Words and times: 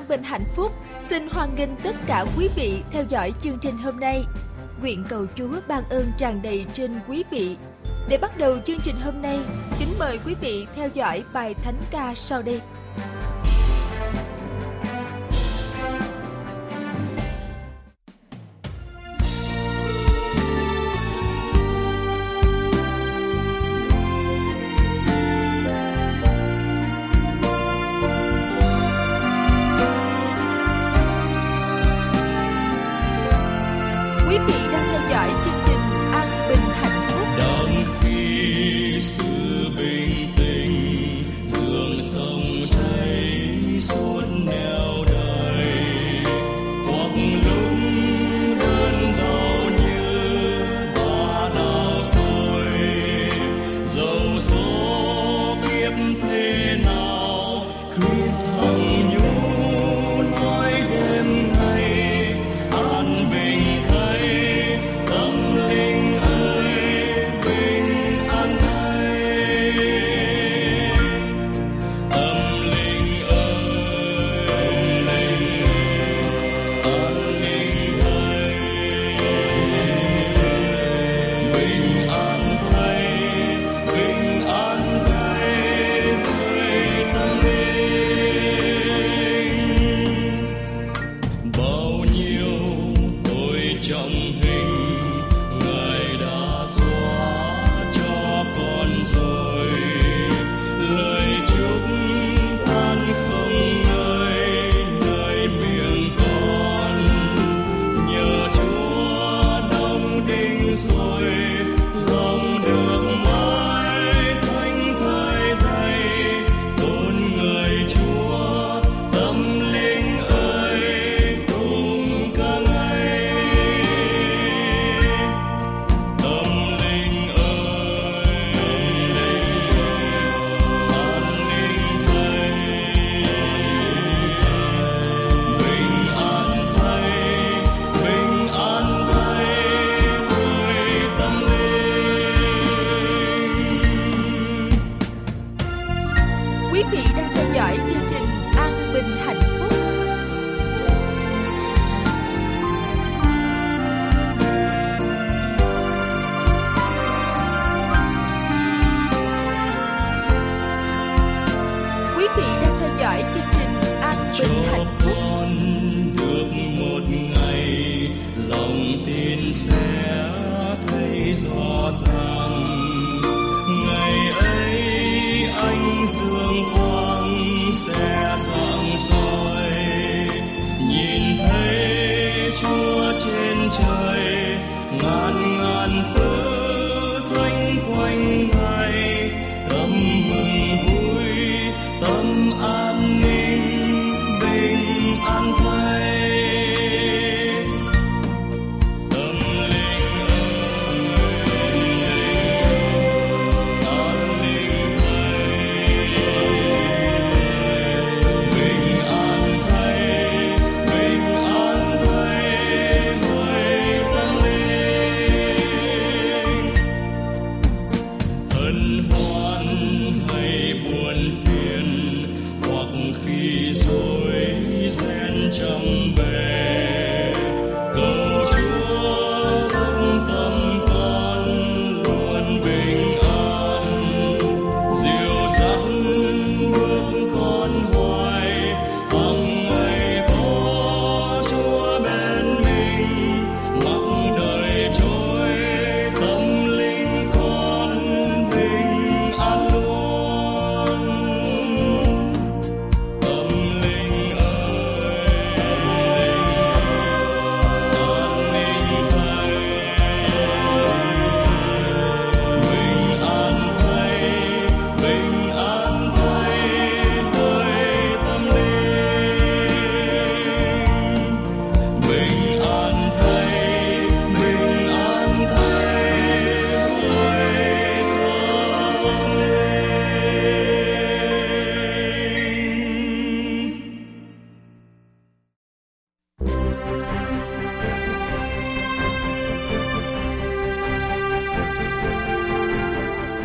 An 0.00 0.08
Bình 0.08 0.22
Hạnh 0.22 0.44
Phúc 0.56 0.72
xin 1.08 1.28
hoan 1.28 1.54
nghênh 1.54 1.76
tất 1.76 1.96
cả 2.06 2.24
quý 2.36 2.48
vị 2.56 2.82
theo 2.90 3.04
dõi 3.08 3.32
chương 3.42 3.58
trình 3.62 3.78
hôm 3.78 4.00
nay. 4.00 4.24
Nguyện 4.80 5.04
cầu 5.08 5.26
Chúa 5.36 5.48
ban 5.68 5.82
ơn 5.90 6.12
tràn 6.18 6.42
đầy 6.42 6.66
trên 6.74 7.00
quý 7.08 7.24
vị. 7.30 7.56
Để 8.08 8.18
bắt 8.18 8.38
đầu 8.38 8.58
chương 8.66 8.80
trình 8.84 8.96
hôm 9.04 9.22
nay, 9.22 9.40
kính 9.78 9.88
mời 9.98 10.18
quý 10.26 10.34
vị 10.40 10.66
theo 10.76 10.88
dõi 10.94 11.24
bài 11.32 11.54
thánh 11.54 11.82
ca 11.90 12.12
sau 12.16 12.42
đây. 12.42 12.60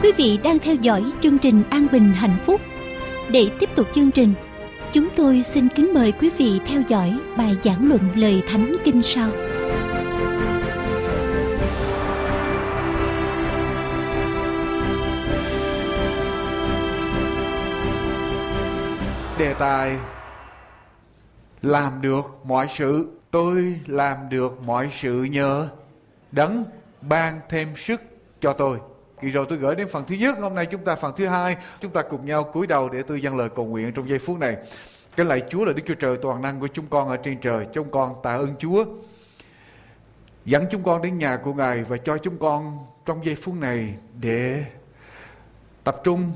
Quý 0.06 0.12
vị 0.12 0.40
đang 0.44 0.60
theo 0.60 0.76
dõi 0.76 1.04
chương 1.22 1.38
trình 1.38 1.64
An 1.70 1.88
Bình 1.92 2.14
Hạnh 2.14 2.38
Phúc. 2.44 2.62
Để 3.32 3.50
tiếp 3.60 3.70
tục 3.76 3.88
chương 3.94 4.12
trình, 4.12 4.34
chúng 4.92 5.08
tôi 5.16 5.44
xin 5.44 5.68
kính 5.70 5.94
mời 5.94 6.12
quý 6.12 6.30
vị 6.38 6.60
theo 6.66 6.82
dõi 6.88 7.20
bài 7.38 7.56
giảng 7.64 7.90
luận 7.90 8.10
lời 8.16 8.44
Thánh 8.48 8.74
Kinh 8.84 9.04
sau. 9.04 9.30
Đề 19.40 19.54
tài 19.60 19.98
Làm 21.62 22.02
được 22.02 22.26
mọi 22.44 22.68
sự 22.70 23.20
Tôi 23.32 23.80
làm 23.86 24.18
được 24.30 24.62
mọi 24.62 24.90
sự 24.92 25.24
nhờ 25.24 25.70
Đấng 26.32 26.64
ban 27.02 27.40
thêm 27.50 27.68
sức 27.76 28.02
cho 28.42 28.54
tôi 28.54 28.80
Kỳ 29.22 29.30
rồi 29.30 29.46
tôi 29.50 29.58
gửi 29.58 29.76
đến 29.76 29.88
phần 29.88 30.04
thứ 30.08 30.16
nhất, 30.16 30.38
hôm 30.40 30.56
nay 30.56 30.66
chúng 30.66 30.84
ta 30.84 30.96
phần 30.96 31.14
thứ 31.18 31.28
hai, 31.28 31.56
chúng 31.80 31.92
ta 31.92 32.02
cùng 32.02 32.26
nhau 32.26 32.44
cúi 32.44 32.68
đầu 32.68 32.90
để 32.90 33.04
tôi 33.04 33.22
dâng 33.22 33.38
lời 33.38 33.50
cầu 33.50 33.66
nguyện 33.66 33.92
trong 33.94 34.10
giây 34.10 34.20
phút 34.20 34.40
này. 34.40 34.58
Cái 35.16 35.26
lạy 35.26 35.42
Chúa 35.50 35.66
là 35.66 35.74
Đức 35.74 35.82
Chúa 35.86 35.94
Trời 35.94 36.18
toàn 36.22 36.42
năng 36.42 36.60
của 36.60 36.68
chúng 36.68 36.86
con 36.90 37.10
ở 37.10 37.18
trên 37.18 37.40
trời. 37.40 37.68
Chúng 37.74 37.92
con 37.92 38.16
tạ 38.24 38.36
ơn 38.36 38.56
Chúa. 38.60 38.86
Dẫn 40.46 40.66
chúng 40.72 40.84
con 40.84 41.02
đến 41.02 41.18
nhà 41.18 41.38
của 41.38 41.54
Ngài 41.54 41.84
và 41.84 41.98
cho 41.98 42.18
chúng 42.18 42.38
con 42.38 42.78
trong 43.06 43.26
giây 43.26 43.36
phút 43.36 43.56
này 43.56 43.96
để 44.22 44.66
tập 45.84 45.96
trung 46.04 46.32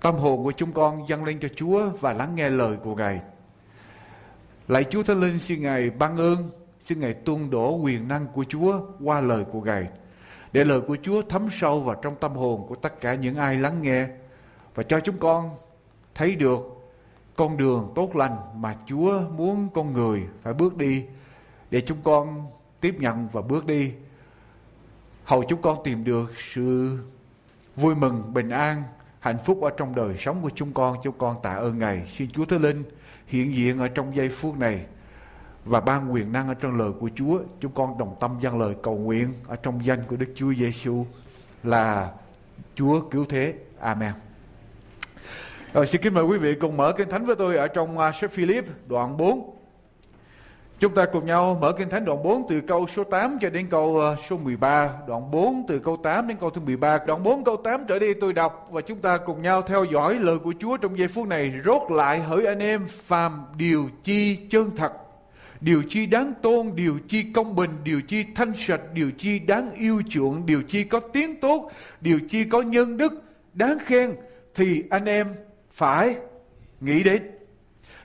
tâm 0.00 0.14
hồn 0.14 0.44
của 0.44 0.52
chúng 0.52 0.72
con 0.72 1.08
dâng 1.08 1.24
lên 1.24 1.38
cho 1.42 1.48
Chúa 1.56 1.90
và 2.00 2.12
lắng 2.12 2.34
nghe 2.34 2.50
lời 2.50 2.76
của 2.84 2.94
Ngài. 2.94 3.20
Lạy 4.68 4.84
Chúa 4.90 5.02
Thánh 5.02 5.20
Linh 5.20 5.38
xin 5.38 5.62
Ngài 5.62 5.90
ban 5.90 6.16
ơn, 6.16 6.50
xin 6.84 7.00
Ngài 7.00 7.14
tuôn 7.14 7.50
đổ 7.50 7.76
quyền 7.76 8.08
năng 8.08 8.26
của 8.26 8.44
Chúa 8.48 8.80
qua 9.00 9.20
lời 9.20 9.44
của 9.52 9.60
Ngài 9.60 9.88
để 10.52 10.64
lời 10.64 10.80
của 10.80 10.96
Chúa 11.02 11.22
thấm 11.22 11.48
sâu 11.50 11.80
vào 11.80 11.94
trong 11.94 12.16
tâm 12.16 12.32
hồn 12.32 12.66
của 12.68 12.74
tất 12.74 13.00
cả 13.00 13.14
những 13.14 13.36
ai 13.36 13.56
lắng 13.56 13.82
nghe 13.82 14.06
và 14.74 14.82
cho 14.82 15.00
chúng 15.00 15.18
con 15.18 15.50
thấy 16.14 16.36
được 16.36 16.72
con 17.36 17.56
đường 17.56 17.92
tốt 17.94 18.16
lành 18.16 18.36
mà 18.56 18.76
Chúa 18.86 19.20
muốn 19.36 19.68
con 19.74 19.92
người 19.92 20.22
phải 20.42 20.54
bước 20.54 20.76
đi 20.76 21.04
để 21.70 21.80
chúng 21.80 21.98
con 22.04 22.46
tiếp 22.80 22.94
nhận 22.98 23.28
và 23.32 23.42
bước 23.42 23.66
đi. 23.66 23.92
Hầu 25.24 25.42
chúng 25.42 25.62
con 25.62 25.78
tìm 25.84 26.04
được 26.04 26.32
sự 26.54 26.98
vui 27.76 27.94
mừng, 27.94 28.34
bình 28.34 28.48
an, 28.48 28.82
hạnh 29.20 29.38
phúc 29.44 29.62
ở 29.62 29.70
trong 29.76 29.94
đời 29.94 30.16
sống 30.18 30.42
của 30.42 30.50
chúng 30.54 30.72
con. 30.72 30.96
Chúng 31.02 31.18
con 31.18 31.36
tạ 31.42 31.54
ơn 31.54 31.78
ngài. 31.78 32.06
Xin 32.06 32.30
Chúa 32.30 32.44
Thánh 32.44 32.62
Linh 32.62 32.84
hiện 33.26 33.56
diện 33.56 33.78
ở 33.78 33.88
trong 33.88 34.16
giây 34.16 34.28
phút 34.28 34.58
này 34.58 34.86
và 35.64 35.80
ban 35.80 36.12
quyền 36.12 36.32
năng 36.32 36.48
ở 36.48 36.54
trong 36.54 36.78
lời 36.78 36.90
của 37.00 37.10
Chúa. 37.14 37.40
Chúng 37.60 37.72
con 37.72 37.98
đồng 37.98 38.16
tâm 38.20 38.38
dâng 38.40 38.60
lời 38.60 38.74
cầu 38.82 38.94
nguyện 38.94 39.34
ở 39.48 39.56
trong 39.56 39.86
danh 39.86 40.02
của 40.08 40.16
Đức 40.16 40.28
Chúa 40.34 40.54
Giêsu 40.54 41.06
là 41.62 42.12
Chúa 42.74 43.00
cứu 43.00 43.24
thế. 43.28 43.54
Amen. 43.80 44.12
Rồi 45.72 45.86
xin 45.86 46.02
kính 46.02 46.14
mời 46.14 46.24
quý 46.24 46.38
vị 46.38 46.54
cùng 46.54 46.76
mở 46.76 46.92
kinh 46.92 47.08
thánh 47.08 47.26
với 47.26 47.36
tôi 47.36 47.56
ở 47.56 47.68
trong 47.68 47.98
à, 47.98 48.12
sách 48.12 48.30
Philip 48.30 48.64
đoạn 48.88 49.16
4. 49.16 49.56
Chúng 50.78 50.94
ta 50.94 51.04
cùng 51.06 51.26
nhau 51.26 51.58
mở 51.60 51.72
kinh 51.72 51.88
thánh 51.88 52.04
đoạn 52.04 52.22
4 52.22 52.46
từ 52.48 52.60
câu 52.60 52.86
số 52.86 53.04
8 53.04 53.38
cho 53.40 53.50
đến 53.50 53.66
câu 53.70 54.00
à, 54.00 54.16
số 54.28 54.36
13, 54.36 54.90
đoạn 55.08 55.30
4 55.30 55.64
từ 55.68 55.78
câu 55.78 55.96
8 55.96 56.28
đến 56.28 56.36
câu 56.40 56.50
thứ 56.50 56.60
13. 56.60 56.98
Đoạn 57.06 57.22
4 57.22 57.44
câu 57.44 57.56
8 57.56 57.84
trở 57.88 57.98
đi 57.98 58.14
tôi 58.14 58.32
đọc 58.32 58.68
và 58.70 58.80
chúng 58.80 58.98
ta 58.98 59.18
cùng 59.18 59.42
nhau 59.42 59.62
theo 59.62 59.84
dõi 59.84 60.18
lời 60.18 60.38
của 60.38 60.54
Chúa 60.58 60.76
trong 60.76 60.98
giây 60.98 61.08
phút 61.08 61.28
này. 61.28 61.52
Rốt 61.64 61.82
lại 61.90 62.20
hỡi 62.20 62.46
anh 62.46 62.58
em 62.58 62.86
phàm 62.88 63.44
điều 63.56 63.88
chi 64.04 64.36
chân 64.50 64.76
thật 64.76 64.92
điều 65.62 65.82
chi 65.88 66.06
đáng 66.06 66.32
tôn, 66.42 66.70
điều 66.74 66.98
chi 67.08 67.24
công 67.34 67.56
bình, 67.56 67.70
điều 67.84 68.00
chi 68.00 68.24
thanh 68.34 68.52
sạch, 68.58 68.80
điều 68.92 69.10
chi 69.10 69.38
đáng 69.38 69.70
yêu 69.74 70.02
chuộng, 70.10 70.46
điều 70.46 70.62
chi 70.62 70.84
có 70.84 71.00
tiếng 71.00 71.40
tốt, 71.40 71.70
điều 72.00 72.20
chi 72.28 72.44
có 72.44 72.62
nhân 72.62 72.96
đức, 72.96 73.12
đáng 73.54 73.78
khen, 73.84 74.10
thì 74.54 74.82
anh 74.90 75.04
em 75.04 75.34
phải 75.70 76.16
nghĩ 76.80 77.02
đến. 77.02 77.22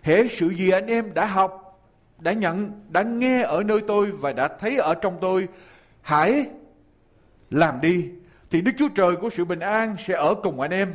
Hễ 0.01 0.27
sự 0.27 0.50
gì 0.50 0.69
anh 0.69 0.88
em 0.88 1.13
đã 1.13 1.25
học, 1.25 1.81
đã 2.19 2.31
nhận, 2.31 2.71
đã 2.89 3.04
nghe 3.04 3.42
ở 3.42 3.63
nơi 3.63 3.81
tôi 3.88 4.12
và 4.12 4.33
đã 4.33 4.48
thấy 4.48 4.77
ở 4.77 4.94
trong 4.94 5.18
tôi, 5.21 5.48
hãy 6.01 6.45
làm 7.51 7.81
đi. 7.81 8.09
Thì 8.51 8.62
Đức 8.62 8.71
Chúa 8.77 8.89
Trời 8.95 9.15
của 9.15 9.30
sự 9.30 9.45
bình 9.45 9.59
an 9.59 9.95
sẽ 10.07 10.13
ở 10.13 10.36
cùng 10.44 10.59
anh 10.59 10.71
em 10.71 10.94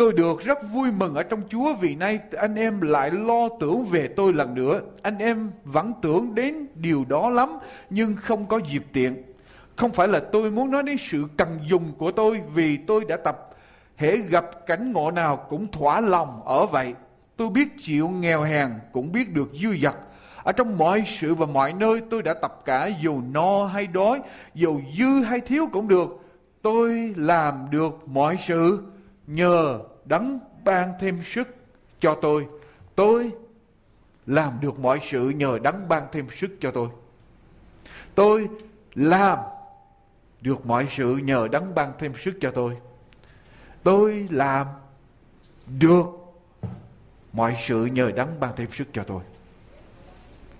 Tôi 0.00 0.12
được 0.12 0.40
rất 0.40 0.58
vui 0.72 0.90
mừng 0.90 1.14
ở 1.14 1.22
trong 1.22 1.42
Chúa 1.48 1.74
vì 1.74 1.94
nay 1.94 2.18
anh 2.36 2.54
em 2.54 2.80
lại 2.80 3.10
lo 3.10 3.48
tưởng 3.60 3.84
về 3.84 4.08
tôi 4.08 4.32
lần 4.32 4.54
nữa. 4.54 4.80
Anh 5.02 5.18
em 5.18 5.50
vẫn 5.64 5.92
tưởng 6.02 6.34
đến 6.34 6.66
điều 6.74 7.04
đó 7.08 7.30
lắm 7.30 7.48
nhưng 7.90 8.16
không 8.16 8.46
có 8.46 8.60
dịp 8.70 8.84
tiện. 8.92 9.22
Không 9.76 9.92
phải 9.92 10.08
là 10.08 10.20
tôi 10.20 10.50
muốn 10.50 10.70
nói 10.70 10.82
đến 10.82 10.96
sự 11.10 11.24
cần 11.36 11.58
dùng 11.70 11.92
của 11.98 12.12
tôi 12.12 12.40
vì 12.54 12.76
tôi 12.76 13.04
đã 13.08 13.16
tập 13.16 13.50
hễ 13.96 14.16
gặp 14.16 14.66
cảnh 14.66 14.92
ngộ 14.92 15.10
nào 15.10 15.36
cũng 15.36 15.70
thỏa 15.72 16.00
lòng 16.00 16.42
ở 16.44 16.66
vậy. 16.66 16.94
Tôi 17.36 17.50
biết 17.50 17.68
chịu 17.78 18.08
nghèo 18.08 18.42
hèn 18.42 18.68
cũng 18.92 19.12
biết 19.12 19.34
được 19.34 19.50
dư 19.62 19.76
dật. 19.82 19.94
Ở 20.42 20.52
trong 20.52 20.78
mọi 20.78 21.04
sự 21.06 21.34
và 21.34 21.46
mọi 21.46 21.72
nơi 21.72 22.00
tôi 22.10 22.22
đã 22.22 22.34
tập 22.34 22.62
cả 22.64 22.90
dù 23.02 23.20
no 23.32 23.64
hay 23.64 23.86
đói, 23.86 24.20
dù 24.54 24.80
dư 24.98 25.22
hay 25.24 25.40
thiếu 25.40 25.66
cũng 25.72 25.88
được. 25.88 26.20
Tôi 26.62 27.14
làm 27.16 27.66
được 27.70 28.08
mọi 28.08 28.36
sự 28.46 28.82
nhờ 29.26 29.78
đấng 30.04 30.40
ban 30.64 30.92
thêm 31.00 31.22
sức 31.34 31.48
cho 32.00 32.14
tôi. 32.14 32.46
Tôi 32.94 33.30
làm 34.26 34.58
được 34.60 34.78
mọi 34.78 35.00
sự 35.10 35.28
nhờ 35.28 35.58
đấng 35.62 35.88
ban 35.88 36.06
thêm 36.12 36.26
sức 36.36 36.50
cho 36.60 36.70
tôi. 36.70 36.88
Tôi 38.14 38.48
làm 38.94 39.38
được 40.40 40.66
mọi 40.66 40.88
sự 40.90 41.16
nhờ 41.16 41.48
đấng 41.52 41.74
ban 41.74 41.92
thêm 41.98 42.12
sức 42.24 42.34
cho 42.40 42.50
tôi. 42.50 42.76
Tôi 43.82 44.28
làm 44.30 44.66
được 45.78 46.06
mọi 47.32 47.56
sự 47.66 47.84
nhờ 47.84 48.12
đấng 48.16 48.40
ban 48.40 48.56
thêm 48.56 48.68
sức 48.72 48.88
cho 48.92 49.02
tôi. 49.02 49.22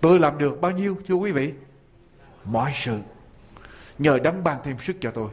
Tôi 0.01 0.19
làm 0.19 0.39
được 0.39 0.61
bao 0.61 0.71
nhiêu, 0.71 0.97
thưa 1.07 1.15
quý 1.15 1.33
vị? 1.33 1.53
Mọi 2.45 2.73
sự 2.75 2.99
nhờ 3.99 4.19
đấng 4.25 4.45
ban 4.45 4.59
thêm 4.65 4.77
sức 4.83 4.97
cho 5.01 5.11
tôi. 5.11 5.31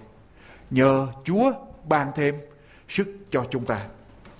Nhờ 0.70 1.08
Chúa 1.24 1.52
ban 1.84 2.12
thêm 2.16 2.36
sức 2.90 3.08
cho 3.32 3.46
chúng 3.50 3.66
ta. 3.66 3.88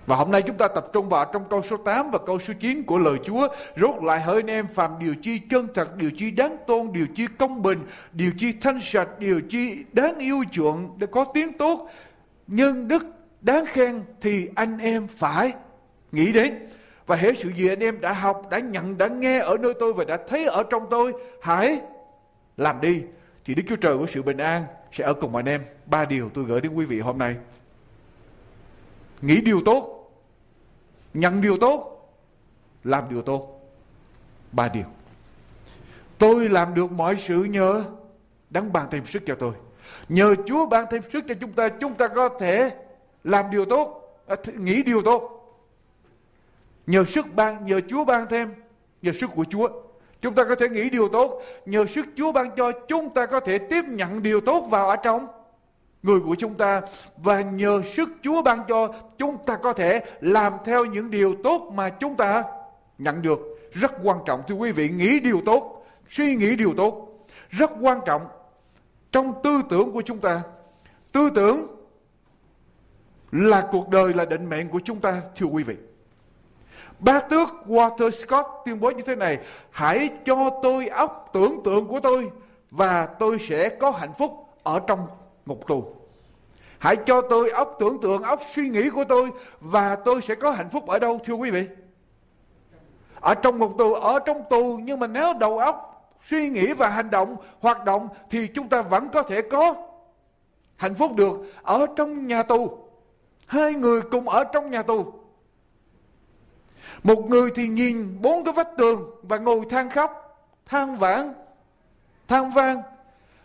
Và 0.08 0.16
hôm 0.16 0.32
nay 0.32 0.42
chúng 0.42 0.58
ta 0.58 0.68
tập 0.68 0.86
trung 0.94 1.10
vào 1.10 1.26
trong 1.34 1.46
câu 1.50 1.62
số 1.62 1.78
8 1.78 2.12
và 2.12 2.20
câu 2.26 2.40
số 2.40 2.54
9 2.60 2.84
của 2.84 3.00
lời 3.00 3.18
Chúa. 3.24 3.48
Rốt 3.78 4.04
lại 4.04 4.22
hỡi 4.22 4.36
anh 4.36 4.50
em 4.50 4.68
phàm 4.68 5.00
điều 5.00 5.16
chi 5.22 5.40
chân 5.50 5.68
thật, 5.74 5.96
điều 5.98 6.12
chi 6.18 6.32
đáng 6.32 6.58
tôn, 6.68 6.94
điều 6.94 7.08
chi 7.16 7.28
công 7.38 7.62
bình, 7.62 7.86
điều 8.12 8.32
chi 8.38 8.54
thanh 8.62 8.80
sạch, 8.82 9.20
điều 9.20 9.42
chi 9.50 9.78
đáng 9.94 10.18
yêu 10.18 10.44
chuộng 10.52 11.00
để 11.00 11.08
có 11.12 11.26
tiếng 11.34 11.54
tốt, 11.54 11.90
nhân 12.48 12.88
đức 12.88 13.06
đáng 13.42 13.66
khen 13.66 14.04
thì 14.22 14.50
anh 14.56 14.78
em 14.78 15.08
phải 15.08 15.54
nghĩ 16.12 16.32
đến. 16.34 16.68
Và 17.08 17.16
hết 17.16 17.34
sự 17.38 17.50
gì 17.50 17.68
anh 17.68 17.80
em 17.80 18.02
đã 18.02 18.14
học, 18.14 18.42
đã 18.50 18.60
nhận, 18.60 18.98
đã 18.98 19.08
nghe 19.08 19.40
ở 19.40 19.58
nơi 19.58 19.74
tôi 19.80 19.94
và 19.94 20.04
đã 20.04 20.18
thấy 20.28 20.46
ở 20.46 20.64
trong 20.70 20.88
tôi, 20.90 21.14
hãy 21.42 21.82
làm 22.58 22.82
đi. 22.82 23.04
Thì 23.46 23.56
Đức 23.56 23.64
Chúa 23.70 23.76
Trời 23.76 23.98
của 23.98 24.08
sự 24.08 24.24
bình 24.24 24.38
an 24.38 24.64
sẽ 24.92 25.04
ở 25.04 25.14
cùng 25.14 25.36
anh 25.36 25.46
em. 25.46 25.62
Ba 25.86 26.06
điều 26.06 26.30
tôi 26.30 26.44
gửi 26.44 26.62
đến 26.62 26.74
quý 26.74 26.86
vị 26.86 27.00
hôm 27.00 27.18
nay. 27.18 27.36
Nghĩ 29.22 29.42
điều 29.42 29.62
tốt, 29.66 29.97
nhận 31.18 31.42
điều 31.42 31.58
tốt, 31.58 32.10
làm 32.84 33.10
điều 33.10 33.22
tốt. 33.22 33.62
Ba 34.52 34.68
điều. 34.68 34.86
Tôi 36.18 36.50
làm 36.50 36.74
được 36.74 36.92
mọi 36.92 37.18
sự 37.28 37.44
nhờ 37.44 37.84
đấng 38.50 38.74
ban 38.74 38.90
thêm 38.90 39.06
sức 39.06 39.24
cho 39.26 39.36
tôi. 39.36 39.54
Nhờ 40.10 40.36
chúa 40.46 40.66
ban 40.66 40.86
thêm 40.92 41.04
sức 41.14 41.24
cho 41.28 41.36
chúng 41.42 41.52
ta 41.54 41.70
chúng 41.70 41.94
ta 41.94 42.08
có 42.08 42.30
thể 42.40 42.72
làm 43.24 43.52
điều 43.52 43.66
tốt 43.66 44.08
à, 44.28 44.36
nghĩ 44.58 44.84
điều 44.84 45.02
tốt. 45.02 45.34
Nhờ 46.88 47.06
sức 47.06 47.26
ban, 47.36 47.66
nhờ 47.66 47.82
chúa 47.90 48.06
ban 48.06 48.28
thêm, 48.30 48.54
nhờ 49.02 49.12
sức 49.14 49.30
của 49.36 49.46
chúa, 49.50 49.70
chúng 50.22 50.36
ta 50.36 50.44
có 50.44 50.56
thể 50.56 50.70
nghĩ 50.70 50.90
điều 50.90 51.10
tốt. 51.10 51.42
Nhờ 51.66 51.86
sức 51.86 52.06
chúa 52.16 52.32
ban 52.32 52.56
cho 52.56 52.72
chúng 52.88 53.14
ta 53.14 53.26
có 53.26 53.40
thể 53.40 53.58
tiếp 53.58 53.86
nhận 53.88 54.24
điều 54.24 54.42
tốt 54.42 54.68
vào 54.70 54.88
ở 54.88 54.96
trong 54.96 55.28
người 56.08 56.20
của 56.20 56.36
chúng 56.36 56.54
ta 56.54 56.82
và 57.18 57.42
nhờ 57.42 57.82
sức 57.94 58.10
Chúa 58.22 58.42
ban 58.42 58.60
cho 58.68 58.94
chúng 59.18 59.38
ta 59.46 59.56
có 59.56 59.74
thể 59.74 60.02
làm 60.22 60.54
theo 60.66 60.86
những 60.86 61.12
điều 61.12 61.36
tốt 61.44 61.72
mà 61.74 61.90
chúng 61.90 62.16
ta 62.16 62.44
nhận 62.98 63.22
được. 63.22 63.40
Rất 63.72 63.92
quan 64.04 64.18
trọng 64.26 64.42
thưa 64.48 64.56
quý 64.56 64.72
vị, 64.72 64.90
nghĩ 64.90 65.20
điều 65.20 65.42
tốt, 65.46 65.86
suy 66.10 66.36
nghĩ 66.36 66.56
điều 66.56 66.74
tốt. 66.78 67.08
Rất 67.50 67.72
quan 67.82 68.00
trọng 68.06 68.22
trong 69.12 69.34
tư 69.44 69.62
tưởng 69.70 69.92
của 69.92 70.02
chúng 70.02 70.20
ta. 70.20 70.42
Tư 71.12 71.30
tưởng 71.36 71.68
là 73.32 73.68
cuộc 73.72 73.90
đời 73.90 74.14
là 74.14 74.26
định 74.26 74.50
mệnh 74.50 74.70
của 74.70 74.80
chúng 74.84 75.00
ta 75.00 75.22
thưa 75.36 75.46
quý 75.46 75.64
vị. 75.64 75.76
ba 77.00 77.20
tước 77.20 77.50
Walter 77.68 78.10
Scott 78.10 78.48
tuyên 78.66 78.80
bố 78.80 78.92
như 78.92 79.04
thế 79.06 79.16
này 79.16 79.38
Hãy 79.72 80.10
cho 80.26 80.50
tôi 80.64 80.88
óc 80.88 81.30
tưởng 81.34 81.62
tượng 81.64 81.88
của 81.88 82.00
tôi 82.00 82.32
Và 82.72 83.06
tôi 83.06 83.38
sẽ 83.40 83.70
có 83.70 83.92
hạnh 83.92 84.14
phúc 84.18 84.48
ở 84.64 84.80
trong 84.88 85.08
ngục 85.46 85.68
tù. 85.68 85.97
Hãy 86.80 86.96
cho 87.06 87.22
tôi 87.22 87.50
óc 87.50 87.76
tưởng 87.80 88.02
tượng, 88.02 88.22
óc 88.22 88.42
suy 88.54 88.70
nghĩ 88.70 88.90
của 88.90 89.04
tôi 89.04 89.32
và 89.60 89.96
tôi 89.96 90.22
sẽ 90.22 90.36
có 90.36 90.52
hạnh 90.52 90.70
phúc 90.70 90.88
ở 90.88 91.00
đâu 91.00 91.20
thưa 91.24 91.34
quý 91.34 91.52
vị? 91.52 91.68
Ở 93.20 93.36
trong 93.36 93.58
ngục 93.58 93.74
tù, 93.78 93.94
ở 93.94 94.20
trong 94.20 94.44
tù 94.50 94.80
nhưng 94.84 95.00
mà 95.00 95.08
nếu 95.08 95.34
đầu 95.40 95.60
óc 95.60 95.94
suy 96.30 96.50
nghĩ 96.50 96.74
và 96.74 96.90
hành 96.90 97.10
động, 97.10 97.36
hoạt 97.60 97.86
động 97.86 98.08
thì 98.30 98.48
chúng 98.48 98.70
ta 98.70 98.82
vẫn 98.82 99.10
có 99.10 99.24
thể 99.24 99.42
có 99.42 99.76
hạnh 100.76 100.96
phúc 100.96 101.16
được 101.16 101.32
ở 101.62 101.86
trong 101.96 102.28
nhà 102.28 102.44
tù. 102.44 102.78
Hai 103.46 103.74
người 103.74 104.02
cùng 104.02 104.30
ở 104.30 104.44
trong 104.44 104.72
nhà 104.72 104.82
tù. 104.82 105.14
Một 107.04 107.30
người 107.30 107.52
thì 107.56 107.68
nhìn 107.68 108.22
bốn 108.22 108.44
cái 108.44 108.54
vách 108.54 108.78
tường 108.78 109.12
và 109.22 109.38
ngồi 109.38 109.62
than 109.70 109.90
khóc, 109.90 110.40
than 110.66 110.98
vãn, 110.98 111.34
than 112.28 112.52
vang. 112.52 112.82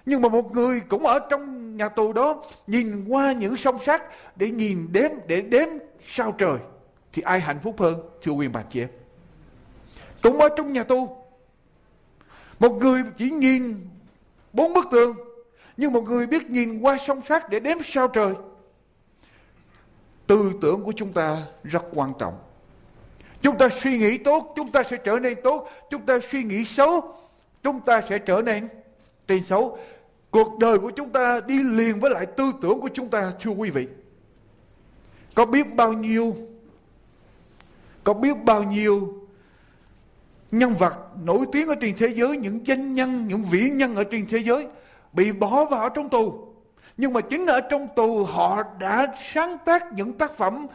Nhưng 0.06 0.22
mà 0.22 0.28
một 0.28 0.52
người 0.52 0.80
cũng 0.88 1.06
ở 1.06 1.18
trong 1.18 1.61
nhà 1.76 1.88
tù 1.88 2.12
đó, 2.12 2.44
nhìn 2.66 3.04
qua 3.08 3.32
những 3.32 3.56
sông 3.56 3.78
sắt 3.84 4.02
để 4.36 4.50
nhìn 4.50 4.88
đếm, 4.92 5.10
để 5.26 5.40
đếm 5.40 5.68
sao 6.06 6.32
trời, 6.38 6.58
thì 7.12 7.22
ai 7.22 7.40
hạnh 7.40 7.58
phúc 7.62 7.80
hơn, 7.80 8.00
thưa 8.22 8.32
quý 8.32 8.48
bạn 8.48 8.64
chị 8.70 8.80
em? 8.80 8.88
Cũng 10.22 10.40
ở 10.40 10.48
trong 10.56 10.72
nhà 10.72 10.84
tù, 10.84 11.16
một 12.58 12.72
người 12.72 13.02
chỉ 13.18 13.30
nhìn 13.30 13.88
bốn 14.52 14.74
bức 14.74 14.86
tường, 14.90 15.16
nhưng 15.76 15.92
một 15.92 16.00
người 16.00 16.26
biết 16.26 16.50
nhìn 16.50 16.80
qua 16.80 16.98
sông 16.98 17.20
sát 17.28 17.48
để 17.48 17.60
đếm 17.60 17.76
sao 17.84 18.08
trời. 18.08 18.34
Tư 20.26 20.52
tưởng 20.60 20.82
của 20.84 20.92
chúng 20.96 21.12
ta 21.12 21.42
rất 21.64 21.82
quan 21.94 22.12
trọng. 22.18 22.38
Chúng 23.42 23.58
ta 23.58 23.68
suy 23.68 23.98
nghĩ 23.98 24.18
tốt, 24.18 24.52
chúng 24.56 24.72
ta 24.72 24.82
sẽ 24.82 24.96
trở 24.96 25.18
nên 25.18 25.38
tốt. 25.42 25.68
Chúng 25.90 26.06
ta 26.06 26.18
suy 26.30 26.42
nghĩ 26.42 26.64
xấu, 26.64 27.14
chúng 27.62 27.80
ta 27.80 28.00
sẽ 28.08 28.18
trở 28.18 28.42
nên 28.42 28.68
trên 29.26 29.44
xấu 29.44 29.78
cuộc 30.32 30.58
đời 30.58 30.78
của 30.78 30.90
chúng 30.90 31.10
ta 31.10 31.40
đi 31.46 31.62
liền 31.62 32.00
với 32.00 32.10
lại 32.10 32.26
tư 32.26 32.52
tưởng 32.62 32.80
của 32.80 32.90
chúng 32.94 33.08
ta 33.08 33.32
thưa 33.40 33.50
quý 33.50 33.70
vị 33.70 33.86
có 35.34 35.46
biết 35.46 35.74
bao 35.74 35.92
nhiêu 35.92 36.36
có 38.04 38.14
biết 38.14 38.36
bao 38.44 38.62
nhiêu 38.62 39.22
nhân 40.52 40.74
vật 40.74 40.94
nổi 41.24 41.46
tiếng 41.52 41.68
ở 41.68 41.74
trên 41.80 41.96
thế 41.98 42.08
giới, 42.08 42.36
những 42.36 42.66
danh 42.66 42.94
nhân, 42.94 43.28
những 43.28 43.44
vĩ 43.44 43.70
nhân 43.70 43.94
ở 43.94 44.04
trên 44.04 44.26
thế 44.30 44.38
giới 44.38 44.66
bị 45.12 45.32
bỏ 45.32 45.64
vào 45.64 45.88
trong 45.88 46.08
tù. 46.08 46.48
Nhưng 46.96 47.12
mà 47.12 47.20
chính 47.20 47.46
ở 47.46 47.60
trong 47.60 47.88
tù 47.96 48.24
họ 48.24 48.62
đã 48.78 49.06
sáng 49.32 49.56
tác 49.64 49.92
những 49.92 50.12
tác 50.12 50.32
phẩm 50.36 50.66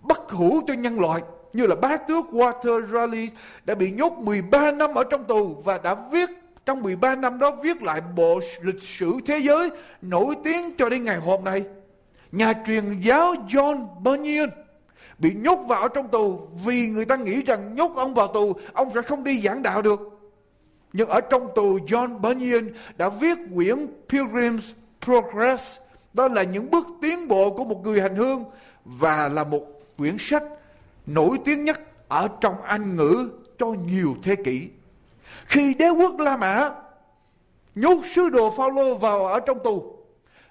bất 0.00 0.30
hủ 0.30 0.60
cho 0.66 0.74
nhân 0.74 1.00
loại 1.00 1.22
như 1.52 1.66
là 1.66 1.74
bá 1.74 1.96
tước 1.96 2.24
Walter 2.32 2.86
Raleigh 2.86 3.32
đã 3.64 3.74
bị 3.74 3.90
nhốt 3.90 4.12
13 4.12 4.72
năm 4.72 4.94
ở 4.94 5.04
trong 5.10 5.24
tù 5.24 5.54
và 5.64 5.78
đã 5.78 5.94
viết 5.94 6.30
trong 6.66 6.82
13 6.82 7.16
năm 7.16 7.38
đó 7.38 7.50
viết 7.62 7.82
lại 7.82 8.00
bộ 8.16 8.40
lịch 8.60 8.82
sử 8.82 9.12
thế 9.26 9.38
giới 9.38 9.70
nổi 10.02 10.34
tiếng 10.44 10.76
cho 10.78 10.88
đến 10.88 11.04
ngày 11.04 11.16
hôm 11.16 11.44
nay. 11.44 11.64
Nhà 12.32 12.52
truyền 12.66 13.00
giáo 13.00 13.34
John 13.48 13.86
Bunyan 14.02 14.50
bị 15.18 15.34
nhốt 15.34 15.58
vào 15.68 15.88
trong 15.88 16.08
tù 16.08 16.48
vì 16.64 16.88
người 16.88 17.04
ta 17.04 17.16
nghĩ 17.16 17.42
rằng 17.42 17.74
nhốt 17.74 17.92
ông 17.96 18.14
vào 18.14 18.28
tù, 18.28 18.52
ông 18.72 18.90
sẽ 18.94 19.02
không 19.02 19.24
đi 19.24 19.40
giảng 19.40 19.62
đạo 19.62 19.82
được 19.82 20.14
nhưng 20.96 21.08
ở 21.08 21.20
trong 21.20 21.48
tù, 21.54 21.78
John 21.78 22.18
Bunyan 22.18 22.70
đã 22.96 23.08
viết 23.08 23.38
quyển 23.54 23.86
Pilgrim's 24.08 24.72
Progress, 25.00 25.76
đó 26.12 26.28
là 26.28 26.42
những 26.42 26.70
bước 26.70 26.86
tiến 27.02 27.28
bộ 27.28 27.50
của 27.50 27.64
một 27.64 27.80
người 27.84 28.00
hành 28.00 28.16
hương 28.16 28.44
và 28.84 29.28
là 29.28 29.44
một 29.44 29.66
quyển 29.98 30.16
sách 30.18 30.42
nổi 31.06 31.38
tiếng 31.44 31.64
nhất 31.64 31.80
ở 32.08 32.28
trong 32.40 32.62
Anh 32.62 32.96
ngữ 32.96 33.30
cho 33.58 33.66
nhiều 33.66 34.14
thế 34.22 34.36
kỷ. 34.36 34.68
Khi 35.44 35.74
đế 35.74 35.88
quốc 35.88 36.18
La 36.18 36.36
Mã 36.36 36.70
nhốt 37.74 37.98
sứ 38.14 38.28
đồ 38.28 38.50
Phaolô 38.50 38.94
vào 38.94 39.26
ở 39.26 39.40
trong 39.40 39.58
tù, 39.64 39.96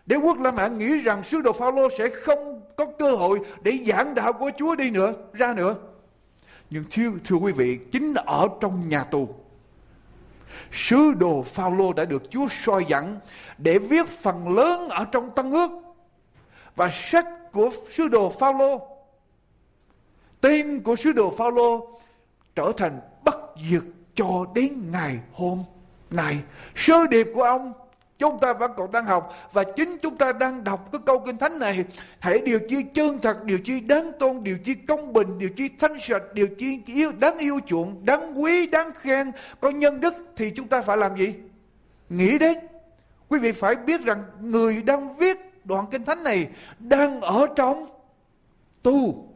đế 0.05 0.15
quốc 0.15 0.39
La 0.39 0.51
Mã 0.51 0.67
nghĩ 0.67 0.99
rằng 0.99 1.23
sứ 1.23 1.41
đồ 1.41 1.53
Phaolô 1.53 1.89
sẽ 1.97 2.09
không 2.09 2.61
có 2.77 2.85
cơ 2.99 3.15
hội 3.15 3.39
để 3.61 3.79
giảng 3.87 4.15
đạo 4.15 4.33
của 4.33 4.51
Chúa 4.57 4.75
đi 4.75 4.91
nữa, 4.91 5.13
ra 5.33 5.53
nữa. 5.53 5.75
Nhưng 6.69 6.83
thưa, 6.91 7.11
thưa 7.25 7.35
quý 7.35 7.51
vị, 7.51 7.79
chính 7.91 8.13
ở 8.13 8.47
trong 8.61 8.89
nhà 8.89 9.03
tù, 9.03 9.29
sứ 10.71 11.13
đồ 11.13 11.41
Phaolô 11.41 11.93
đã 11.93 12.05
được 12.05 12.23
Chúa 12.31 12.47
soi 12.63 12.85
dẫn 12.87 13.19
để 13.57 13.79
viết 13.79 14.07
phần 14.07 14.55
lớn 14.55 14.89
ở 14.89 15.05
trong 15.11 15.29
Tân 15.35 15.51
ước 15.51 15.71
và 16.75 16.89
sách 16.93 17.27
của 17.51 17.69
sứ 17.91 18.07
đồ 18.07 18.29
Phaolô 18.29 18.87
tên 20.41 20.81
của 20.83 20.95
sứ 20.95 21.11
đồ 21.11 21.33
Phaolô 21.37 21.99
trở 22.55 22.71
thành 22.77 22.99
bất 23.23 23.35
diệt 23.69 23.83
cho 24.15 24.45
đến 24.55 24.91
ngày 24.91 25.19
hôm 25.33 25.63
nay. 26.09 26.37
Sơ 26.75 27.07
điệp 27.07 27.27
của 27.35 27.43
ông 27.43 27.73
Chúng 28.23 28.39
ta 28.39 28.53
vẫn 28.53 28.71
còn 28.77 28.91
đang 28.91 29.05
học 29.05 29.33
và 29.53 29.63
chính 29.63 29.97
chúng 29.97 30.17
ta 30.17 30.33
đang 30.33 30.63
đọc 30.63 30.89
cái 30.91 31.01
câu 31.05 31.19
kinh 31.19 31.37
thánh 31.37 31.59
này. 31.59 31.83
Hãy 32.19 32.39
điều 32.39 32.59
chi 32.69 32.83
chân 32.93 33.19
thật, 33.21 33.43
điều 33.43 33.57
chi 33.57 33.79
đáng 33.79 34.11
tôn, 34.19 34.43
điều 34.43 34.57
chi 34.57 34.73
công 34.73 35.13
bình, 35.13 35.39
điều 35.39 35.49
chi 35.49 35.69
thanh 35.79 35.99
sạch, 35.99 36.23
điều 36.33 36.47
chi 36.47 36.79
yêu, 36.85 37.11
đáng 37.11 37.37
yêu 37.37 37.59
chuộng, 37.67 38.05
đáng 38.05 38.41
quý, 38.41 38.67
đáng 38.67 38.91
khen, 38.93 39.31
có 39.59 39.69
nhân 39.69 40.01
đức 40.01 40.13
thì 40.35 40.49
chúng 40.49 40.67
ta 40.67 40.81
phải 40.81 40.97
làm 40.97 41.17
gì? 41.17 41.33
Nghĩ 42.09 42.37
đến. 42.37 42.57
Quý 43.29 43.39
vị 43.39 43.51
phải 43.51 43.75
biết 43.75 44.01
rằng 44.01 44.23
người 44.41 44.81
đang 44.81 45.17
viết 45.17 45.37
đoạn 45.63 45.85
kinh 45.91 46.05
thánh 46.05 46.23
này 46.23 46.47
đang 46.79 47.21
ở 47.21 47.47
trong 47.55 47.85
tù, 48.83 49.27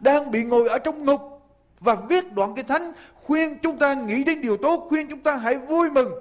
đang 0.00 0.30
bị 0.30 0.44
ngồi 0.44 0.68
ở 0.68 0.78
trong 0.78 1.04
ngục 1.04 1.35
và 1.80 1.94
viết 1.94 2.32
đoạn 2.32 2.54
kinh 2.54 2.66
thánh 2.66 2.92
khuyên 3.14 3.58
chúng 3.62 3.78
ta 3.78 3.94
nghĩ 3.94 4.24
đến 4.24 4.42
điều 4.42 4.56
tốt, 4.56 4.86
khuyên 4.88 5.08
chúng 5.10 5.20
ta 5.20 5.36
hãy 5.36 5.58
vui 5.58 5.90
mừng 5.90 6.12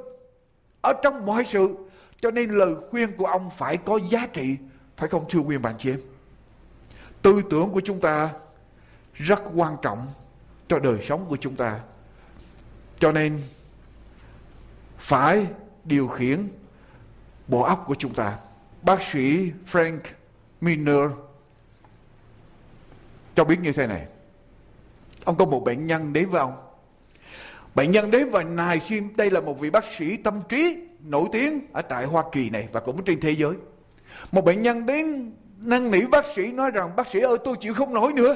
ở 0.82 0.94
trong 1.04 1.26
mọi 1.26 1.46
sự 1.46 1.76
cho 2.22 2.32
nên 2.32 2.50
lời 2.50 2.76
khuyên 2.90 3.18
của 3.18 3.26
ông 3.26 3.50
phải 3.50 3.78
có 3.78 4.00
giá 4.10 4.28
trị, 4.34 4.58
phải 4.98 5.10
không 5.10 5.26
thưa 5.30 5.40
quý 5.40 5.58
bạn 5.58 5.76
chị 5.78 5.92
em? 5.92 6.02
Tư 7.22 7.42
tưởng 7.50 7.72
của 7.72 7.82
chúng 7.82 8.02
ta 8.02 8.30
rất 9.14 9.44
quan 9.56 9.78
trọng 9.82 10.08
cho 10.68 10.80
đời 10.80 10.98
sống 11.02 11.26
của 11.30 11.38
chúng 11.38 11.56
ta. 11.56 11.80
Cho 13.00 13.12
nên 13.12 13.42
phải 14.98 15.48
điều 15.84 16.08
khiển 16.08 16.48
bộ 17.48 17.62
óc 17.62 17.84
của 17.88 17.96
chúng 17.96 18.14
ta. 18.14 18.38
Bác 18.82 19.02
sĩ 19.02 19.52
Frank 19.72 20.00
Miner 20.62 21.12
cho 23.36 23.44
biết 23.44 23.60
như 23.62 23.72
thế 23.72 23.88
này. 23.88 24.06
Ông 25.26 25.36
có 25.38 25.46
một 25.46 25.64
bệnh 25.64 25.88
nhân 25.88 26.14
đến 26.14 26.30
với 26.30 26.42
ông. 26.42 26.54
Bệnh 27.76 27.92
nhân 27.92 28.12
đến 28.12 28.30
và 28.30 28.44
nài 28.44 28.80
xin 28.80 29.16
đây 29.16 29.32
là 29.32 29.42
một 29.42 29.60
vị 29.60 29.70
bác 29.70 29.86
sĩ 29.86 30.18
tâm 30.18 30.42
trí 30.50 30.78
nổi 31.04 31.28
tiếng 31.32 31.62
ở 31.74 31.82
tại 31.82 32.06
Hoa 32.06 32.24
Kỳ 32.32 32.50
này 32.50 32.68
và 32.72 32.80
cũng 32.80 33.04
trên 33.04 33.20
thế 33.20 33.32
giới. 33.32 33.54
Một 34.32 34.46
bệnh 34.46 34.62
nhân 34.62 34.86
đến 34.86 35.32
năn 35.58 35.92
nỉ 35.92 36.02
bác 36.02 36.26
sĩ 36.26 36.48
nói 36.52 36.72
rằng 36.72 36.96
bác 36.96 37.08
sĩ 37.08 37.20
ơi 37.20 37.38
tôi 37.44 37.56
chịu 37.62 37.74
không 37.74 37.94
nổi 37.94 38.14
nữa. 38.14 38.36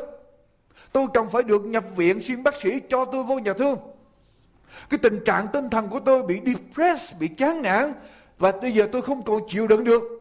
Tôi 0.92 1.08
cần 1.14 1.30
phải 1.30 1.44
được 1.44 1.66
nhập 1.66 1.84
viện 1.96 2.22
xin 2.22 2.44
bác 2.44 2.56
sĩ 2.56 2.70
cho 2.90 3.06
tôi 3.06 3.24
vô 3.24 3.40
nhà 3.40 3.54
thương. 3.54 3.78
Cái 4.90 4.98
tình 4.98 5.24
trạng 5.26 5.48
tinh 5.48 5.70
thần 5.70 5.88
của 5.90 6.00
tôi 6.00 6.24
bị 6.24 6.42
depressed, 6.46 7.20
bị 7.20 7.28
chán 7.28 7.62
nản 7.62 7.94
và 8.38 8.52
bây 8.52 8.72
giờ 8.72 8.88
tôi 8.92 9.02
không 9.02 9.24
còn 9.24 9.42
chịu 9.50 9.68
đựng 9.68 9.84
được. 9.84 10.19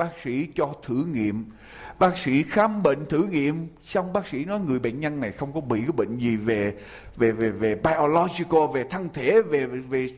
Bác 0.00 0.10
sĩ 0.24 0.48
cho 0.54 0.72
thử 0.82 1.04
nghiệm. 1.12 1.44
Bác 1.98 2.18
sĩ 2.18 2.42
khám 2.42 2.82
bệnh 2.82 3.06
thử 3.06 3.22
nghiệm, 3.22 3.68
xong 3.82 4.12
bác 4.12 4.26
sĩ 4.26 4.44
nói 4.44 4.60
người 4.60 4.78
bệnh 4.78 5.00
nhân 5.00 5.20
này 5.20 5.32
không 5.32 5.52
có 5.52 5.60
bị 5.60 5.80
cái 5.80 5.92
bệnh 5.96 6.18
gì 6.18 6.36
về 6.36 6.74
về 7.16 7.32
về 7.32 7.50
về 7.50 7.74
biological, 7.74 8.60
về 8.74 8.84
thân 8.90 9.08
thể, 9.14 9.42
về 9.42 9.66
về 9.66 10.08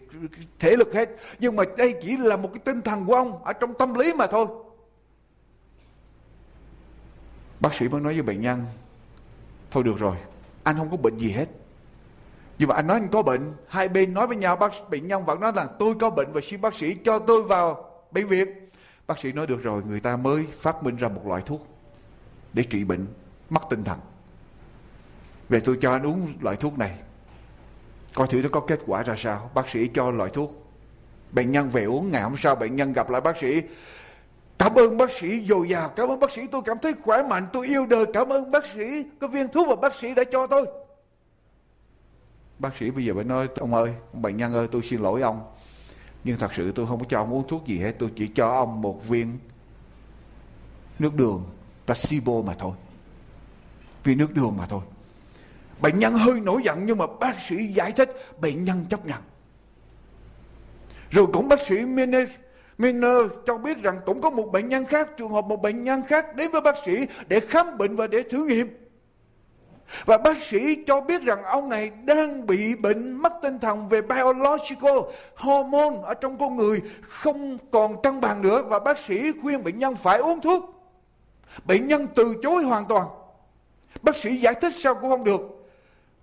thể 0.58 0.76
lực 0.76 0.94
hết. 0.94 1.10
Nhưng 1.38 1.56
mà 1.56 1.64
đây 1.78 1.94
chỉ 2.02 2.16
là 2.16 2.36
một 2.36 2.48
cái 2.54 2.62
tinh 2.64 2.82
thần 2.82 3.06
của 3.06 3.14
ông, 3.14 3.44
ở 3.44 3.52
trong 3.52 3.74
tâm 3.74 3.94
lý 3.94 4.12
mà 4.12 4.26
thôi. 4.26 4.46
Bác 7.60 7.74
sĩ 7.74 7.88
mới 7.88 8.00
nói 8.00 8.12
với 8.12 8.22
bệnh 8.22 8.40
nhân, 8.40 8.64
thôi 9.70 9.82
được 9.82 9.98
rồi, 9.98 10.16
anh 10.62 10.76
không 10.78 10.90
có 10.90 10.96
bệnh 10.96 11.18
gì 11.18 11.30
hết. 11.30 11.48
Nhưng 12.58 12.68
mà 12.68 12.74
anh 12.74 12.86
nói 12.86 13.00
anh 13.00 13.08
có 13.08 13.22
bệnh. 13.22 13.52
Hai 13.68 13.88
bên 13.88 14.14
nói 14.14 14.26
với 14.26 14.36
nhau, 14.36 14.56
bác 14.56 14.72
bệnh 14.90 15.08
nhân 15.08 15.24
vẫn 15.24 15.40
nói 15.40 15.52
là, 15.56 15.66
tôi 15.78 15.94
có 16.00 16.10
bệnh 16.10 16.32
và 16.32 16.40
xin 16.40 16.60
bác 16.60 16.74
sĩ 16.74 16.94
cho 17.04 17.18
tôi 17.18 17.42
vào 17.42 17.90
bệnh 18.12 18.26
viện 18.26 18.61
bác 19.12 19.18
sĩ 19.18 19.32
nói, 19.32 19.46
được 19.46 19.62
rồi, 19.62 19.82
người 19.86 20.00
ta 20.00 20.16
mới 20.16 20.46
phát 20.60 20.82
minh 20.82 20.96
ra 20.96 21.08
một 21.08 21.26
loại 21.26 21.42
thuốc 21.46 21.66
để 22.52 22.62
trị 22.62 22.84
bệnh 22.84 23.06
mất 23.50 23.60
tinh 23.70 23.84
thần. 23.84 23.98
Về 25.48 25.60
tôi 25.60 25.78
cho 25.80 25.92
anh 25.92 26.06
uống 26.06 26.32
loại 26.40 26.56
thuốc 26.56 26.78
này, 26.78 26.98
coi 28.14 28.26
thử 28.26 28.42
nó 28.42 28.48
có 28.52 28.60
kết 28.60 28.80
quả 28.86 29.02
ra 29.02 29.14
sao. 29.16 29.50
Bác 29.54 29.68
sĩ 29.68 29.90
cho 29.94 30.10
loại 30.10 30.30
thuốc. 30.30 30.72
Bệnh 31.32 31.52
nhân 31.52 31.70
về 31.70 31.84
uống, 31.84 32.10
ngày 32.10 32.22
hôm 32.22 32.36
sau 32.36 32.54
bệnh 32.54 32.76
nhân 32.76 32.92
gặp 32.92 33.10
lại 33.10 33.20
bác 33.20 33.38
sĩ. 33.38 33.62
Cảm 34.58 34.74
ơn 34.74 34.96
bác 34.96 35.10
sĩ 35.10 35.46
dồi 35.46 35.68
dào, 35.68 35.88
cảm 35.88 36.08
ơn 36.08 36.20
bác 36.20 36.30
sĩ, 36.30 36.46
tôi 36.46 36.62
cảm 36.64 36.76
thấy 36.82 36.94
khỏe 37.02 37.22
mạnh, 37.22 37.46
tôi 37.52 37.66
yêu 37.66 37.86
đời, 37.86 38.04
cảm 38.12 38.28
ơn 38.28 38.50
bác 38.50 38.64
sĩ. 38.74 39.04
Cái 39.20 39.30
viên 39.30 39.48
thuốc 39.48 39.68
mà 39.68 39.76
bác 39.76 39.94
sĩ 39.94 40.14
đã 40.14 40.24
cho 40.32 40.46
tôi. 40.46 40.66
Bác 42.58 42.76
sĩ 42.76 42.90
bây 42.90 43.04
giờ 43.04 43.12
phải 43.14 43.24
nói, 43.24 43.48
ông 43.56 43.74
ơi 43.74 43.94
ông 44.12 44.22
bệnh 44.22 44.36
nhân 44.36 44.54
ơi, 44.54 44.68
tôi 44.72 44.82
xin 44.82 45.00
lỗi 45.00 45.22
ông 45.22 45.52
nhưng 46.24 46.38
thật 46.38 46.54
sự 46.54 46.72
tôi 46.72 46.86
không 46.86 46.98
có 46.98 47.06
cho 47.08 47.18
ông 47.18 47.32
uống 47.32 47.48
thuốc 47.48 47.66
gì 47.66 47.78
hết. 47.78 47.92
Tôi 47.98 48.10
chỉ 48.16 48.26
cho 48.26 48.48
ông 48.48 48.82
một 48.82 49.08
viên 49.08 49.38
nước 50.98 51.14
đường 51.14 51.44
placebo 51.86 52.32
mà 52.46 52.54
thôi. 52.54 52.72
Vì 54.04 54.14
nước 54.14 54.34
đường 54.34 54.54
mà 54.58 54.66
thôi. 54.66 54.80
Bệnh 55.80 55.98
nhân 55.98 56.14
hơi 56.14 56.40
nổi 56.40 56.62
giận 56.64 56.86
nhưng 56.86 56.98
mà 56.98 57.06
bác 57.20 57.40
sĩ 57.48 57.66
giải 57.66 57.92
thích 57.92 58.10
bệnh 58.40 58.64
nhân 58.64 58.84
chấp 58.90 59.06
nhận. 59.06 59.22
Rồi 61.10 61.26
cũng 61.32 61.48
bác 61.48 61.60
sĩ 61.60 61.74
Miner, 61.74 62.28
Miner 62.78 63.16
cho 63.46 63.58
biết 63.58 63.82
rằng 63.82 64.00
cũng 64.06 64.20
có 64.20 64.30
một 64.30 64.52
bệnh 64.52 64.68
nhân 64.68 64.84
khác 64.84 65.08
trường 65.16 65.32
hợp 65.32 65.44
một 65.44 65.62
bệnh 65.62 65.84
nhân 65.84 66.02
khác 66.02 66.36
đến 66.36 66.50
với 66.50 66.60
bác 66.60 66.74
sĩ 66.84 67.06
để 67.28 67.40
khám 67.40 67.78
bệnh 67.78 67.96
và 67.96 68.06
để 68.06 68.22
thử 68.30 68.46
nghiệm. 68.46 68.81
Và 70.04 70.18
bác 70.18 70.42
sĩ 70.42 70.84
cho 70.86 71.00
biết 71.00 71.22
rằng 71.22 71.44
ông 71.44 71.68
này 71.68 71.90
đang 72.04 72.46
bị 72.46 72.74
bệnh 72.74 73.12
mất 73.12 73.32
tinh 73.42 73.58
thần 73.58 73.88
về 73.88 74.02
biological 74.02 74.98
hormone 75.34 75.96
ở 76.04 76.14
trong 76.14 76.38
con 76.38 76.56
người 76.56 76.80
không 77.02 77.58
còn 77.70 78.02
cân 78.02 78.20
bằng 78.20 78.42
nữa 78.42 78.62
và 78.68 78.78
bác 78.78 78.98
sĩ 78.98 79.32
khuyên 79.42 79.64
bệnh 79.64 79.78
nhân 79.78 79.94
phải 79.94 80.18
uống 80.18 80.40
thuốc. 80.40 80.64
Bệnh 81.64 81.88
nhân 81.88 82.06
từ 82.14 82.34
chối 82.42 82.64
hoàn 82.64 82.88
toàn. 82.88 83.06
Bác 84.02 84.16
sĩ 84.16 84.36
giải 84.36 84.54
thích 84.54 84.72
sao 84.76 84.94
cũng 84.94 85.10
không 85.10 85.24
được. 85.24 85.40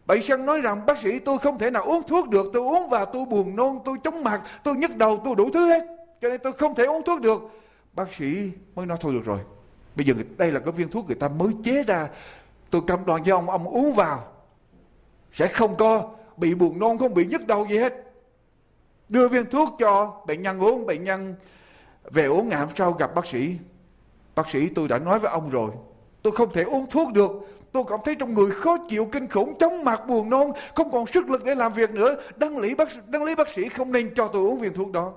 Bệnh 0.05 0.19
nhân 0.27 0.45
nói 0.45 0.61
rằng 0.61 0.85
bác 0.85 0.97
sĩ 0.97 1.19
tôi 1.19 1.37
không 1.37 1.59
thể 1.59 1.71
nào 1.71 1.83
uống 1.83 2.03
thuốc 2.07 2.29
được, 2.29 2.45
tôi 2.53 2.63
uống 2.63 2.89
vào 2.89 3.05
tôi 3.05 3.25
buồn 3.25 3.55
nôn, 3.55 3.79
tôi 3.85 3.97
chóng 4.03 4.23
mặt, 4.23 4.41
tôi 4.63 4.75
nhức 4.75 4.95
đầu, 4.95 5.21
tôi 5.25 5.35
đủ 5.35 5.49
thứ 5.53 5.67
hết. 5.67 5.83
Cho 6.21 6.29
nên 6.29 6.39
tôi 6.43 6.53
không 6.53 6.75
thể 6.75 6.85
uống 6.85 7.03
thuốc 7.03 7.21
được. 7.21 7.41
Bác 7.93 8.13
sĩ 8.13 8.51
mới 8.75 8.85
nói 8.85 8.97
thôi 9.01 9.13
được 9.13 9.25
rồi. 9.25 9.39
Bây 9.95 10.05
giờ 10.05 10.13
đây 10.37 10.51
là 10.51 10.59
cái 10.59 10.71
viên 10.71 10.89
thuốc 10.89 11.07
người 11.07 11.15
ta 11.15 11.27
mới 11.27 11.49
chế 11.63 11.83
ra 11.83 12.07
Tôi 12.71 12.81
cam 12.87 13.05
đoan 13.05 13.23
với 13.23 13.31
ông, 13.31 13.49
ông 13.49 13.67
uống 13.67 13.93
vào. 13.93 14.23
Sẽ 15.33 15.47
không 15.47 15.75
có 15.75 16.09
bị 16.37 16.55
buồn 16.55 16.79
nôn, 16.79 16.97
không 16.97 17.13
bị 17.13 17.25
nhức 17.25 17.47
đầu 17.47 17.67
gì 17.69 17.77
hết. 17.77 17.93
Đưa 19.09 19.27
viên 19.27 19.45
thuốc 19.45 19.75
cho 19.79 20.21
bệnh 20.27 20.41
nhân 20.41 20.59
uống, 20.59 20.85
bệnh 20.85 21.03
nhân 21.03 21.35
về 22.11 22.25
uống 22.25 22.49
ngày 22.49 22.59
hôm 22.59 22.69
sau 22.75 22.91
gặp 22.91 23.15
bác 23.15 23.27
sĩ. 23.27 23.57
Bác 24.35 24.49
sĩ 24.49 24.69
tôi 24.69 24.87
đã 24.87 24.99
nói 24.99 25.19
với 25.19 25.31
ông 25.31 25.49
rồi, 25.49 25.71
tôi 26.21 26.33
không 26.35 26.53
thể 26.53 26.63
uống 26.63 26.89
thuốc 26.89 27.13
được. 27.13 27.31
Tôi 27.71 27.83
cảm 27.89 27.99
thấy 28.05 28.15
trong 28.15 28.33
người 28.33 28.51
khó 28.51 28.77
chịu 28.89 29.05
kinh 29.11 29.27
khủng, 29.27 29.57
chóng 29.57 29.83
mặt 29.83 30.07
buồn 30.07 30.29
nôn, 30.29 30.51
không 30.75 30.91
còn 30.91 31.07
sức 31.07 31.29
lực 31.29 31.43
để 31.45 31.55
làm 31.55 31.73
việc 31.73 31.91
nữa. 31.91 32.15
Đăng 32.35 32.57
lý 32.57 32.75
bác, 32.75 32.87
đăng 33.07 33.23
lý 33.23 33.35
bác 33.35 33.49
sĩ 33.49 33.69
không 33.69 33.91
nên 33.91 34.13
cho 34.15 34.27
tôi 34.27 34.41
uống 34.41 34.59
viên 34.59 34.73
thuốc 34.73 34.91
đó. 34.91 35.13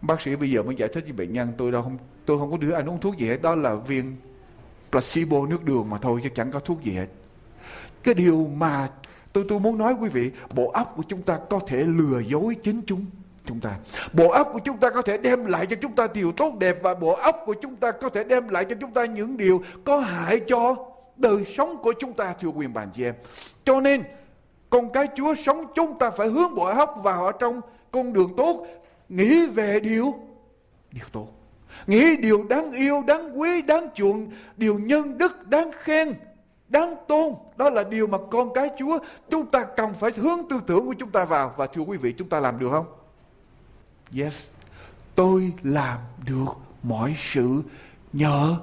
Bác 0.00 0.20
sĩ 0.20 0.36
bây 0.36 0.50
giờ 0.50 0.62
mới 0.62 0.74
giải 0.74 0.88
thích 0.88 1.04
với 1.04 1.12
bệnh 1.12 1.32
nhân 1.32 1.48
tôi 1.58 1.72
đâu 1.72 1.82
không 1.82 1.98
tôi 2.26 2.38
không 2.38 2.50
có 2.50 2.56
đưa 2.56 2.72
anh 2.72 2.88
uống 2.88 3.00
thuốc 3.00 3.16
gì 3.16 3.26
hết 3.26 3.42
đó 3.42 3.54
là 3.54 3.74
viên 3.74 4.16
placebo 4.90 5.46
nước 5.46 5.64
đường 5.64 5.90
mà 5.90 5.98
thôi 5.98 6.20
chứ 6.22 6.28
chẳng 6.34 6.50
có 6.50 6.60
thuốc 6.60 6.82
gì 6.82 6.92
hết. 6.92 7.06
Cái 8.02 8.14
điều 8.14 8.50
mà 8.54 8.88
tôi 9.32 9.44
tôi 9.48 9.60
muốn 9.60 9.78
nói 9.78 9.94
quý 10.00 10.08
vị, 10.08 10.30
bộ 10.54 10.70
óc 10.70 10.92
của 10.96 11.02
chúng 11.08 11.22
ta 11.22 11.38
có 11.50 11.60
thể 11.66 11.76
lừa 11.76 12.20
dối 12.20 12.56
chính 12.64 12.82
chúng 12.86 13.06
chúng 13.46 13.60
ta. 13.60 13.76
Bộ 14.12 14.28
óc 14.28 14.50
của 14.52 14.58
chúng 14.64 14.78
ta 14.78 14.90
có 14.90 15.02
thể 15.02 15.18
đem 15.18 15.44
lại 15.44 15.66
cho 15.66 15.76
chúng 15.82 15.94
ta 15.94 16.06
điều 16.14 16.32
tốt 16.32 16.54
đẹp 16.58 16.76
và 16.82 16.94
bộ 16.94 17.12
óc 17.12 17.42
của 17.46 17.54
chúng 17.62 17.76
ta 17.76 17.92
có 17.92 18.08
thể 18.08 18.24
đem 18.24 18.48
lại 18.48 18.64
cho 18.64 18.76
chúng 18.80 18.92
ta 18.92 19.04
những 19.04 19.36
điều 19.36 19.62
có 19.84 19.98
hại 19.98 20.40
cho 20.48 20.76
đời 21.16 21.44
sống 21.56 21.76
của 21.82 21.94
chúng 21.98 22.12
ta, 22.12 22.34
thưa 22.40 22.48
quyền 22.48 22.72
bạn 22.72 22.90
chị 22.94 23.04
em. 23.04 23.14
Cho 23.64 23.80
nên, 23.80 24.02
con 24.70 24.92
cái 24.92 25.06
Chúa 25.16 25.34
sống 25.34 25.64
chúng 25.74 25.98
ta 25.98 26.10
phải 26.10 26.28
hướng 26.28 26.54
bộ 26.54 26.64
óc 26.64 26.94
vào 27.02 27.26
ở 27.26 27.32
trong 27.32 27.60
con 27.90 28.12
đường 28.12 28.34
tốt, 28.36 28.66
nghĩ 29.08 29.46
về 29.46 29.80
điều 29.80 30.14
điều 30.90 31.04
tốt. 31.12 31.28
Nghĩ 31.86 32.16
điều 32.16 32.42
đáng 32.48 32.72
yêu, 32.72 33.02
đáng 33.06 33.40
quý, 33.40 33.62
đáng 33.62 33.88
chuộng, 33.94 34.30
điều 34.56 34.78
nhân 34.78 35.18
đức, 35.18 35.48
đáng 35.48 35.70
khen, 35.82 36.14
đáng 36.68 36.94
tôn. 37.08 37.34
Đó 37.56 37.70
là 37.70 37.84
điều 37.84 38.06
mà 38.06 38.18
con 38.30 38.52
cái 38.54 38.70
Chúa 38.78 38.98
chúng 39.30 39.46
ta 39.46 39.64
cần 39.64 39.94
phải 39.94 40.10
hướng 40.16 40.38
tư 40.50 40.60
tưởng 40.66 40.86
của 40.86 40.94
chúng 40.98 41.10
ta 41.10 41.24
vào. 41.24 41.54
Và 41.56 41.66
thưa 41.66 41.82
quý 41.82 41.96
vị, 41.96 42.14
chúng 42.18 42.28
ta 42.28 42.40
làm 42.40 42.58
được 42.58 42.68
không? 42.70 42.86
Yes, 44.18 44.34
tôi 45.14 45.52
làm 45.62 45.98
được 46.26 46.48
mọi 46.82 47.14
sự 47.18 47.62
nhờ 48.12 48.56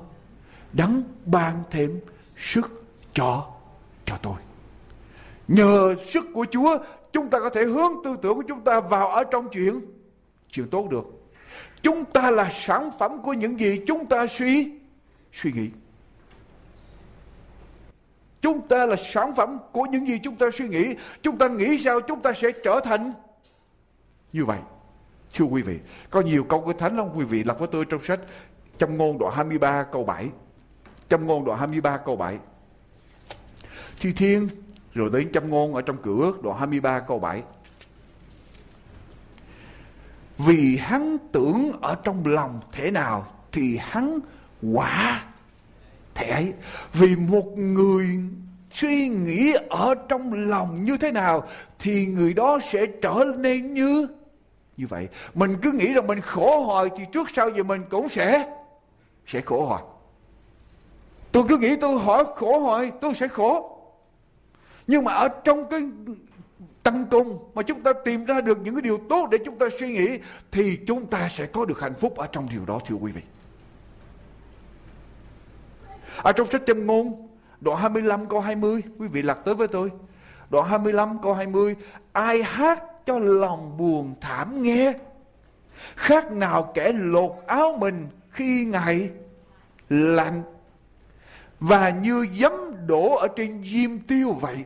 đấng 0.73 1.03
ban 1.25 1.63
thêm 1.71 1.99
sức 2.37 2.83
cho 3.13 3.47
cho 4.05 4.17
tôi. 4.21 4.35
Nhờ 5.47 5.95
sức 6.05 6.25
của 6.33 6.45
Chúa, 6.51 6.77
chúng 7.13 7.29
ta 7.29 7.39
có 7.39 7.49
thể 7.49 7.63
hướng 7.63 7.91
tư 8.03 8.17
tưởng 8.21 8.35
của 8.35 8.43
chúng 8.47 8.61
ta 8.61 8.79
vào 8.79 9.07
ở 9.07 9.23
trong 9.23 9.49
chuyện 9.49 9.79
chuyện 10.51 10.69
tốt 10.69 10.87
được. 10.89 11.16
Chúng 11.81 12.05
ta 12.05 12.31
là 12.31 12.49
sản 12.51 12.89
phẩm 12.99 13.21
của 13.21 13.33
những 13.33 13.59
gì 13.59 13.81
chúng 13.87 14.05
ta 14.05 14.27
suy 14.27 14.71
suy 15.33 15.51
nghĩ. 15.51 15.69
Chúng 18.41 18.67
ta 18.67 18.85
là 18.85 18.95
sản 18.95 19.35
phẩm 19.35 19.57
của 19.71 19.85
những 19.85 20.07
gì 20.07 20.19
chúng 20.23 20.35
ta 20.35 20.45
suy 20.53 20.67
nghĩ. 20.67 20.95
Chúng 21.21 21.37
ta 21.37 21.47
nghĩ 21.47 21.79
sao 21.83 22.01
chúng 22.01 22.21
ta 22.21 22.33
sẽ 22.33 22.51
trở 22.63 22.79
thành 22.83 23.13
như 24.33 24.45
vậy. 24.45 24.59
Thưa 25.33 25.45
quý 25.45 25.61
vị, 25.61 25.79
có 26.09 26.21
nhiều 26.21 26.43
câu 26.43 26.61
của 26.61 26.73
thánh 26.73 26.97
lắm 26.97 27.07
quý 27.15 27.25
vị 27.25 27.43
lật 27.43 27.59
với 27.59 27.67
tôi 27.71 27.85
trong 27.85 28.03
sách 28.03 28.19
trong 28.79 28.97
ngôn 28.97 29.17
đoạn 29.17 29.33
23 29.35 29.83
câu 29.83 30.03
7. 30.03 30.29
Trong 31.09 31.27
ngôn 31.27 31.45
đoạn 31.45 31.59
23 31.59 31.97
câu 31.97 32.15
7. 32.15 32.37
Thi 33.99 34.13
thiên 34.13 34.49
rồi 34.93 35.09
đến 35.13 35.29
trong 35.33 35.49
ngôn 35.49 35.75
ở 35.75 35.81
trong 35.81 35.97
cửa 36.03 36.31
đoạn 36.43 36.57
23 36.57 36.99
câu 36.99 37.19
7 37.19 37.43
vì 40.37 40.77
hắn 40.77 41.17
tưởng 41.31 41.71
ở 41.81 41.95
trong 42.03 42.25
lòng 42.25 42.59
thế 42.71 42.91
nào 42.91 43.25
thì 43.51 43.77
hắn 43.81 44.19
quả 44.73 45.23
thế 46.15 46.29
ấy. 46.29 46.53
Vì 46.93 47.15
một 47.15 47.57
người 47.57 48.07
suy 48.71 49.07
nghĩ 49.07 49.53
ở 49.69 49.95
trong 50.09 50.33
lòng 50.33 50.85
như 50.85 50.97
thế 50.97 51.11
nào 51.11 51.43
thì 51.79 52.05
người 52.05 52.33
đó 52.33 52.59
sẽ 52.71 52.85
trở 53.01 53.23
nên 53.37 53.73
như 53.73 54.07
như 54.77 54.87
vậy. 54.87 55.07
Mình 55.33 55.57
cứ 55.61 55.71
nghĩ 55.71 55.93
rằng 55.93 56.07
mình 56.07 56.21
khổ 56.21 56.59
hoài 56.59 56.89
thì 56.97 57.03
trước 57.11 57.27
sau 57.35 57.49
gì 57.49 57.63
mình 57.63 57.83
cũng 57.89 58.09
sẽ 58.09 58.55
sẽ 59.27 59.41
khổ 59.41 59.65
hoài. 59.65 59.83
Tôi 61.31 61.43
cứ 61.49 61.57
nghĩ 61.57 61.75
tôi 61.75 61.99
hỏi 61.99 62.23
khổ 62.35 62.59
hoài, 62.59 62.91
tôi 63.01 63.13
sẽ 63.15 63.27
khổ. 63.27 63.77
Nhưng 64.87 65.03
mà 65.03 65.13
ở 65.13 65.27
trong 65.27 65.69
cái 65.69 65.81
tăng 66.87 67.05
cung 67.05 67.39
mà 67.53 67.63
chúng 67.63 67.83
ta 67.83 67.93
tìm 67.93 68.25
ra 68.25 68.41
được 68.41 68.59
những 68.63 68.75
cái 68.75 68.81
điều 68.81 68.99
tốt 69.09 69.27
để 69.31 69.37
chúng 69.45 69.59
ta 69.59 69.65
suy 69.79 69.93
nghĩ, 69.93 70.19
thì 70.51 70.79
chúng 70.87 71.05
ta 71.05 71.29
sẽ 71.29 71.45
có 71.45 71.65
được 71.65 71.81
hạnh 71.81 71.93
phúc 71.93 72.17
ở 72.17 72.27
trong 72.31 72.47
điều 72.51 72.65
đó, 72.65 72.79
thưa 72.85 72.95
quý 72.95 73.11
vị. 73.11 73.21
Ở 76.17 76.31
trong 76.31 76.47
sách 76.47 76.61
châm 76.67 76.87
ngôn, 76.87 77.27
đoạn 77.61 77.79
25 77.79 78.25
câu 78.25 78.39
20 78.39 78.81
quý 78.97 79.07
vị 79.07 79.21
lật 79.21 79.37
tới 79.45 79.55
với 79.55 79.67
tôi. 79.67 79.91
Đoạn 80.49 80.65
25 80.65 81.21
câu 81.21 81.33
20 81.33 81.75
ai 82.13 82.43
hát 82.43 82.83
cho 83.05 83.19
lòng 83.19 83.77
buồn 83.77 84.15
thảm 84.21 84.61
nghe 84.61 84.93
khác 85.95 86.31
nào 86.31 86.71
kẻ 86.73 86.91
lột 86.91 87.31
áo 87.47 87.77
mình 87.79 88.07
khi 88.29 88.65
ngày 88.65 89.09
lạnh 89.89 90.43
và 91.59 91.89
như 91.89 92.27
giấm 92.39 92.51
đổ 92.87 93.15
ở 93.15 93.27
trên 93.35 93.63
diêm 93.63 93.99
tiêu 93.99 94.31
vậy, 94.31 94.57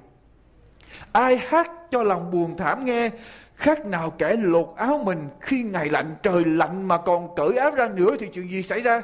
Ai 1.12 1.38
hát 1.38 1.72
cho 1.92 2.04
lòng 2.04 2.32
buồn 2.32 2.58
thảm 2.58 2.86
nghe. 2.86 3.10
Khác 3.56 3.86
nào 3.86 4.10
kẻ 4.10 4.36
lột 4.36 4.74
áo 4.76 5.02
mình 5.04 5.30
khi 5.40 5.64
ngày 5.64 5.90
lạnh 5.90 6.16
trời 6.24 6.46
lạnh 6.46 6.88
mà 6.88 6.98
còn 6.98 7.36
cởi 7.36 7.58
áo 7.58 7.72
ra 7.72 7.88
nữa 7.88 8.16
thì 8.20 8.28
chuyện 8.34 8.52
gì 8.52 8.64
xảy 8.64 8.82
ra? 8.82 9.02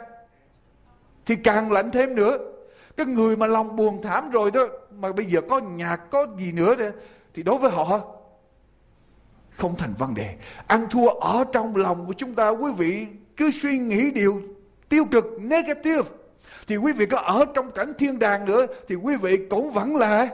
Thì 1.25 1.35
càng 1.35 1.71
lạnh 1.71 1.91
thêm 1.91 2.15
nữa. 2.15 2.37
Cái 2.97 3.05
người 3.05 3.37
mà 3.37 3.47
lòng 3.47 3.75
buồn 3.75 4.01
thảm 4.01 4.31
rồi 4.31 4.51
đó 4.51 4.67
mà 4.91 5.11
bây 5.11 5.25
giờ 5.25 5.41
có 5.49 5.59
nhạc 5.59 5.97
có 6.11 6.27
gì 6.39 6.51
nữa 6.51 6.75
đó, 6.75 6.85
thì 7.33 7.43
đối 7.43 7.57
với 7.57 7.71
họ 7.71 8.01
không 9.51 9.75
thành 9.75 9.93
vấn 9.97 10.13
đề. 10.13 10.35
Ăn 10.67 10.87
thua 10.89 11.07
ở 11.07 11.43
trong 11.51 11.75
lòng 11.75 12.07
của 12.07 12.13
chúng 12.13 12.35
ta 12.35 12.49
quý 12.49 12.71
vị 12.77 13.05
cứ 13.37 13.51
suy 13.51 13.77
nghĩ 13.77 14.11
điều 14.11 14.41
tiêu 14.89 15.05
cực 15.11 15.25
negative. 15.41 16.09
Thì 16.67 16.77
quý 16.77 16.91
vị 16.91 17.05
có 17.05 17.17
ở 17.17 17.45
trong 17.53 17.71
cảnh 17.71 17.93
thiên 17.97 18.19
đàng 18.19 18.45
nữa 18.45 18.65
thì 18.87 18.95
quý 18.95 19.15
vị 19.15 19.37
cũng 19.49 19.71
vẫn 19.71 19.95
là 19.95 20.27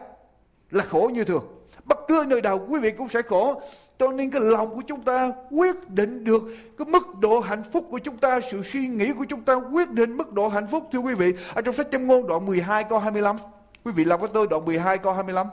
là 0.71 0.83
khổ 0.83 1.09
như 1.13 1.23
thường 1.23 1.45
bất 1.85 1.99
cứ 2.07 2.25
nơi 2.27 2.41
nào 2.41 2.65
quý 2.69 2.79
vị 2.79 2.91
cũng 2.91 3.09
sẽ 3.09 3.21
khổ. 3.21 3.61
Cho 3.99 4.11
nên 4.11 4.31
cái 4.31 4.41
lòng 4.41 4.75
của 4.75 4.81
chúng 4.87 5.01
ta 5.01 5.31
quyết 5.51 5.89
định 5.89 6.23
được 6.23 6.43
cái 6.77 6.87
mức 6.87 7.19
độ 7.19 7.39
hạnh 7.39 7.63
phúc 7.71 7.87
của 7.89 7.99
chúng 7.99 8.17
ta, 8.17 8.39
sự 8.51 8.63
suy 8.63 8.87
nghĩ 8.87 9.13
của 9.13 9.25
chúng 9.29 9.41
ta 9.41 9.53
quyết 9.53 9.91
định 9.91 10.17
mức 10.17 10.33
độ 10.33 10.47
hạnh 10.47 10.67
phúc, 10.67 10.89
thưa 10.91 10.99
quý 10.99 11.13
vị. 11.13 11.33
Ở 11.53 11.61
trong 11.61 11.75
sách 11.75 11.87
châm 11.91 12.07
ngôn 12.07 12.27
đoạn 12.27 12.45
12 12.45 12.83
câu 12.83 12.99
25 12.99 13.35
quý 13.83 13.91
vị 13.91 14.05
làm 14.05 14.19
với 14.19 14.29
tôi 14.33 14.47
đoạn 14.47 14.65
12 14.65 14.97
câu 14.97 15.13
25 15.13 15.47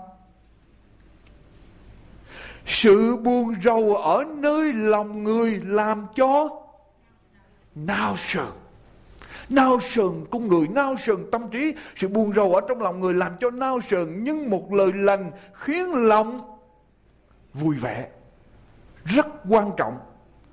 sự 2.67 3.17
buồn 3.17 3.55
rầu 3.65 3.97
ở 3.97 4.25
nơi 4.37 4.73
lòng 4.73 5.25
người 5.25 5.61
làm 5.65 6.07
cho 6.17 6.49
nao 7.75 8.17
sờn 8.17 8.60
nao 9.51 9.81
sờn, 9.81 10.25
con 10.31 10.49
người 10.49 10.69
nao 10.69 10.97
sờn, 10.97 11.31
tâm 11.33 11.43
trí, 11.51 11.75
sự 11.97 12.09
buồn 12.09 12.35
rầu 12.35 12.55
ở 12.55 12.61
trong 12.69 12.83
lòng 12.83 13.01
người 13.01 13.15
làm 13.15 13.33
cho 13.41 13.51
nao 13.51 13.81
sờn, 13.91 14.25
nhưng 14.25 14.51
một 14.51 14.73
lời 14.73 14.93
lành 14.93 15.31
khiến 15.53 15.93
lòng 15.93 16.41
vui 17.55 17.77
vẻ. 17.77 18.09
Rất 19.05 19.27
quan 19.49 19.71
trọng. 19.77 19.99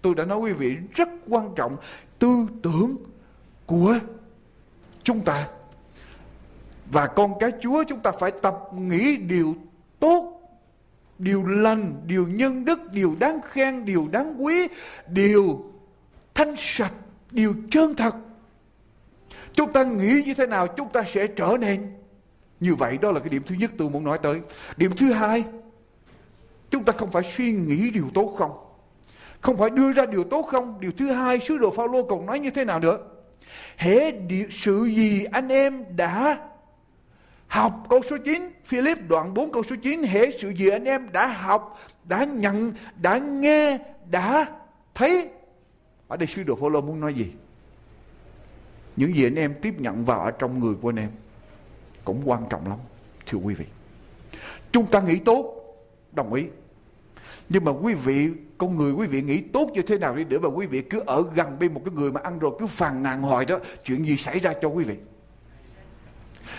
Tôi 0.01 0.15
đã 0.15 0.25
nói 0.25 0.39
quý 0.39 0.53
vị, 0.53 0.75
rất 0.95 1.09
quan 1.27 1.49
trọng 1.55 1.77
tư 2.19 2.47
tưởng 2.63 2.95
của 3.65 3.99
chúng 5.03 5.21
ta. 5.21 5.47
Và 6.91 7.07
con 7.07 7.39
cái 7.39 7.51
chúa 7.61 7.83
chúng 7.87 7.99
ta 7.99 8.11
phải 8.11 8.31
tập 8.31 8.59
nghĩ 8.73 9.17
điều 9.17 9.55
tốt, 9.99 10.41
điều 11.19 11.45
lành, 11.45 11.93
điều 12.05 12.27
nhân 12.27 12.65
đức, 12.65 12.79
điều 12.91 13.15
đáng 13.19 13.39
khen, 13.49 13.85
điều 13.85 14.07
đáng 14.11 14.45
quý, 14.45 14.67
điều 15.07 15.71
thanh 16.33 16.55
sạch, 16.57 16.93
điều 17.31 17.53
chân 17.71 17.95
thật. 17.95 18.15
Chúng 19.57 19.73
ta 19.73 19.83
nghĩ 19.83 20.23
như 20.25 20.33
thế 20.33 20.47
nào 20.47 20.67
chúng 20.67 20.89
ta 20.89 21.03
sẽ 21.07 21.27
trở 21.27 21.57
nên 21.59 21.87
như 22.59 22.75
vậy. 22.75 22.97
Đó 23.01 23.11
là 23.11 23.19
cái 23.19 23.29
điểm 23.29 23.43
thứ 23.45 23.55
nhất 23.55 23.71
tôi 23.77 23.89
muốn 23.89 24.03
nói 24.03 24.17
tới. 24.17 24.41
Điểm 24.77 24.91
thứ 24.97 25.11
hai, 25.11 25.43
chúng 26.69 26.83
ta 26.83 26.93
không 26.93 27.11
phải 27.11 27.23
suy 27.23 27.51
nghĩ 27.51 27.91
điều 27.91 28.05
tốt 28.13 28.35
không. 28.37 28.51
Không 29.41 29.57
phải 29.57 29.69
đưa 29.69 29.91
ra 29.91 30.05
điều 30.05 30.23
tốt 30.23 30.47
không. 30.51 30.79
Điều 30.79 30.91
thứ 30.91 31.11
hai, 31.11 31.39
sứ 31.39 31.57
đồ 31.57 31.71
Phaolô 31.71 32.03
còn 32.03 32.25
nói 32.25 32.39
như 32.39 32.49
thế 32.49 32.65
nào 32.65 32.79
nữa. 32.79 32.97
Hễ 33.77 34.11
sự 34.51 34.85
gì 34.85 35.23
anh 35.31 35.49
em 35.49 35.85
đã 35.95 36.39
học 37.47 37.83
câu 37.89 38.01
số 38.01 38.17
9 38.17 38.51
Philip 38.65 38.97
đoạn 39.07 39.33
4 39.33 39.51
câu 39.51 39.63
số 39.63 39.75
9 39.83 40.03
hệ 40.03 40.31
sự 40.31 40.49
gì 40.49 40.69
anh 40.69 40.85
em 40.85 41.11
đã 41.11 41.27
học 41.27 41.79
đã 42.03 42.23
nhận 42.23 42.73
đã 43.01 43.17
nghe 43.17 43.77
đã 44.09 44.45
thấy 44.93 45.29
ở 46.07 46.17
đây 46.17 46.27
sứ 46.27 46.43
đồ 46.43 46.55
Phaolô 46.55 46.81
muốn 46.81 46.99
nói 46.99 47.13
gì 47.13 47.25
những 48.97 49.15
gì 49.15 49.25
anh 49.25 49.35
em 49.35 49.55
tiếp 49.61 49.73
nhận 49.79 50.05
vào 50.05 50.19
ở 50.19 50.31
trong 50.31 50.59
người 50.59 50.75
của 50.81 50.89
anh 50.89 50.95
em 50.95 51.09
cũng 52.05 52.21
quan 52.25 52.43
trọng 52.49 52.67
lắm, 52.67 52.77
thưa 53.25 53.37
quý 53.37 53.53
vị. 53.53 53.65
Chúng 54.71 54.85
ta 54.85 55.01
nghĩ 55.01 55.19
tốt, 55.19 55.53
đồng 56.11 56.33
ý. 56.33 56.45
Nhưng 57.49 57.65
mà 57.65 57.71
quý 57.71 57.93
vị, 57.93 58.29
con 58.57 58.77
người 58.77 58.93
quý 58.93 59.07
vị 59.07 59.21
nghĩ 59.21 59.41
tốt 59.41 59.69
như 59.73 59.81
thế 59.81 59.97
nào 59.97 60.15
đi 60.15 60.23
nữa 60.23 60.39
mà 60.39 60.49
quý 60.49 60.65
vị 60.65 60.81
cứ 60.81 60.99
ở 61.05 61.23
gần 61.35 61.59
bên 61.59 61.73
một 61.73 61.81
cái 61.85 61.93
người 61.93 62.11
mà 62.11 62.21
ăn 62.23 62.39
rồi 62.39 62.51
cứ 62.59 62.67
phàn 62.67 63.03
nàn 63.03 63.21
hoài 63.21 63.45
đó, 63.45 63.59
chuyện 63.83 64.05
gì 64.05 64.17
xảy 64.17 64.39
ra 64.39 64.53
cho 64.61 64.67
quý 64.67 64.83
vị? 64.83 64.95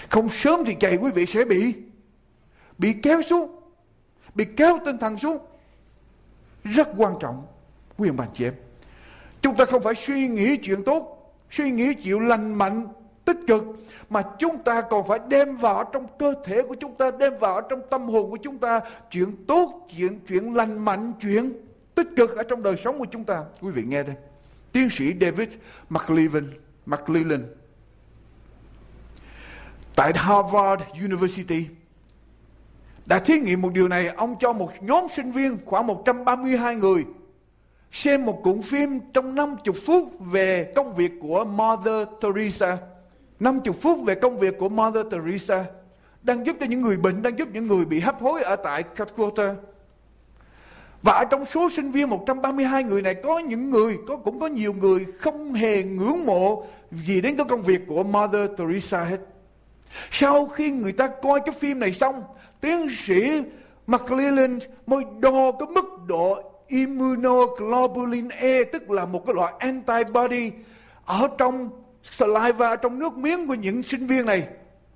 Không 0.09 0.29
sớm 0.29 0.65
thì 0.67 0.77
chạy 0.81 0.97
quý 0.97 1.11
vị 1.11 1.27
sẽ 1.27 1.45
bị 1.45 1.75
bị 2.79 2.93
kéo 3.03 3.23
xuống, 3.23 3.61
bị 4.35 4.45
kéo 4.57 4.79
tinh 4.85 4.99
thần 4.99 5.19
xuống. 5.19 5.39
Rất 6.65 6.89
quan 6.97 7.15
trọng, 7.21 7.47
quý 7.97 8.09
ông 8.09 8.17
bà 8.17 8.27
chị 8.35 8.45
em. 8.45 8.55
Chúng 9.43 9.57
ta 9.57 9.65
không 9.65 9.83
phải 9.83 9.95
suy 9.95 10.29
nghĩ 10.29 10.57
chuyện 10.57 10.85
tốt 10.85 11.18
suy 11.51 11.71
nghĩ 11.71 11.95
chịu 11.95 12.21
lành 12.21 12.55
mạnh, 12.55 12.87
tích 13.25 13.39
cực, 13.47 13.65
mà 14.11 14.23
chúng 14.39 14.63
ta 14.63 14.81
còn 14.81 15.07
phải 15.07 15.19
đem 15.29 15.57
vào 15.57 15.85
trong 15.93 16.07
cơ 16.19 16.35
thể 16.45 16.63
của 16.63 16.75
chúng 16.81 16.95
ta, 16.95 17.11
đem 17.11 17.39
vào 17.39 17.61
trong 17.61 17.81
tâm 17.91 18.09
hồn 18.09 18.31
của 18.31 18.39
chúng 18.43 18.59
ta 18.59 18.81
chuyện 19.11 19.45
tốt, 19.47 19.87
chuyện 19.97 20.21
chuyện 20.29 20.55
lành 20.55 20.85
mạnh, 20.85 21.13
chuyện 21.21 21.53
tích 21.95 22.09
cực 22.17 22.37
ở 22.37 22.43
trong 22.43 22.63
đời 22.63 22.77
sống 22.85 22.99
của 22.99 23.07
chúng 23.11 23.25
ta. 23.25 23.45
Quý 23.61 23.71
vị 23.71 23.83
nghe 23.87 24.03
đây. 24.03 24.17
Tiến 24.73 24.89
sĩ 24.91 25.15
David 25.21 25.49
McLean 25.89 26.51
McLean 26.87 27.47
tại 29.97 30.13
Harvard 30.15 30.83
University, 30.93 31.67
đã 33.07 33.19
thí 33.19 33.41
nghiệm 33.41 33.63
một 33.63 33.73
điều 33.73 33.89
này. 33.89 34.07
Ông 34.07 34.37
cho 34.41 34.53
một 34.53 34.73
nhóm 34.81 35.07
sinh 35.17 35.33
viên, 35.33 35.59
khoảng 35.65 35.87
132 35.87 36.77
người 36.77 37.05
xem 37.93 38.27
một 38.27 38.41
cuộn 38.45 38.63
phim 38.63 39.01
trong 39.13 39.35
50 39.35 39.75
phút 39.87 40.13
về 40.21 40.73
công 40.77 40.95
việc 40.95 41.13
của 41.21 41.45
Mother 41.45 42.09
Teresa 42.21 42.79
50 43.41 43.75
phút 43.81 43.99
về 44.07 44.15
công 44.15 44.39
việc 44.39 44.59
của 44.59 44.69
Mother 44.69 45.07
Teresa 45.11 45.65
đang 46.23 46.47
giúp 46.47 46.57
cho 46.61 46.67
những 46.67 46.81
người 46.81 46.97
bệnh, 46.97 47.23
đang 47.23 47.39
giúp 47.39 47.49
những 47.53 47.67
người 47.67 47.85
bị 47.85 48.01
hấp 48.01 48.21
hối 48.21 48.43
ở 48.43 48.57
tại 48.57 48.83
Calcutta. 48.83 49.55
Và 51.03 51.13
ở 51.13 51.25
trong 51.25 51.45
số 51.45 51.71
sinh 51.71 51.91
viên 51.91 52.11
132 52.11 52.85
người 52.85 53.03
này 53.03 53.15
có 53.15 53.39
những 53.39 53.71
người, 53.71 53.99
có 54.07 54.17
cũng 54.17 54.41
có 54.41 54.47
nhiều 54.47 54.73
người 54.73 55.07
không 55.19 55.53
hề 55.53 55.83
ngưỡng 55.83 56.27
mộ 56.27 56.65
gì 56.91 57.21
đến 57.21 57.37
cái 57.37 57.47
công 57.49 57.63
việc 57.63 57.81
của 57.87 58.03
Mother 58.03 58.51
Teresa 58.57 59.05
hết. 59.05 59.21
Sau 60.11 60.47
khi 60.47 60.71
người 60.71 60.93
ta 60.93 61.09
coi 61.23 61.41
cái 61.41 61.55
phim 61.59 61.81
này 61.81 61.93
xong, 61.93 62.23
tiến 62.61 62.89
sĩ 63.07 63.43
McClellan 63.87 64.59
mới 64.87 65.05
đo 65.19 65.53
cái 65.53 65.69
mức 65.69 65.85
độ 66.07 66.48
immunoglobulin 66.69 68.29
E 68.29 68.65
tức 68.65 68.91
là 68.91 69.05
một 69.05 69.27
cái 69.27 69.35
loại 69.35 69.53
antibody 69.59 70.53
ở 71.05 71.29
trong 71.39 71.71
saliva 72.03 72.77
trong 72.77 72.99
nước 72.99 73.17
miếng 73.17 73.49
của 73.49 73.55
những 73.55 73.83
sinh 73.83 74.07
viên 74.07 74.27
này. 74.27 74.49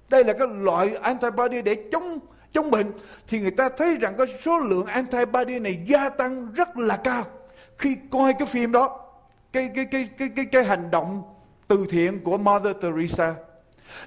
Đây 0.09 0.25
là 0.25 0.33
cái 0.33 0.49
loại 0.49 0.97
antibody 0.97 1.63
để 1.63 1.77
chống 1.93 2.19
chống 2.53 2.71
bệnh. 2.71 2.93
Thì 3.29 3.39
người 3.39 3.51
ta 3.51 3.69
thấy 3.69 3.97
rằng 3.97 4.15
cái 4.19 4.27
số 4.45 4.59
lượng 4.59 4.87
antibody 4.87 5.59
này 5.59 5.85
gia 5.87 6.09
tăng 6.09 6.53
rất 6.53 6.79
là 6.79 6.97
cao. 6.97 7.25
Khi 7.79 7.97
coi 8.11 8.33
cái 8.33 8.47
phim 8.47 8.73
đó 8.73 9.01
cái 9.53 9.71
cái 9.75 9.85
cái 9.85 10.09
cái 10.19 10.29
cái, 10.37 10.45
cái 10.45 10.65
hành 10.65 10.91
động 10.91 11.23
từ 11.69 11.87
thiện 11.91 12.25
của 12.25 12.39
Mother 12.39 12.77
Teresa. 12.83 13.35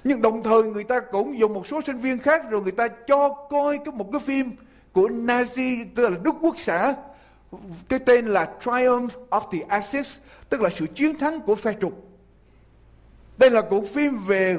Nhưng 0.04 0.22
đồng 0.22 0.42
thời 0.42 0.62
người 0.62 0.84
ta 0.84 1.00
cũng 1.00 1.38
dùng 1.38 1.54
một 1.54 1.66
số 1.66 1.80
sinh 1.86 1.98
viên 1.98 2.18
khác 2.18 2.50
rồi 2.50 2.62
người 2.62 2.72
ta 2.72 2.88
cho 2.88 3.28
coi 3.28 3.78
cái 3.78 3.94
một 3.94 4.12
cái 4.12 4.20
phim 4.20 4.50
của 4.92 5.08
Nazi 5.08 5.84
tức 5.94 6.08
là 6.08 6.16
Đức 6.22 6.34
Quốc 6.40 6.54
xã 6.58 6.94
cái 7.88 7.98
tên 7.98 8.26
là 8.26 8.50
Triumph 8.60 9.14
of 9.30 9.40
the 9.50 9.58
Axis 9.68 10.16
tức 10.48 10.60
là 10.60 10.70
sự 10.70 10.86
chiến 10.86 11.18
thắng 11.18 11.40
của 11.40 11.54
phe 11.54 11.72
trục 11.80 12.06
đây 13.38 13.50
là 13.50 13.62
cuộc 13.70 13.84
phim 13.94 14.18
về 14.18 14.56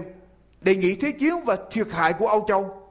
đề 0.61 0.75
nghị 0.75 0.95
thế 0.95 1.11
chiến 1.11 1.33
và 1.45 1.57
thiệt 1.71 1.87
hại 1.91 2.13
của 2.13 2.27
Âu 2.27 2.45
Châu. 2.47 2.83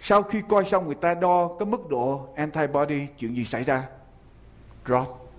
Sau 0.00 0.22
khi 0.22 0.40
coi 0.48 0.64
xong 0.64 0.86
người 0.86 0.94
ta 0.94 1.14
đo 1.14 1.50
cái 1.58 1.66
mức 1.66 1.88
độ 1.88 2.28
antibody 2.36 3.06
chuyện 3.18 3.36
gì 3.36 3.44
xảy 3.44 3.64
ra? 3.64 3.88
Drop. 4.86 5.30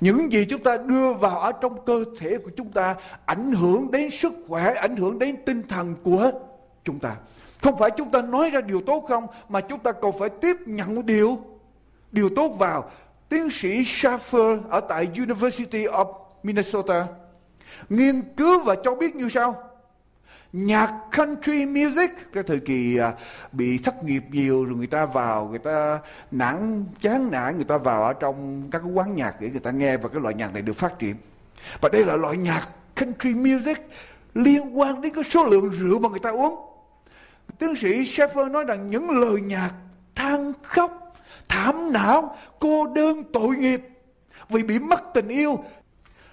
Những 0.00 0.32
gì 0.32 0.46
chúng 0.50 0.62
ta 0.62 0.76
đưa 0.76 1.12
vào 1.12 1.40
ở 1.40 1.52
trong 1.60 1.84
cơ 1.84 2.04
thể 2.18 2.38
của 2.38 2.50
chúng 2.56 2.72
ta 2.72 2.96
ảnh 3.24 3.52
hưởng 3.52 3.90
đến 3.90 4.10
sức 4.10 4.32
khỏe, 4.48 4.74
ảnh 4.74 4.96
hưởng 4.96 5.18
đến 5.18 5.36
tinh 5.46 5.62
thần 5.68 5.94
của 6.02 6.30
chúng 6.84 6.98
ta. 6.98 7.16
Không 7.62 7.78
phải 7.78 7.90
chúng 7.96 8.10
ta 8.10 8.22
nói 8.22 8.50
ra 8.50 8.60
điều 8.60 8.80
tốt 8.80 9.04
không 9.08 9.26
mà 9.48 9.60
chúng 9.60 9.78
ta 9.78 9.92
còn 9.92 10.18
phải 10.18 10.28
tiếp 10.28 10.56
nhận 10.66 11.06
điều 11.06 11.38
điều 12.14 12.28
tốt 12.36 12.48
vào. 12.58 12.90
Tiến 13.28 13.50
sĩ 13.50 13.82
Schaffer 13.82 14.60
ở 14.68 14.80
tại 14.80 15.08
University 15.16 15.84
of 15.84 16.12
Minnesota 16.42 17.06
nghiên 17.88 18.22
cứu 18.36 18.62
và 18.62 18.76
cho 18.84 18.94
biết 18.94 19.16
như 19.16 19.28
sau. 19.28 19.70
Nhạc 20.52 20.92
country 21.16 21.66
music, 21.66 22.10
cái 22.32 22.42
thời 22.42 22.60
kỳ 22.60 22.98
à, 22.98 23.12
bị 23.52 23.78
thất 23.78 24.04
nghiệp 24.04 24.22
nhiều 24.30 24.64
rồi 24.64 24.76
người 24.76 24.86
ta 24.86 25.06
vào, 25.06 25.48
người 25.48 25.58
ta 25.58 25.98
nản, 26.30 26.84
chán 27.00 27.30
nản, 27.30 27.56
người 27.56 27.64
ta 27.64 27.78
vào 27.78 28.04
ở 28.04 28.12
trong 28.12 28.62
các 28.70 28.78
cái 28.78 28.92
quán 28.92 29.16
nhạc 29.16 29.40
để 29.40 29.50
người 29.50 29.60
ta 29.60 29.70
nghe 29.70 29.96
và 29.96 30.08
cái 30.08 30.20
loại 30.20 30.34
nhạc 30.34 30.52
này 30.52 30.62
được 30.62 30.76
phát 30.76 30.98
triển. 30.98 31.16
Và 31.80 31.88
đây 31.92 32.06
là 32.06 32.16
loại 32.16 32.36
nhạc 32.36 32.68
country 32.96 33.34
music 33.34 33.78
liên 34.34 34.78
quan 34.78 35.00
đến 35.00 35.14
cái 35.14 35.24
số 35.24 35.44
lượng 35.44 35.70
rượu 35.70 35.98
mà 35.98 36.08
người 36.08 36.18
ta 36.18 36.30
uống. 36.30 36.56
Tiến 37.58 37.76
sĩ 37.76 37.88
Sheffer 37.88 38.50
nói 38.50 38.64
rằng 38.64 38.90
những 38.90 39.10
lời 39.10 39.40
nhạc 39.40 39.70
than 40.14 40.52
khóc 40.62 41.03
thảm 41.48 41.92
não, 41.92 42.36
cô 42.58 42.86
đơn 42.86 43.24
tội 43.32 43.56
nghiệp. 43.56 43.80
Vì 44.48 44.62
bị 44.62 44.78
mất 44.78 45.02
tình 45.14 45.28
yêu, 45.28 45.64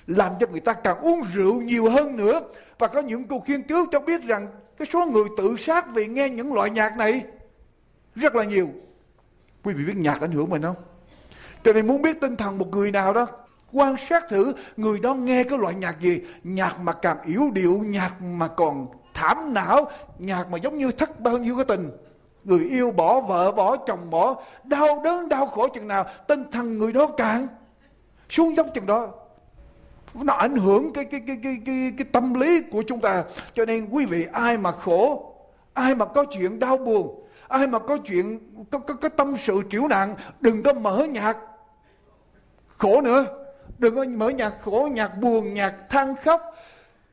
làm 0.08 0.34
cho 0.40 0.48
người 0.48 0.60
ta 0.60 0.74
càng 0.74 0.98
uống 0.98 1.22
rượu 1.34 1.62
nhiều 1.62 1.90
hơn 1.90 2.18
nữa. 2.18 2.42
Và 2.80 2.88
có 2.88 3.02
những 3.02 3.28
cuộc 3.28 3.50
nghiên 3.50 3.64
cứu 3.64 3.86
cho 3.92 4.00
biết 4.00 4.24
rằng 4.24 4.48
cái 4.78 4.88
số 4.94 5.06
người 5.06 5.26
tự 5.38 5.56
sát 5.58 5.86
vì 5.94 6.08
nghe 6.08 6.30
những 6.30 6.54
loại 6.54 6.70
nhạc 6.70 6.98
này 6.98 7.24
rất 8.16 8.36
là 8.36 8.44
nhiều. 8.44 8.70
Quý 9.64 9.74
vị 9.74 9.86
biết 9.86 9.98
nhạc 9.98 10.22
ảnh 10.22 10.32
hưởng 10.32 10.50
mình 10.50 10.62
không? 10.62 10.76
Cho 11.64 11.74
nên 11.74 11.88
muốn 11.88 12.02
biết 12.02 12.22
tinh 12.22 12.36
thần 12.36 12.58
một 12.58 12.68
người 12.72 12.92
nào 12.92 13.14
đó, 13.14 13.28
quan 13.72 13.96
sát 14.10 14.30
thử 14.30 14.54
người 14.78 15.00
đó 15.00 15.14
nghe 15.14 15.44
cái 15.44 15.60
loại 15.60 15.76
nhạc 15.76 16.02
gì, 16.02 16.22
nhạc 16.44 16.80
mà 16.80 16.94
càng 16.94 17.18
yếu 17.26 17.52
điệu, 17.54 17.78
nhạc 17.86 18.22
mà 18.22 18.48
còn 18.48 18.88
thảm 19.14 19.54
não, 19.54 19.90
nhạc 20.20 20.50
mà 20.50 20.58
giống 20.58 20.78
như 20.78 20.92
thất 20.92 21.20
bao 21.20 21.38
nhiêu 21.38 21.56
cái 21.56 21.66
tình 21.66 21.92
người 22.44 22.66
yêu 22.66 22.92
bỏ 22.92 23.22
vợ 23.22 23.52
bỏ 23.52 23.78
chồng 23.78 24.10
bỏ 24.10 24.36
đau 24.64 25.02
đớn 25.04 25.30
đau 25.30 25.48
khổ 25.48 25.68
chừng 25.68 25.88
nào 25.88 26.06
tinh 26.28 26.44
thần 26.52 26.78
người 26.78 26.94
đó 26.94 27.08
càng 27.18 27.48
xuống 28.30 28.58
dốc 28.58 28.68
chừng 28.74 28.86
đó. 28.86 29.08
Nó 30.14 30.34
ảnh 30.34 30.56
hưởng 30.56 30.94
cái 30.94 31.06
cái 31.06 31.22
cái 31.28 31.38
cái 31.44 31.58
cái 31.66 31.94
cái 31.98 32.06
tâm 32.12 32.34
lý 32.34 32.62
của 32.72 32.84
chúng 32.88 33.00
ta. 33.00 33.24
Cho 33.56 33.66
nên 33.66 33.90
quý 33.90 34.06
vị 34.06 34.26
ai 34.32 34.58
mà 34.58 34.72
khổ 34.72 35.34
ai 35.74 35.96
mà 35.96 36.06
có 36.06 36.26
chuyện 36.26 36.60
đau 36.60 36.78
buồn 36.78 37.28
ai 37.48 37.68
mà 37.68 37.80
có 37.80 37.98
chuyện 37.98 38.40
có 38.72 38.80
có, 38.80 38.94
có 38.94 39.10
tâm 39.10 39.36
sự 39.38 39.62
triểu 39.70 39.88
nạn 39.88 40.16
đừng 40.40 40.64
có 40.64 40.74
mở 40.74 41.06
nhạc 41.10 41.38
khổ 42.78 43.02
nữa. 43.02 43.26
Đừng 43.78 43.96
có 43.96 44.04
mở 44.04 44.30
nhạc 44.30 44.54
khổ 44.62 44.90
nhạc 44.92 45.18
buồn 45.18 45.54
nhạc 45.54 45.74
than 45.90 46.16
khóc. 46.16 46.42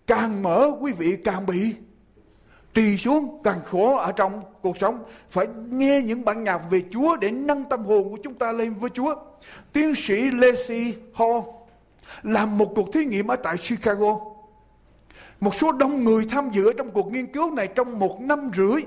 Càng 0.07 0.43
mở 0.43 0.71
quý 0.81 0.93
vị 0.93 1.17
càng 1.25 1.47
bị 1.47 1.75
trì 2.79 2.97
xuống 2.97 3.41
càng 3.45 3.61
khổ 3.65 3.97
ở 3.97 4.13
trong 4.13 4.41
cuộc 4.63 4.79
sống 4.79 5.05
phải 5.31 5.47
nghe 5.71 6.03
những 6.03 6.25
bản 6.25 6.45
nhạc 6.45 6.61
về 6.71 6.83
Chúa 6.91 7.17
để 7.17 7.31
nâng 7.31 7.65
tâm 7.65 7.85
hồn 7.85 8.11
của 8.11 8.17
chúng 8.25 8.35
ta 8.35 8.53
lên 8.53 8.75
với 8.75 8.91
Chúa 8.91 9.15
tiến 9.73 9.95
sĩ 9.95 10.31
Lacey 10.31 10.95
Hall 11.15 11.39
làm 12.23 12.59
một 12.59 12.73
cuộc 12.77 12.93
thí 12.93 13.05
nghiệm 13.05 13.27
ở 13.27 13.37
tại 13.37 13.57
Chicago. 13.57 14.19
Một 15.41 15.55
số 15.55 15.73
đông 15.73 16.05
người 16.05 16.25
tham 16.31 16.51
dự 16.53 16.73
trong 16.73 16.91
cuộc 16.91 17.13
nghiên 17.13 17.27
cứu 17.27 17.51
này 17.51 17.67
trong 17.67 17.99
một 17.99 18.21
năm 18.21 18.51
rưỡi. 18.57 18.83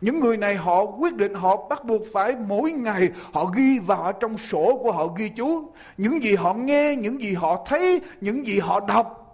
Những 0.00 0.20
người 0.20 0.36
này 0.36 0.54
họ 0.54 0.84
quyết 0.84 1.14
định 1.14 1.34
họ 1.34 1.66
bắt 1.70 1.84
buộc 1.84 2.02
phải 2.12 2.34
mỗi 2.48 2.72
ngày 2.72 3.08
họ 3.32 3.44
ghi 3.44 3.78
vào 3.78 4.02
ở 4.02 4.12
trong 4.12 4.38
sổ 4.38 4.80
của 4.82 4.92
họ 4.92 5.06
ghi 5.06 5.28
chú. 5.36 5.70
Những 5.96 6.22
gì 6.22 6.34
họ 6.34 6.54
nghe, 6.54 6.94
những 6.96 7.22
gì 7.22 7.32
họ 7.34 7.64
thấy, 7.66 8.00
những 8.20 8.46
gì 8.46 8.58
họ 8.58 8.80
đọc 8.80 9.25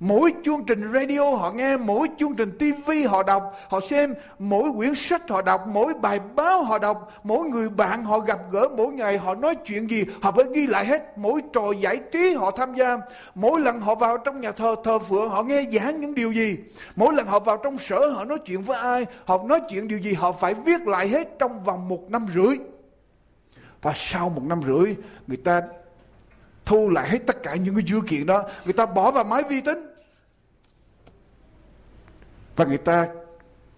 Mỗi 0.00 0.32
chương 0.44 0.64
trình 0.64 0.92
radio 0.94 1.30
họ 1.30 1.52
nghe, 1.52 1.76
mỗi 1.76 2.08
chương 2.18 2.34
trình 2.36 2.58
TV 2.58 2.90
họ 3.08 3.22
đọc, 3.22 3.52
họ 3.68 3.80
xem, 3.80 4.14
mỗi 4.38 4.70
quyển 4.76 4.94
sách 4.94 5.22
họ 5.28 5.42
đọc, 5.42 5.66
mỗi 5.68 5.94
bài 5.94 6.20
báo 6.34 6.62
họ 6.62 6.78
đọc, 6.78 7.12
mỗi 7.24 7.48
người 7.48 7.68
bạn 7.68 8.04
họ 8.04 8.18
gặp 8.18 8.38
gỡ 8.50 8.68
mỗi 8.76 8.92
ngày 8.92 9.18
họ 9.18 9.34
nói 9.34 9.54
chuyện 9.54 9.90
gì, 9.90 10.04
họ 10.22 10.32
phải 10.32 10.44
ghi 10.54 10.66
lại 10.66 10.86
hết, 10.86 11.18
mỗi 11.18 11.40
trò 11.52 11.72
giải 11.80 12.00
trí 12.12 12.34
họ 12.34 12.50
tham 12.50 12.74
gia, 12.74 12.98
mỗi 13.34 13.60
lần 13.60 13.80
họ 13.80 13.94
vào 13.94 14.18
trong 14.18 14.40
nhà 14.40 14.52
thờ 14.52 14.76
thờ 14.84 14.98
phượng 14.98 15.30
họ 15.30 15.42
nghe 15.42 15.64
giảng 15.72 16.00
những 16.00 16.14
điều 16.14 16.32
gì, 16.32 16.56
mỗi 16.96 17.14
lần 17.14 17.26
họ 17.26 17.38
vào 17.38 17.56
trong 17.56 17.78
sở 17.78 18.10
họ 18.10 18.24
nói 18.24 18.38
chuyện 18.44 18.62
với 18.62 18.78
ai, 18.78 19.06
họ 19.24 19.42
nói 19.42 19.60
chuyện 19.70 19.88
điều 19.88 19.98
gì 19.98 20.12
họ 20.12 20.32
phải 20.32 20.54
viết 20.54 20.86
lại 20.86 21.08
hết 21.08 21.38
trong 21.38 21.64
vòng 21.64 21.88
một 21.88 22.10
năm 22.10 22.26
rưỡi. 22.34 22.56
Và 23.82 23.92
sau 23.96 24.28
một 24.28 24.42
năm 24.42 24.60
rưỡi 24.66 24.94
người 25.26 25.36
ta 25.36 25.62
thu 26.66 26.90
lại 26.90 27.08
hết 27.08 27.18
tất 27.26 27.42
cả 27.42 27.54
những 27.54 27.74
cái 27.74 27.84
dữ 27.86 28.00
kiện 28.06 28.26
đó. 28.26 28.44
Người 28.64 28.72
ta 28.72 28.86
bỏ 28.86 29.10
vào 29.10 29.24
máy 29.24 29.42
vi 29.48 29.60
tính. 29.60 29.86
Và 32.56 32.64
người 32.64 32.78
ta 32.78 33.08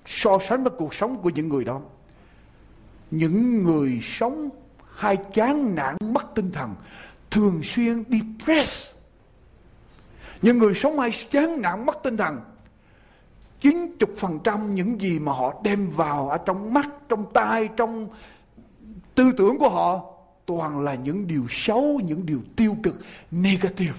so 0.07 0.39
sánh 0.49 0.65
với 0.65 0.73
cuộc 0.79 0.95
sống 0.95 1.23
của 1.23 1.31
những 1.31 1.49
người 1.49 1.65
đó. 1.65 1.81
Những 3.11 3.65
người 3.65 4.01
sống 4.03 4.49
hay 4.95 5.17
chán 5.35 5.75
nản 5.75 5.97
mất 6.01 6.27
tinh 6.35 6.51
thần 6.51 6.75
thường 7.31 7.61
xuyên 7.65 8.05
depressed. 8.09 8.95
Những 10.43 10.59
người 10.59 10.75
sống 10.75 10.99
hay 10.99 11.11
chán 11.31 11.63
nản 11.63 11.87
mất 11.87 11.99
tinh 12.03 12.17
thần 12.17 12.41
90% 13.63 14.73
những 14.73 15.01
gì 15.01 15.19
mà 15.19 15.33
họ 15.33 15.61
đem 15.65 15.91
vào 15.91 16.29
ở 16.29 16.39
trong 16.39 16.75
mắt, 16.75 16.89
trong 17.09 17.33
tai, 17.33 17.69
trong 17.77 18.09
tư 19.15 19.33
tưởng 19.37 19.59
của 19.59 19.69
họ 19.69 20.18
toàn 20.49 20.81
là 20.81 20.95
những 20.95 21.27
điều 21.27 21.47
xấu, 21.49 22.01
những 22.05 22.27
điều 22.27 22.41
tiêu 22.57 22.77
cực, 22.83 22.95
negative. 23.31 23.99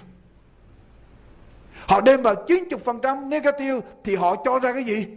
Họ 1.87 2.01
đem 2.01 2.21
vào 2.21 2.35
90% 2.47 3.27
negative 3.27 3.79
thì 4.03 4.15
họ 4.15 4.35
cho 4.45 4.59
ra 4.59 4.73
cái 4.73 4.83
gì? 4.83 5.07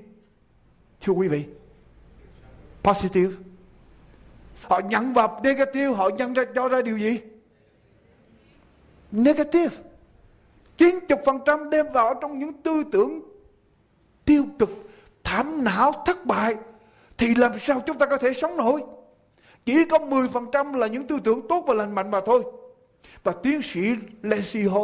Thưa 1.00 1.12
quý 1.12 1.28
vị, 1.28 1.44
positive. 2.82 3.34
Họ 4.62 4.78
nhận 4.78 5.14
vào 5.14 5.40
negative, 5.42 5.86
họ 5.86 6.08
nhận 6.08 6.32
ra 6.32 6.44
cho 6.54 6.68
ra 6.68 6.82
điều 6.82 6.98
gì? 6.98 7.20
Negative. 9.12 9.76
90% 10.78 11.70
đem 11.70 11.86
vào 11.92 12.14
trong 12.20 12.38
những 12.38 12.62
tư 12.62 12.84
tưởng 12.92 13.20
tiêu 14.24 14.44
cực, 14.58 14.70
thảm 15.24 15.64
não, 15.64 15.92
thất 16.06 16.26
bại 16.26 16.54
thì 17.18 17.34
làm 17.34 17.52
sao 17.58 17.80
chúng 17.86 17.98
ta 17.98 18.06
có 18.06 18.16
thể 18.16 18.34
sống 18.34 18.56
nổi? 18.56 18.82
Chỉ 19.64 19.84
có 19.84 19.98
10% 19.98 20.74
là 20.74 20.86
những 20.86 21.06
tư 21.06 21.20
tưởng 21.24 21.48
tốt 21.48 21.64
và 21.66 21.74
lành 21.74 21.94
mạnh 21.94 22.10
mà 22.10 22.20
thôi. 22.26 22.44
Và 23.24 23.32
tiến 23.42 23.62
sĩ 23.62 23.80
Leslie 24.22 24.68
Ho 24.68 24.80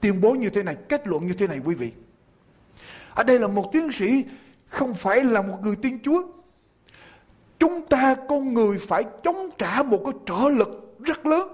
tuyên 0.00 0.20
bố 0.20 0.32
như 0.32 0.50
thế 0.50 0.62
này, 0.62 0.76
kết 0.88 1.06
luận 1.06 1.26
như 1.26 1.32
thế 1.32 1.46
này 1.46 1.60
quý 1.64 1.74
vị. 1.74 1.92
Ở 3.14 3.22
đây 3.22 3.38
là 3.38 3.46
một 3.46 3.72
tiến 3.72 3.92
sĩ 3.92 4.24
không 4.66 4.94
phải 4.94 5.24
là 5.24 5.42
một 5.42 5.58
người 5.62 5.76
tiên 5.76 5.98
Chúa. 6.02 6.22
Chúng 7.58 7.86
ta 7.86 8.16
con 8.28 8.54
người 8.54 8.78
phải 8.78 9.04
chống 9.24 9.50
trả 9.58 9.82
một 9.82 10.00
cái 10.04 10.14
trở 10.26 10.48
lực 10.48 10.96
rất 11.00 11.26
lớn. 11.26 11.48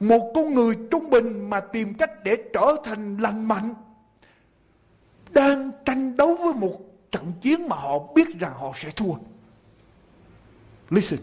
Một 0.00 0.32
con 0.34 0.54
người 0.54 0.76
trung 0.90 1.10
bình 1.10 1.50
mà 1.50 1.60
tìm 1.60 1.94
cách 1.94 2.10
để 2.24 2.36
trở 2.52 2.76
thành 2.84 3.16
lành 3.16 3.48
mạnh 3.48 3.74
đang 5.30 5.70
tranh 5.84 6.16
đấu 6.16 6.36
với 6.36 6.54
một 6.54 6.78
trận 7.10 7.32
chiến 7.40 7.68
mà 7.68 7.76
họ 7.76 7.98
biết 8.14 8.28
rằng 8.40 8.52
họ 8.54 8.72
sẽ 8.76 8.90
thua. 8.90 9.14
Listen. 10.90 11.20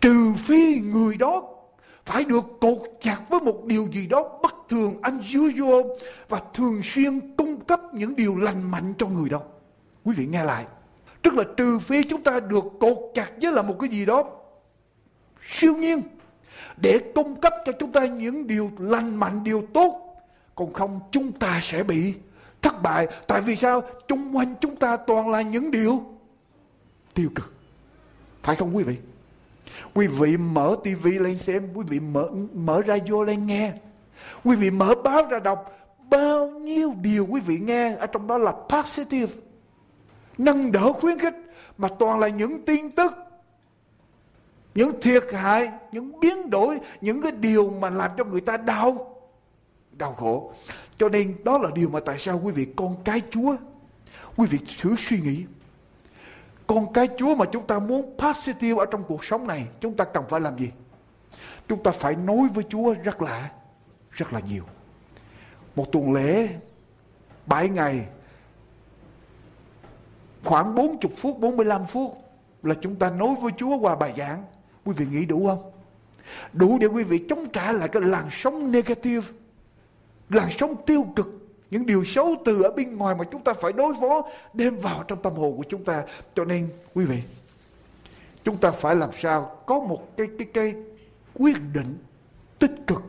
Trừ 0.00 0.32
phi 0.38 0.80
người 0.80 1.16
đó 1.16 1.42
phải 2.04 2.24
được 2.24 2.44
cột 2.60 2.78
chặt 3.00 3.20
với 3.28 3.40
một 3.40 3.64
điều 3.64 3.86
gì 3.92 4.06
đó 4.06 4.38
bất 4.42 4.54
thường, 4.68 5.02
unusual 5.02 5.86
và 6.28 6.42
thường 6.54 6.80
xuyên 6.82 7.36
cung 7.36 7.60
cấp 7.60 7.80
những 7.92 8.16
điều 8.16 8.36
lành 8.36 8.70
mạnh 8.70 8.94
cho 8.98 9.06
người 9.06 9.28
đó. 9.28 9.40
Quý 10.04 10.14
vị 10.16 10.26
nghe 10.26 10.44
lại. 10.44 10.64
Tức 11.22 11.34
là 11.34 11.44
trừ 11.56 11.78
phi 11.78 12.02
chúng 12.02 12.22
ta 12.22 12.40
được 12.40 12.64
cột 12.80 12.98
chặt 13.14 13.30
với 13.42 13.52
là 13.52 13.62
một 13.62 13.76
cái 13.80 13.90
gì 13.90 14.06
đó 14.06 14.24
siêu 15.46 15.76
nhiên 15.76 16.02
để 16.76 17.00
cung 17.14 17.40
cấp 17.40 17.52
cho 17.66 17.72
chúng 17.78 17.92
ta 17.92 18.06
những 18.06 18.46
điều 18.46 18.70
lành 18.78 19.16
mạnh, 19.16 19.44
điều 19.44 19.66
tốt. 19.74 20.16
Còn 20.54 20.72
không 20.72 21.00
chúng 21.10 21.32
ta 21.32 21.60
sẽ 21.62 21.82
bị 21.82 22.14
thất 22.62 22.82
bại. 22.82 23.06
Tại 23.26 23.40
vì 23.40 23.56
sao? 23.56 23.82
Trung 24.08 24.36
quanh 24.36 24.54
chúng 24.60 24.76
ta 24.76 24.96
toàn 24.96 25.30
là 25.30 25.42
những 25.42 25.70
điều 25.70 26.02
tiêu 27.14 27.28
cực. 27.34 27.55
Phải 28.46 28.56
không 28.56 28.76
quý 28.76 28.84
vị? 28.84 28.96
Quý 29.94 30.06
vị 30.06 30.36
mở 30.36 30.76
tivi 30.84 31.18
lên 31.18 31.38
xem, 31.38 31.68
quý 31.74 31.84
vị 31.88 32.00
mở 32.00 32.28
mở 32.54 32.82
radio 32.86 33.24
lên 33.24 33.46
nghe. 33.46 33.72
Quý 34.44 34.56
vị 34.56 34.70
mở 34.70 34.94
báo 35.04 35.22
ra 35.30 35.38
đọc 35.38 35.78
bao 36.10 36.48
nhiêu 36.48 36.94
điều 37.02 37.26
quý 37.26 37.40
vị 37.40 37.58
nghe 37.58 37.96
ở 37.96 38.06
trong 38.06 38.26
đó 38.26 38.38
là 38.38 38.52
positive. 38.68 39.32
Nâng 40.38 40.72
đỡ 40.72 40.92
khuyến 40.92 41.18
khích 41.18 41.34
mà 41.78 41.88
toàn 41.98 42.20
là 42.20 42.28
những 42.28 42.64
tin 42.64 42.90
tức 42.90 43.12
những 44.74 45.00
thiệt 45.00 45.24
hại, 45.32 45.70
những 45.92 46.20
biến 46.20 46.50
đổi, 46.50 46.78
những 47.00 47.22
cái 47.22 47.32
điều 47.32 47.70
mà 47.70 47.90
làm 47.90 48.10
cho 48.18 48.24
người 48.24 48.40
ta 48.40 48.56
đau, 48.56 49.20
đau 49.92 50.14
khổ. 50.14 50.52
Cho 50.98 51.08
nên 51.08 51.36
đó 51.44 51.58
là 51.58 51.70
điều 51.74 51.88
mà 51.88 52.00
tại 52.00 52.18
sao 52.18 52.40
quý 52.44 52.52
vị 52.52 52.66
con 52.76 52.96
cái 53.04 53.22
Chúa, 53.30 53.56
quý 54.36 54.46
vị 54.46 54.58
thử 54.80 54.96
suy 54.96 55.20
nghĩ. 55.20 55.44
Con 56.66 56.92
cái 56.92 57.08
Chúa 57.18 57.34
mà 57.34 57.44
chúng 57.52 57.66
ta 57.66 57.78
muốn 57.78 58.16
positive 58.18 58.78
ở 58.78 58.86
trong 58.86 59.04
cuộc 59.08 59.24
sống 59.24 59.46
này, 59.46 59.66
chúng 59.80 59.96
ta 59.96 60.04
cần 60.04 60.24
phải 60.28 60.40
làm 60.40 60.58
gì? 60.58 60.70
Chúng 61.68 61.82
ta 61.82 61.90
phải 61.90 62.16
nói 62.16 62.48
với 62.54 62.64
Chúa 62.68 62.94
rất 62.94 63.22
là, 63.22 63.50
rất 64.10 64.32
là 64.32 64.40
nhiều. 64.40 64.64
Một 65.76 65.92
tuần 65.92 66.12
lễ, 66.12 66.48
7 67.46 67.68
ngày, 67.68 68.06
khoảng 70.44 70.74
40 70.74 71.12
phút, 71.16 71.38
45 71.38 71.86
phút 71.86 72.18
là 72.62 72.74
chúng 72.80 72.96
ta 72.96 73.10
nói 73.10 73.34
với 73.40 73.52
Chúa 73.56 73.78
qua 73.78 73.96
bài 73.96 74.14
giảng. 74.16 74.44
Quý 74.84 74.92
vị 74.96 75.06
nghĩ 75.06 75.24
đủ 75.24 75.46
không? 75.46 75.72
Đủ 76.52 76.78
để 76.78 76.86
quý 76.86 77.02
vị 77.02 77.24
chống 77.28 77.48
trả 77.52 77.72
lại 77.72 77.88
cái 77.88 78.02
làn 78.02 78.28
sóng 78.32 78.72
negative, 78.72 79.26
làn 80.28 80.48
sóng 80.50 80.76
tiêu 80.86 81.06
cực, 81.16 81.45
những 81.70 81.86
điều 81.86 82.04
xấu 82.04 82.34
từ 82.44 82.62
ở 82.62 82.70
bên 82.70 82.96
ngoài 82.96 83.14
mà 83.14 83.24
chúng 83.32 83.44
ta 83.44 83.52
phải 83.52 83.72
đối 83.72 83.94
phó 84.00 84.28
đem 84.54 84.76
vào 84.76 85.04
trong 85.08 85.22
tâm 85.22 85.32
hồn 85.32 85.56
của 85.56 85.64
chúng 85.68 85.84
ta. 85.84 86.04
Cho 86.34 86.44
nên 86.44 86.68
quý 86.94 87.04
vị, 87.04 87.22
chúng 88.44 88.56
ta 88.56 88.70
phải 88.70 88.96
làm 88.96 89.10
sao 89.18 89.62
có 89.66 89.80
một 89.80 90.16
cái 90.16 90.26
cái 90.38 90.48
cái 90.54 90.74
quyết 91.34 91.56
định 91.72 91.98
tích 92.58 92.74
cực. 92.86 93.02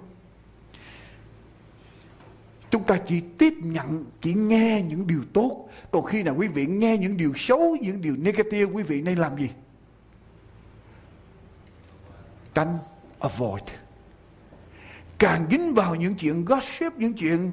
Chúng 2.69 2.83
ta 2.83 2.97
chỉ 3.07 3.21
tiếp 3.37 3.53
nhận 3.63 4.05
chỉ 4.21 4.33
nghe 4.33 4.81
những 4.87 5.07
điều 5.07 5.21
tốt. 5.33 5.69
Còn 5.91 6.05
khi 6.05 6.23
nào 6.23 6.35
quý 6.37 6.47
vị 6.47 6.65
nghe 6.65 6.97
những 6.97 7.17
điều 7.17 7.33
xấu 7.35 7.75
những 7.81 8.01
điều 8.01 8.15
negative 8.15 8.63
quý 8.63 8.83
vị 8.83 9.01
nên 9.01 9.17
làm 9.17 9.37
gì? 9.37 9.49
Tránh 12.53 12.77
avoid. 13.19 13.63
Càng 15.17 15.47
dính 15.51 15.73
vào 15.73 15.95
những 15.95 16.15
chuyện 16.15 16.45
gossip 16.45 16.97
những 16.97 17.13
chuyện 17.13 17.51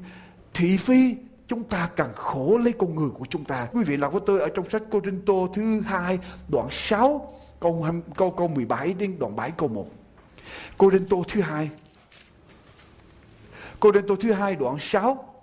thị 0.55 0.77
phi, 0.77 1.17
chúng 1.49 1.64
ta 1.64 1.90
càng 1.97 2.12
khổ 2.14 2.59
lấy 2.59 2.73
con 2.79 2.95
người 2.95 3.11
của 3.11 3.25
chúng 3.31 3.45
ta. 3.45 3.69
Quý 3.73 3.85
vị 3.85 3.97
đọc 3.97 4.12
với 4.12 4.23
tôi 4.27 4.40
ở 4.40 4.49
trong 4.49 4.71
sách 4.71 4.83
Cô 4.90 5.01
Trinh 5.01 5.23
Tô 5.27 5.49
thứ 5.55 5.81
hai, 5.81 6.19
đoạn 6.49 6.69
6 6.71 7.33
câu 7.61 7.87
câu 8.17 8.31
câu 8.31 8.49
17 8.49 8.95
đến 8.95 9.19
đoạn 9.19 9.37
7 9.37 9.51
câu 9.51 9.69
1 9.69 9.87
Cô 10.79 10.90
Trinh 10.90 11.07
Tô 11.09 11.25
thứ 11.29 11.40
hai. 11.40 11.71
Cô 13.81 13.93
Trinh 13.93 14.07
Tô 14.09 14.17
thứ 14.21 14.33
hai, 14.33 14.57
đoạn 14.57 14.77
6 14.79 15.35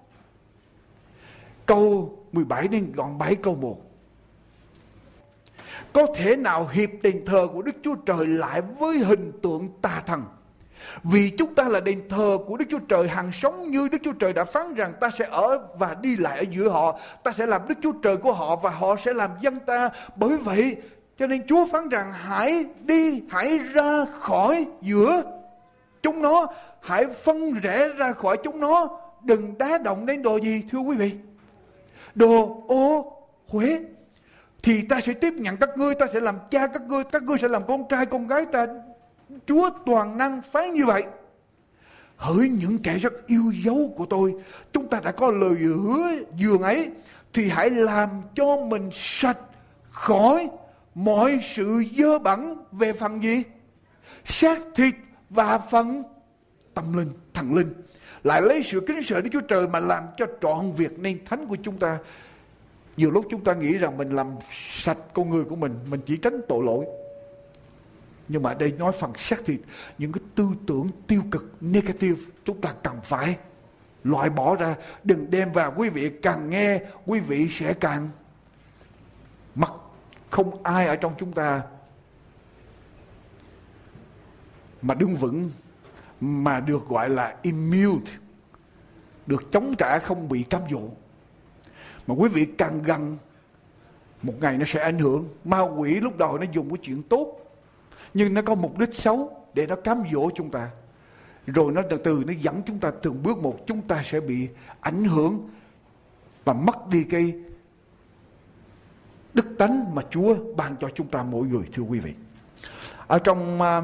câu 1.66 2.18
17 2.32 2.68
đến 2.68 2.92
đoạn 2.96 3.18
7 3.18 3.36
câu 3.36 3.56
1 3.56 3.92
có 5.94 6.08
thể 6.16 6.36
nào 6.36 6.68
hiệp 6.68 6.90
đền 7.02 7.26
thờ 7.26 7.48
của 7.54 7.62
Đức 7.62 7.76
Chúa 7.84 7.96
Trời 7.96 8.28
lại 8.28 8.62
với 8.62 8.98
hình 8.98 9.32
tượng 9.42 9.68
tà 9.82 10.04
thần? 10.06 10.24
Vì 11.04 11.30
chúng 11.30 11.56
ta 11.56 11.64
là 11.64 11.80
đền 11.80 12.10
thờ 12.10 12.38
của 12.48 12.58
Đức 12.58 12.66
Chúa 12.70 12.80
Trời 12.80 13.08
hằng 13.08 13.32
sống 13.34 13.72
như 13.72 13.88
Đức 13.88 13.98
Chúa 14.04 14.12
Trời 14.12 14.34
đã 14.34 14.44
phán 14.44 14.74
rằng 14.74 14.94
ta 15.00 15.10
sẽ 15.10 15.28
ở 15.32 15.60
và 15.80 15.96
đi 16.02 16.18
lại 16.18 16.38
ở 16.38 16.46
giữa 16.52 16.70
họ. 16.70 17.00
Ta 17.24 17.32
sẽ 17.38 17.46
làm 17.46 17.62
Đức 17.68 17.76
Chúa 17.82 17.92
Trời 17.92 18.18
của 18.18 18.34
họ 18.34 18.56
và 18.56 18.70
họ 18.70 18.96
sẽ 19.06 19.14
làm 19.14 19.32
dân 19.42 19.60
ta. 19.60 19.90
Bởi 20.16 20.38
vậy 20.38 20.76
cho 21.18 21.28
nên 21.28 21.48
Chúa 21.48 21.66
phán 21.66 21.90
rằng 21.90 22.14
hãy 22.14 22.66
đi, 22.82 23.24
hãy 23.30 23.58
ra 23.58 24.06
khỏi 24.20 24.66
giữa 24.82 25.24
chúng 26.02 26.22
nó. 26.22 26.48
Hãy 26.82 27.08
phân 27.08 27.54
rẽ 27.54 27.90
ra 27.98 28.12
khỏi 28.12 28.38
chúng 28.44 28.60
nó. 28.60 29.00
Đừng 29.24 29.58
đá 29.58 29.78
động 29.78 30.06
đến 30.06 30.22
đồ 30.22 30.40
gì 30.40 30.64
thưa 30.72 30.80
quý 30.80 30.96
vị. 30.96 31.12
Đồ 32.16 32.64
ô 32.68 33.18
Huế 33.48 33.80
thì 34.64 34.82
ta 34.82 35.02
sẽ 35.02 35.14
tiếp 35.14 35.34
nhận 35.34 35.58
các 35.58 35.70
ngươi, 35.78 35.96
ta 35.96 36.06
sẽ 36.14 36.20
làm 36.20 36.40
cha 36.52 36.68
các 36.68 36.82
ngươi, 36.82 37.04
các 37.04 37.24
ngươi 37.24 37.38
sẽ 37.42 37.48
làm 37.48 37.62
con 37.68 37.88
trai, 37.90 38.06
con 38.06 38.28
gái 38.28 38.46
ta. 38.46 38.68
Chúa 39.46 39.70
toàn 39.86 40.18
năng 40.18 40.42
phán 40.42 40.72
như 40.72 40.86
vậy. 40.86 41.04
Hỡi 42.18 42.50
những 42.50 42.78
kẻ 42.78 42.98
rất 42.98 43.28
yêu 43.28 43.44
dấu 43.66 43.94
của 43.96 44.06
tôi, 44.06 44.36
chúng 44.74 44.88
ta 44.88 45.00
đã 45.04 45.12
có 45.12 45.32
lời 45.32 45.56
hứa 45.56 46.10
dường 46.38 46.62
ấy, 46.62 46.90
thì 47.34 47.50
hãy 47.50 47.70
làm 47.70 48.10
cho 48.36 48.58
mình 48.58 48.90
sạch 48.94 49.38
khỏi 49.90 50.50
mọi 50.96 51.40
sự 51.56 51.84
dơ 51.98 52.20
bẩn 52.20 52.58
về 52.72 52.94
phần 52.94 53.24
gì? 53.24 53.44
Xác 54.24 54.60
thịt 54.76 54.96
và 55.30 55.58
phần 55.58 56.04
tâm 56.74 56.98
linh, 56.98 57.10
thần 57.34 57.56
linh. 57.56 57.74
Lại 58.24 58.42
lấy 58.42 58.64
sự 58.64 58.82
kính 58.88 59.04
sợ 59.04 59.22
Đức 59.22 59.30
Chúa 59.34 59.42
Trời 59.42 59.68
mà 59.68 59.80
làm 59.80 60.04
cho 60.18 60.26
trọn 60.42 60.72
việc 60.72 61.00
nên 61.00 61.26
thánh 61.26 61.48
của 61.48 61.58
chúng 61.64 61.78
ta 61.78 61.98
nhiều 62.98 63.12
lúc 63.12 63.26
chúng 63.30 63.44
ta 63.44 63.54
nghĩ 63.54 63.78
rằng 63.78 63.98
mình 63.98 64.10
làm 64.10 64.28
sạch 64.72 64.98
con 65.14 65.30
người 65.30 65.44
của 65.44 65.56
mình 65.56 65.80
mình 65.90 66.02
chỉ 66.06 66.18
tránh 66.18 66.42
tội 66.48 66.64
lỗi 66.64 66.86
nhưng 68.32 68.44
mà 68.44 68.54
đây 68.54 68.72
nói 68.72 68.92
phần 68.92 69.14
xác 69.16 69.46
thịt 69.46 69.60
những 69.98 70.12
cái 70.12 70.24
tư 70.36 70.48
tưởng 70.68 70.90
tiêu 71.08 71.22
cực, 71.32 71.56
negative 71.62 72.22
chúng 72.46 72.62
ta 72.62 72.74
cần 72.84 72.96
phải 73.04 73.38
loại 74.04 74.30
bỏ 74.30 74.56
ra. 74.56 74.76
Đừng 75.04 75.32
đem 75.32 75.52
vào, 75.52 75.74
quý 75.78 75.90
vị 75.90 76.12
càng 76.22 76.50
nghe, 76.50 76.80
quý 77.06 77.20
vị 77.20 77.48
sẽ 77.52 77.74
càng 77.74 78.10
mặc 79.56 79.72
không 80.30 80.64
ai 80.64 80.88
ở 80.88 80.96
trong 80.96 81.14
chúng 81.18 81.34
ta 81.34 81.62
mà 84.82 84.94
đứng 84.94 85.16
vững, 85.16 85.50
mà 86.22 86.60
được 86.60 86.88
gọi 86.88 87.10
là 87.10 87.36
immune, 87.42 88.12
được 89.28 89.52
chống 89.52 89.76
trả 89.78 90.00
không 90.00 90.30
bị 90.30 90.44
cám 90.44 90.62
dỗ. 90.72 90.82
Mà 92.08 92.16
quý 92.16 92.30
vị 92.30 92.46
càng 92.58 92.82
gần, 92.84 93.18
một 94.22 94.34
ngày 94.40 94.58
nó 94.58 94.66
sẽ 94.68 94.80
ảnh 94.80 95.00
hưởng. 95.00 95.30
Ma 95.44 95.60
quỷ 95.60 96.00
lúc 96.00 96.18
đầu 96.18 96.38
nó 96.38 96.46
dùng 96.52 96.70
cái 96.70 96.78
chuyện 96.84 97.04
tốt 97.04 97.41
nhưng 98.14 98.34
nó 98.34 98.42
có 98.42 98.56
mục 98.56 98.78
đích 98.78 98.94
xấu 98.94 99.38
để 99.54 99.68
nó 99.68 99.76
cám 99.76 100.04
dỗ 100.14 100.30
chúng 100.36 100.50
ta 100.50 100.70
rồi 101.48 101.72
nó 101.72 101.82
từ 101.90 101.98
từ 101.98 102.24
nó 102.28 102.34
dẫn 102.40 102.62
chúng 102.66 102.80
ta 102.80 102.92
từng 103.04 103.24
bước 103.24 103.38
một 103.38 103.58
chúng 103.68 103.82
ta 103.82 104.04
sẽ 104.06 104.20
bị 104.20 104.48
ảnh 104.82 105.04
hưởng 105.04 105.50
và 106.46 106.54
mất 106.54 106.88
đi 106.88 107.04
cái 107.04 107.34
đức 109.34 109.46
tánh 109.58 109.96
mà 109.96 110.02
Chúa 110.10 110.36
ban 110.56 110.76
cho 110.78 110.90
chúng 110.96 111.08
ta 111.08 111.24
mỗi 111.24 111.48
người 111.48 111.64
thưa 111.74 111.84
quý 111.84 112.00
vị. 112.00 112.14
Ở 113.08 113.20
trong 113.20 113.60
uh, 113.62 113.84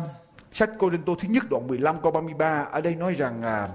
sách 0.54 0.70
Cô 0.80 0.90
Đinh 0.90 1.02
Tô 1.02 1.16
thứ 1.20 1.28
nhất 1.28 1.44
đoạn 1.50 1.68
15 1.68 2.02
câu 2.02 2.12
33 2.12 2.62
ở 2.72 2.82
đây 2.82 2.96
nói 2.96 3.14
rằng 3.14 3.42
à, 3.42 3.64
uh, 3.64 3.70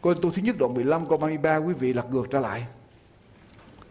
Cô 0.00 0.12
Đinh 0.12 0.22
Tô 0.22 0.30
thứ 0.34 0.42
nhất 0.42 0.56
đoạn 0.58 0.74
15 0.74 1.08
câu 1.08 1.18
33 1.18 1.56
quý 1.56 1.74
vị 1.74 1.92
lật 1.92 2.10
ngược 2.10 2.26
trở 2.30 2.40
lại. 2.40 2.66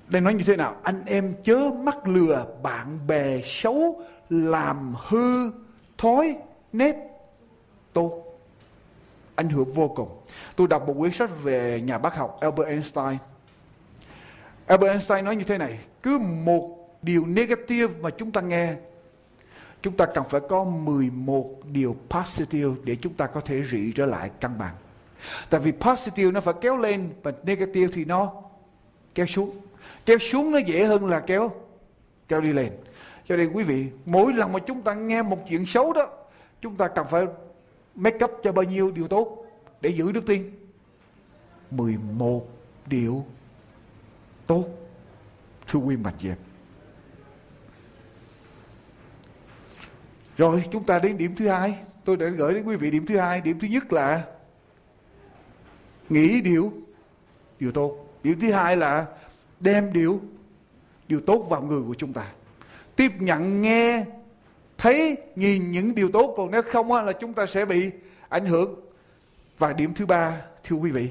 Đây 0.07 0.21
nói 0.21 0.33
như 0.33 0.43
thế 0.43 0.55
nào? 0.55 0.75
Anh 0.83 1.05
em 1.05 1.33
chớ 1.43 1.71
mắc 1.83 2.07
lừa 2.07 2.45
bạn 2.63 3.07
bè 3.07 3.41
xấu 3.43 4.01
làm 4.29 4.95
hư 5.07 5.51
thói 5.97 6.37
nét 6.73 6.95
tốt 7.93 8.23
ảnh 9.35 9.49
hưởng 9.49 9.73
vô 9.73 9.87
cùng. 9.87 10.09
Tôi 10.55 10.67
đọc 10.67 10.87
một 10.87 10.95
quyển 10.99 11.11
sách 11.11 11.29
về 11.43 11.81
nhà 11.81 11.97
bác 11.97 12.15
học 12.15 12.37
Albert 12.41 12.67
Einstein. 12.67 13.17
Albert 14.67 14.91
Einstein 14.91 15.25
nói 15.25 15.35
như 15.35 15.43
thế 15.43 15.57
này, 15.57 15.79
cứ 16.03 16.17
một 16.19 16.77
điều 17.01 17.25
negative 17.25 17.93
mà 18.01 18.09
chúng 18.09 18.31
ta 18.31 18.41
nghe, 18.41 18.73
chúng 19.81 19.97
ta 19.97 20.05
cần 20.05 20.23
phải 20.29 20.41
có 20.49 20.63
11 20.63 21.55
điều 21.71 21.95
positive 22.09 22.75
để 22.83 22.95
chúng 23.01 23.13
ta 23.13 23.27
có 23.27 23.39
thể 23.39 23.63
rị 23.71 23.91
trở 23.91 24.05
lại 24.05 24.29
cân 24.41 24.57
bằng. 24.57 24.75
Tại 25.49 25.61
vì 25.61 25.71
positive 25.71 26.31
nó 26.31 26.41
phải 26.41 26.53
kéo 26.61 26.77
lên 26.77 27.09
và 27.23 27.31
negative 27.43 27.87
thì 27.93 28.05
nó 28.05 28.33
kéo 29.15 29.25
xuống. 29.25 29.51
Kéo 30.05 30.17
xuống 30.17 30.51
nó 30.51 30.57
dễ 30.57 30.85
hơn 30.85 31.05
là 31.05 31.19
kéo 31.19 31.51
kéo 32.27 32.41
đi 32.41 32.53
lên. 32.53 32.71
Cho 33.27 33.35
nên 33.35 33.51
quý 33.53 33.63
vị, 33.63 33.87
mỗi 34.05 34.33
lần 34.33 34.53
mà 34.53 34.59
chúng 34.59 34.81
ta 34.81 34.93
nghe 34.93 35.21
một 35.21 35.39
chuyện 35.49 35.65
xấu 35.65 35.93
đó, 35.93 36.07
chúng 36.61 36.75
ta 36.75 36.87
cần 36.87 37.07
phải 37.09 37.25
make 37.95 38.25
up 38.25 38.31
cho 38.43 38.51
bao 38.51 38.63
nhiêu 38.63 38.91
điều 38.91 39.07
tốt 39.07 39.45
để 39.81 39.89
giữ 39.89 40.11
đức 40.11 40.25
tin? 40.25 40.51
11 41.71 42.47
điều 42.85 43.25
tốt. 44.47 44.65
Thưa 45.67 45.79
quý 45.79 45.97
mạnh 45.97 46.13
chị 46.17 46.29
em. 46.29 46.37
Rồi 50.37 50.63
chúng 50.71 50.83
ta 50.83 50.99
đến 50.99 51.17
điểm 51.17 51.35
thứ 51.35 51.47
hai. 51.47 51.77
Tôi 52.05 52.17
đã 52.17 52.27
gửi 52.27 52.53
đến 52.53 52.63
quý 52.65 52.75
vị 52.75 52.91
điểm 52.91 53.05
thứ 53.05 53.17
hai. 53.17 53.41
Điểm 53.41 53.59
thứ 53.59 53.67
nhất 53.67 53.93
là 53.93 54.25
nghĩ 56.09 56.41
điều 56.41 56.73
điều 57.59 57.71
tốt. 57.71 58.07
Điểm 58.23 58.39
thứ 58.39 58.51
hai 58.51 58.77
là 58.77 59.05
đem 59.59 59.93
điều 59.93 60.21
điều 61.07 61.21
tốt 61.21 61.47
vào 61.49 61.61
người 61.61 61.81
của 61.87 61.93
chúng 61.93 62.13
ta. 62.13 62.33
Tiếp 62.97 63.11
nhận 63.19 63.61
nghe, 63.61 64.05
thấy 64.77 65.17
nhìn 65.35 65.71
những 65.71 65.95
điều 65.95 66.09
tốt. 66.11 66.33
Còn 66.37 66.51
nếu 66.51 66.61
không 66.61 66.93
là 66.93 67.13
chúng 67.13 67.33
ta 67.33 67.45
sẽ 67.45 67.65
bị 67.65 67.89
ảnh 68.29 68.45
hưởng. 68.45 68.79
Và 69.57 69.73
điểm 69.73 69.93
thứ 69.93 70.05
ba, 70.05 70.41
thưa 70.63 70.75
quý 70.75 70.91
vị, 70.91 71.09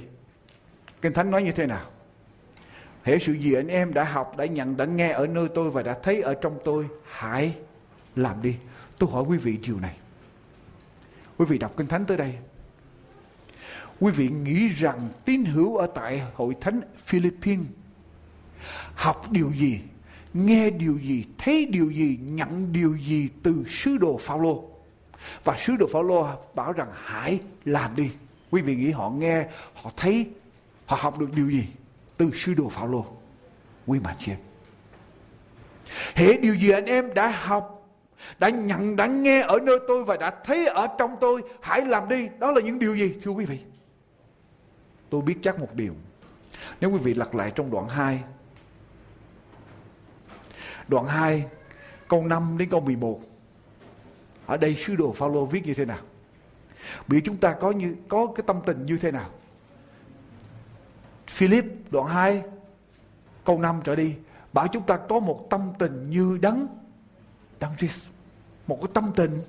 kinh 1.02 1.12
thánh 1.12 1.30
nói 1.30 1.42
như 1.42 1.52
thế 1.52 1.66
nào? 1.66 1.86
Hễ 3.02 3.18
sự 3.18 3.32
gì 3.32 3.54
anh 3.54 3.68
em 3.68 3.94
đã 3.94 4.04
học, 4.04 4.36
đã 4.36 4.46
nhận, 4.46 4.76
đã 4.76 4.84
nghe 4.84 5.12
ở 5.12 5.26
nơi 5.26 5.48
tôi 5.54 5.70
và 5.70 5.82
đã 5.82 5.94
thấy 6.02 6.20
ở 6.20 6.34
trong 6.34 6.58
tôi, 6.64 6.86
hãy 7.10 7.54
làm 8.16 8.42
đi. 8.42 8.56
Tôi 8.98 9.10
hỏi 9.12 9.24
quý 9.28 9.38
vị 9.38 9.56
điều 9.56 9.80
này. 9.80 9.96
Quý 11.38 11.46
vị 11.48 11.58
đọc 11.58 11.72
kinh 11.76 11.86
thánh 11.86 12.04
tới 12.04 12.16
đây. 12.16 12.34
Quý 14.00 14.12
vị 14.12 14.28
nghĩ 14.28 14.68
rằng 14.68 15.08
tín 15.24 15.44
hữu 15.44 15.76
ở 15.76 15.86
tại 15.94 16.22
hội 16.34 16.56
thánh 16.60 16.80
Philippines 17.04 17.66
học 18.94 19.26
điều 19.30 19.50
gì? 19.50 19.80
Nghe 20.36 20.70
điều 20.70 20.98
gì, 20.98 21.24
thấy 21.38 21.66
điều 21.66 21.90
gì, 21.90 22.18
nhận 22.22 22.72
điều 22.72 22.96
gì 22.96 23.28
từ 23.42 23.64
sứ 23.68 23.98
đồ 23.98 24.18
Phaolô. 24.18 24.64
Và 25.44 25.56
sứ 25.60 25.76
đồ 25.76 25.86
Phaolô 25.92 26.26
bảo 26.54 26.72
rằng 26.72 26.88
hãy 26.94 27.40
làm 27.64 27.96
đi. 27.96 28.10
Quý 28.50 28.62
vị 28.62 28.76
nghĩ 28.76 28.90
họ 28.90 29.10
nghe, 29.10 29.46
họ 29.74 29.90
thấy, 29.96 30.26
họ 30.86 30.96
học 31.00 31.18
được 31.18 31.32
điều 31.34 31.50
gì 31.50 31.66
từ 32.16 32.30
sứ 32.34 32.54
đồ 32.54 32.68
Phaolô. 32.68 33.06
Quý 33.86 33.98
mà 34.04 34.16
chị 34.18 34.32
em. 34.32 34.38
Hệ 36.14 36.32
điều 36.32 36.54
gì 36.54 36.70
anh 36.70 36.84
em 36.84 37.14
đã 37.14 37.28
học, 37.28 37.88
đã 38.38 38.48
nhận, 38.48 38.96
đã 38.96 39.06
nghe 39.06 39.40
ở 39.40 39.58
nơi 39.62 39.78
tôi 39.88 40.04
và 40.04 40.16
đã 40.16 40.34
thấy 40.44 40.66
ở 40.66 40.86
trong 40.98 41.16
tôi, 41.20 41.42
hãy 41.60 41.86
làm 41.86 42.08
đi. 42.08 42.28
Đó 42.38 42.52
là 42.52 42.60
những 42.60 42.78
điều 42.78 42.96
gì 42.96 43.14
thưa 43.22 43.30
quý 43.30 43.44
vị? 43.44 43.58
Tôi 45.10 45.22
biết 45.22 45.34
chắc 45.42 45.58
một 45.58 45.74
điều. 45.74 45.94
Nếu 46.80 46.90
quý 46.90 46.98
vị 46.98 47.14
lật 47.14 47.34
lại 47.34 47.52
trong 47.54 47.70
đoạn 47.70 47.88
2 47.88 48.20
Đoạn 50.88 51.06
2 51.06 51.46
câu 52.08 52.26
5 52.26 52.58
đến 52.58 52.68
câu 52.70 52.80
11. 52.80 53.20
Ở 54.46 54.56
đây 54.56 54.76
sứ 54.86 54.96
đồ 54.96 55.12
Phaolô 55.12 55.46
viết 55.46 55.66
như 55.66 55.74
thế 55.74 55.84
nào? 55.84 55.98
Vì 57.08 57.20
chúng 57.20 57.36
ta 57.36 57.52
có 57.52 57.70
như, 57.70 57.96
có 58.08 58.26
cái 58.26 58.44
tâm 58.46 58.60
tình 58.66 58.86
như 58.86 58.98
thế 58.98 59.10
nào? 59.10 59.30
Philip, 61.26 61.64
đoạn 61.90 62.06
2 62.06 62.42
câu 63.44 63.60
5 63.60 63.80
trở 63.84 63.96
đi 63.96 64.14
bảo 64.52 64.66
chúng 64.66 64.82
ta 64.82 64.96
có 64.96 65.20
một 65.20 65.46
tâm 65.50 65.72
tình 65.78 66.10
như 66.10 66.38
đấng 66.42 66.66
đấng 67.60 67.76
Christ 67.78 68.06
một 68.66 68.78
cái 68.82 68.90
tâm 68.94 69.10
tình 69.16 69.40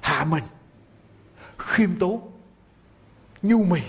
hạ 0.00 0.24
mình, 0.24 0.44
khiêm 1.58 1.98
tốn, 1.98 2.30
nhu 3.42 3.64
mì 3.64 3.80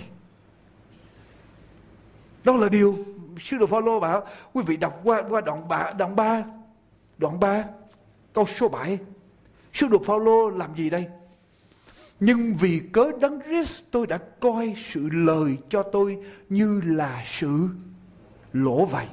đó 2.43 2.55
là 2.55 2.69
điều 2.69 3.05
sư 3.39 3.57
đồ 3.57 3.67
Phaolô 3.67 3.99
bảo, 3.99 4.27
quý 4.53 4.63
vị 4.67 4.77
đọc 4.77 5.01
qua 5.03 5.23
qua 5.29 5.41
đoạn 5.41 5.67
3 5.67 5.91
đoạn 5.97 6.15
3 6.15 6.43
đoạn 7.17 7.39
3 7.39 7.63
câu 8.33 8.45
số 8.45 8.69
7 8.69 8.97
sư 9.73 9.87
đồ 9.87 9.97
Phaolô 10.05 10.49
làm 10.49 10.75
gì 10.75 10.89
đây 10.89 11.07
nhưng 12.19 12.55
vì 12.55 12.81
cớ 12.93 13.11
đấng 13.21 13.41
Christ 13.41 13.83
tôi 13.91 14.07
đã 14.07 14.17
coi 14.39 14.73
sự 14.93 15.09
lời 15.11 15.57
cho 15.69 15.83
tôi 15.83 16.17
như 16.49 16.81
là 16.85 17.23
sự 17.39 17.67
lỗ 18.53 18.85
vậy. 18.85 19.05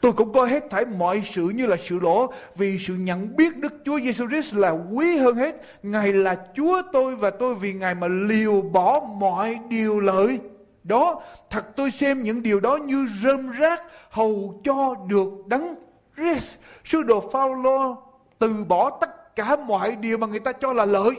Tôi 0.00 0.12
cũng 0.12 0.32
coi 0.32 0.50
hết 0.50 0.64
thảy 0.70 0.84
mọi 0.84 1.22
sự 1.24 1.48
như 1.48 1.66
là 1.66 1.76
sự 1.76 1.98
lỗ, 1.98 2.32
vì 2.56 2.78
sự 2.78 2.94
nhận 2.94 3.36
biết 3.36 3.56
Đức 3.56 3.72
Chúa 3.84 4.00
Giêsu 4.00 4.28
Christ 4.28 4.54
là 4.54 4.70
quý 4.70 5.16
hơn 5.16 5.34
hết. 5.34 5.62
Ngài 5.82 6.12
là 6.12 6.46
Chúa 6.56 6.82
tôi 6.92 7.16
và 7.16 7.30
tôi 7.30 7.54
vì 7.54 7.72
Ngài 7.72 7.94
mà 7.94 8.08
liều 8.08 8.62
bỏ 8.62 9.00
mọi 9.00 9.58
điều 9.68 10.00
lợi 10.00 10.40
đó, 10.86 11.22
thật 11.50 11.76
tôi 11.76 11.90
xem 11.90 12.22
những 12.22 12.42
điều 12.42 12.60
đó 12.60 12.76
như 12.76 13.08
rơm 13.22 13.50
rác 13.50 13.82
hầu 14.10 14.60
cho 14.64 14.94
được 15.08 15.28
đấng 15.46 15.74
Christ. 16.16 16.56
Sứ 16.84 17.02
đồ 17.02 17.30
Phaolô 17.32 17.96
từ 18.38 18.64
bỏ 18.68 18.90
tất 19.00 19.36
cả 19.36 19.56
mọi 19.56 19.96
điều 19.96 20.18
mà 20.18 20.26
người 20.26 20.40
ta 20.40 20.52
cho 20.52 20.72
là 20.72 20.84
lợi 20.84 21.10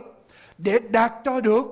để 0.57 0.79
đạt 0.79 1.13
cho 1.25 1.39
được 1.41 1.65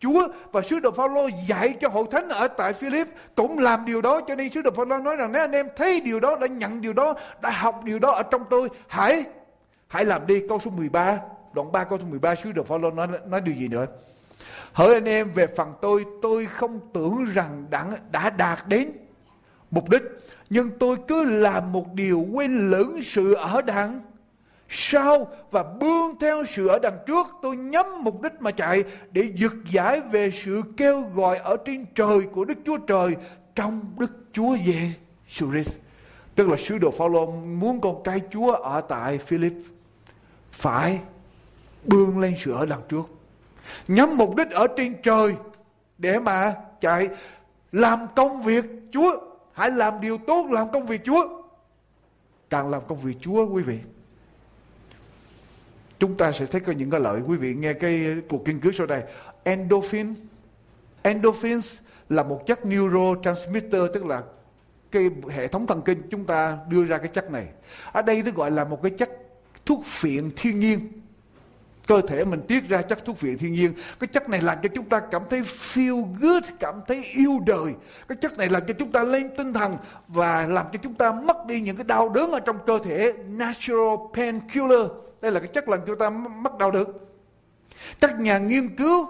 Chúa. 0.00 0.28
Và 0.52 0.62
sứ 0.62 0.80
đồ 0.80 0.90
Phaolô 0.90 1.28
dạy 1.48 1.74
cho 1.80 1.88
hội 1.88 2.04
thánh 2.10 2.28
ở 2.28 2.48
tại 2.48 2.72
Philip 2.72 3.06
cũng 3.36 3.58
làm 3.58 3.84
điều 3.84 4.00
đó, 4.00 4.20
cho 4.20 4.34
nên 4.34 4.50
sứ 4.50 4.62
đồ 4.62 4.70
Phaolô 4.70 4.98
nói 4.98 5.16
rằng, 5.16 5.32
nếu 5.32 5.42
anh 5.42 5.52
em 5.52 5.68
thấy 5.76 6.00
điều 6.00 6.20
đó, 6.20 6.36
đã 6.36 6.46
nhận 6.46 6.80
điều 6.80 6.92
đó, 6.92 7.14
đã 7.40 7.50
học 7.50 7.80
điều 7.84 7.98
đó 7.98 8.10
ở 8.10 8.22
trong 8.22 8.44
tôi, 8.50 8.68
hãy 8.88 9.24
hãy 9.88 10.04
làm 10.04 10.26
đi. 10.26 10.42
Câu 10.48 10.58
số 10.58 10.70
13 10.70 11.18
đoạn 11.52 11.72
3 11.72 11.84
câu 11.84 11.98
số 11.98 12.04
13 12.10 12.34
sứ 12.34 12.52
đồ 12.52 12.62
Phaolô 12.62 12.90
nói 12.90 13.06
nói 13.26 13.40
điều 13.40 13.54
gì 13.54 13.68
nữa? 13.68 13.86
Hỡi 14.72 14.94
anh 14.94 15.04
em 15.04 15.32
về 15.32 15.46
phần 15.46 15.72
tôi, 15.80 16.04
tôi 16.22 16.46
không 16.46 16.80
tưởng 16.92 17.24
rằng 17.24 17.66
đã, 17.70 17.86
đã 18.10 18.30
đạt 18.30 18.68
đến 18.68 18.90
mục 19.70 19.88
đích. 19.88 20.02
Nhưng 20.50 20.70
tôi 20.78 20.96
cứ 21.08 21.24
làm 21.24 21.72
một 21.72 21.94
điều 21.94 22.26
quên 22.32 22.70
lửng 22.70 23.02
sự 23.02 23.34
ở 23.34 23.62
đằng 23.62 24.00
sau 24.68 25.28
và 25.50 25.62
bươn 25.62 26.18
theo 26.20 26.44
sự 26.54 26.66
ở 26.66 26.78
đằng 26.78 26.98
trước. 27.06 27.26
Tôi 27.42 27.56
nhắm 27.56 27.86
mục 28.00 28.22
đích 28.22 28.32
mà 28.40 28.50
chạy 28.50 28.84
để 29.12 29.32
giật 29.34 29.52
giải 29.70 30.00
về 30.00 30.32
sự 30.44 30.62
kêu 30.76 31.00
gọi 31.00 31.38
ở 31.38 31.56
trên 31.64 31.86
trời 31.94 32.20
của 32.32 32.44
Đức 32.44 32.58
Chúa 32.66 32.76
Trời 32.76 33.16
trong 33.54 33.80
Đức 33.98 34.10
Chúa 34.32 34.56
Giêsu 34.66 35.50
Christ. 35.50 35.76
Tức 36.34 36.48
là 36.48 36.56
sứ 36.56 36.78
đồ 36.78 36.90
Phaolô 36.90 37.26
muốn 37.30 37.80
con 37.80 38.02
cái 38.02 38.20
Chúa 38.30 38.52
ở 38.52 38.80
tại 38.80 39.18
Philip 39.18 39.52
phải 40.52 41.00
bươn 41.84 42.18
lên 42.18 42.34
sự 42.44 42.52
ở 42.52 42.66
đằng 42.66 42.82
trước 42.88 43.17
nhắm 43.88 44.16
mục 44.16 44.36
đích 44.36 44.50
ở 44.50 44.66
trên 44.76 45.02
trời 45.02 45.34
để 45.98 46.20
mà 46.20 46.54
chạy, 46.80 47.08
làm 47.72 48.06
công 48.16 48.42
việc 48.42 48.64
Chúa. 48.92 49.20
Hãy 49.52 49.70
làm 49.70 50.00
điều 50.00 50.18
tốt, 50.18 50.46
làm 50.50 50.72
công 50.72 50.86
việc 50.86 51.00
Chúa. 51.04 51.42
Càng 52.50 52.70
làm 52.70 52.82
công 52.88 52.98
việc 52.98 53.16
Chúa, 53.20 53.48
quý 53.48 53.62
vị, 53.62 53.78
chúng 55.98 56.16
ta 56.16 56.32
sẽ 56.32 56.46
thấy 56.46 56.60
có 56.60 56.72
những 56.72 56.90
cái 56.90 57.00
lợi 57.00 57.20
quý 57.26 57.36
vị 57.36 57.54
nghe 57.54 57.72
cái 57.72 58.06
cuộc 58.28 58.48
nghiên 58.48 58.60
cứu 58.60 58.72
sau 58.72 58.86
đây. 58.86 59.02
Endorphin. 59.44 60.14
Endorphins 61.02 61.76
là 62.08 62.22
một 62.22 62.46
chất 62.46 62.66
neurotransmitter, 62.66 63.82
tức 63.94 64.06
là 64.06 64.22
cái 64.90 65.10
hệ 65.30 65.48
thống 65.48 65.66
thần 65.66 65.82
kinh. 65.82 66.02
Chúng 66.10 66.24
ta 66.24 66.58
đưa 66.68 66.84
ra 66.84 66.98
cái 66.98 67.08
chất 67.08 67.30
này. 67.30 67.46
Ở 67.92 68.02
đây 68.02 68.22
nó 68.22 68.30
gọi 68.30 68.50
là 68.50 68.64
một 68.64 68.82
cái 68.82 68.90
chất 68.90 69.10
thuốc 69.66 69.84
phiện 69.84 70.30
thiên 70.36 70.60
nhiên 70.60 70.92
cơ 71.88 72.00
thể 72.00 72.24
mình 72.24 72.40
tiết 72.48 72.68
ra 72.68 72.82
chất 72.82 73.04
thuốc 73.04 73.20
viện 73.20 73.38
thiên 73.38 73.52
nhiên. 73.52 73.72
Cái 74.00 74.08
chất 74.08 74.28
này 74.28 74.40
làm 74.42 74.58
cho 74.62 74.68
chúng 74.74 74.88
ta 74.88 75.00
cảm 75.00 75.22
thấy 75.30 75.40
feel 75.42 76.04
good, 76.20 76.44
cảm 76.60 76.80
thấy 76.86 77.04
yêu 77.04 77.40
đời. 77.46 77.72
Cái 78.08 78.18
chất 78.20 78.38
này 78.38 78.48
làm 78.48 78.62
cho 78.68 78.74
chúng 78.78 78.92
ta 78.92 79.02
lên 79.02 79.30
tinh 79.36 79.52
thần 79.52 79.76
và 80.08 80.46
làm 80.46 80.66
cho 80.72 80.78
chúng 80.82 80.94
ta 80.94 81.12
mất 81.12 81.46
đi 81.46 81.60
những 81.60 81.76
cái 81.76 81.84
đau 81.84 82.08
đớn 82.08 82.32
ở 82.32 82.40
trong 82.40 82.58
cơ 82.66 82.78
thể. 82.84 83.12
Natural 83.28 83.96
painkiller. 84.14 84.86
Đây 85.20 85.32
là 85.32 85.40
cái 85.40 85.48
chất 85.48 85.68
làm 85.68 85.80
cho 85.80 85.86
chúng 85.86 85.98
ta 85.98 86.10
mất 86.10 86.58
đau 86.58 86.70
đớn. 86.70 86.86
Các 88.00 88.20
nhà 88.20 88.38
nghiên 88.38 88.76
cứu 88.76 89.06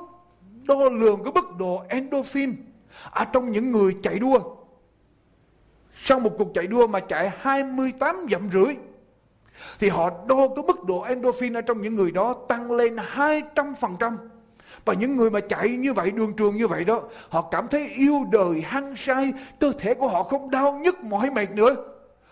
đo 0.64 0.88
lường 0.88 1.24
cái 1.24 1.32
mức 1.34 1.56
độ 1.58 1.82
endorphin 1.88 2.54
ở 3.10 3.24
trong 3.24 3.52
những 3.52 3.72
người 3.72 3.96
chạy 4.02 4.18
đua. 4.18 4.38
Sau 6.02 6.20
một 6.20 6.30
cuộc 6.38 6.54
chạy 6.54 6.66
đua 6.66 6.86
mà 6.86 7.00
chạy 7.00 7.30
28 7.40 8.26
dặm 8.30 8.50
rưỡi 8.52 8.74
thì 9.78 9.88
họ 9.88 10.10
đo 10.26 10.48
cái 10.56 10.64
mức 10.66 10.84
độ 10.84 11.00
endorphin 11.00 11.52
ở 11.52 11.60
trong 11.60 11.82
những 11.82 11.94
người 11.94 12.10
đó 12.10 12.34
tăng 12.48 12.70
lên 12.70 12.96
200%. 12.96 14.16
Và 14.84 14.94
những 14.94 15.16
người 15.16 15.30
mà 15.30 15.40
chạy 15.40 15.68
như 15.68 15.92
vậy, 15.92 16.10
đường 16.10 16.32
trường 16.36 16.56
như 16.56 16.66
vậy 16.66 16.84
đó, 16.84 17.02
họ 17.28 17.48
cảm 17.50 17.68
thấy 17.68 17.88
yêu 17.88 18.26
đời, 18.32 18.60
hăng 18.60 18.96
say, 18.96 19.32
cơ 19.60 19.72
thể 19.78 19.94
của 19.94 20.08
họ 20.08 20.22
không 20.22 20.50
đau 20.50 20.80
nhức 20.82 21.04
mỏi 21.04 21.30
mệt 21.30 21.50
nữa. 21.50 21.76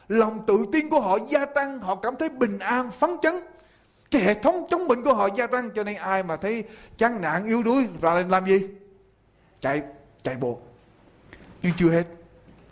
Lòng 0.09 0.45
tự 0.47 0.66
tin 0.72 0.91
của 0.91 1.01
họ 1.01 1.18
gia 1.29 1.47
tăng, 1.47 1.81
họ 1.81 1.95
cảm 1.95 2.16
thấy 2.16 2.29
bình 2.29 2.59
an, 2.59 2.91
phấn 2.91 3.11
chấn. 3.22 3.35
Cái 4.11 4.22
hệ 4.22 4.35
thống 4.35 4.66
chống 4.70 4.89
bệnh 4.89 5.05
của 5.05 5.14
họ 5.14 5.29
gia 5.37 5.47
tăng 5.47 5.70
cho 5.70 5.85
nên 5.85 5.97
ai 5.97 6.22
mà 6.22 6.37
thấy 6.37 6.64
chán 6.99 7.20
nản 7.20 7.47
yếu 7.47 7.62
đuối 7.62 7.87
và 8.01 8.24
làm 8.29 8.47
gì? 8.47 8.68
Chạy, 9.61 9.83
chạy 10.22 10.37
bộ. 10.37 10.59
Nhưng 11.62 11.72
chưa 11.77 11.91
hết, 11.91 12.05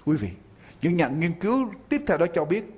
quý 0.05 0.17
vị. 0.17 0.29
Những 0.83 0.97
nhà 0.97 1.09
nghiên 1.09 1.33
cứu 1.41 1.69
tiếp 1.89 2.01
theo 2.07 2.19
đó 2.19 2.27
cho 2.35 2.45
biết 2.45 2.74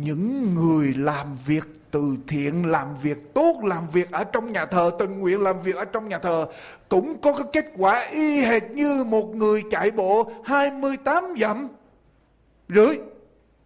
những 0.00 0.54
người 0.54 0.94
làm 0.94 1.36
việc 1.46 1.64
từ 1.90 2.16
thiện, 2.26 2.70
làm 2.70 2.98
việc 3.02 3.34
tốt, 3.34 3.60
làm 3.64 3.90
việc 3.90 4.10
ở 4.10 4.24
trong 4.24 4.52
nhà 4.52 4.66
thờ, 4.66 4.90
tình 4.98 5.18
nguyện 5.18 5.40
làm 5.40 5.62
việc 5.62 5.76
ở 5.76 5.84
trong 5.84 6.08
nhà 6.08 6.18
thờ 6.18 6.46
cũng 6.88 7.20
có 7.20 7.32
cái 7.32 7.46
kết 7.52 7.72
quả 7.76 8.08
y 8.10 8.40
hệt 8.40 8.62
như 8.70 9.04
một 9.04 9.34
người 9.34 9.62
chạy 9.70 9.90
bộ 9.90 10.32
28 10.44 11.24
dặm 11.38 11.68
rưỡi. 12.68 12.98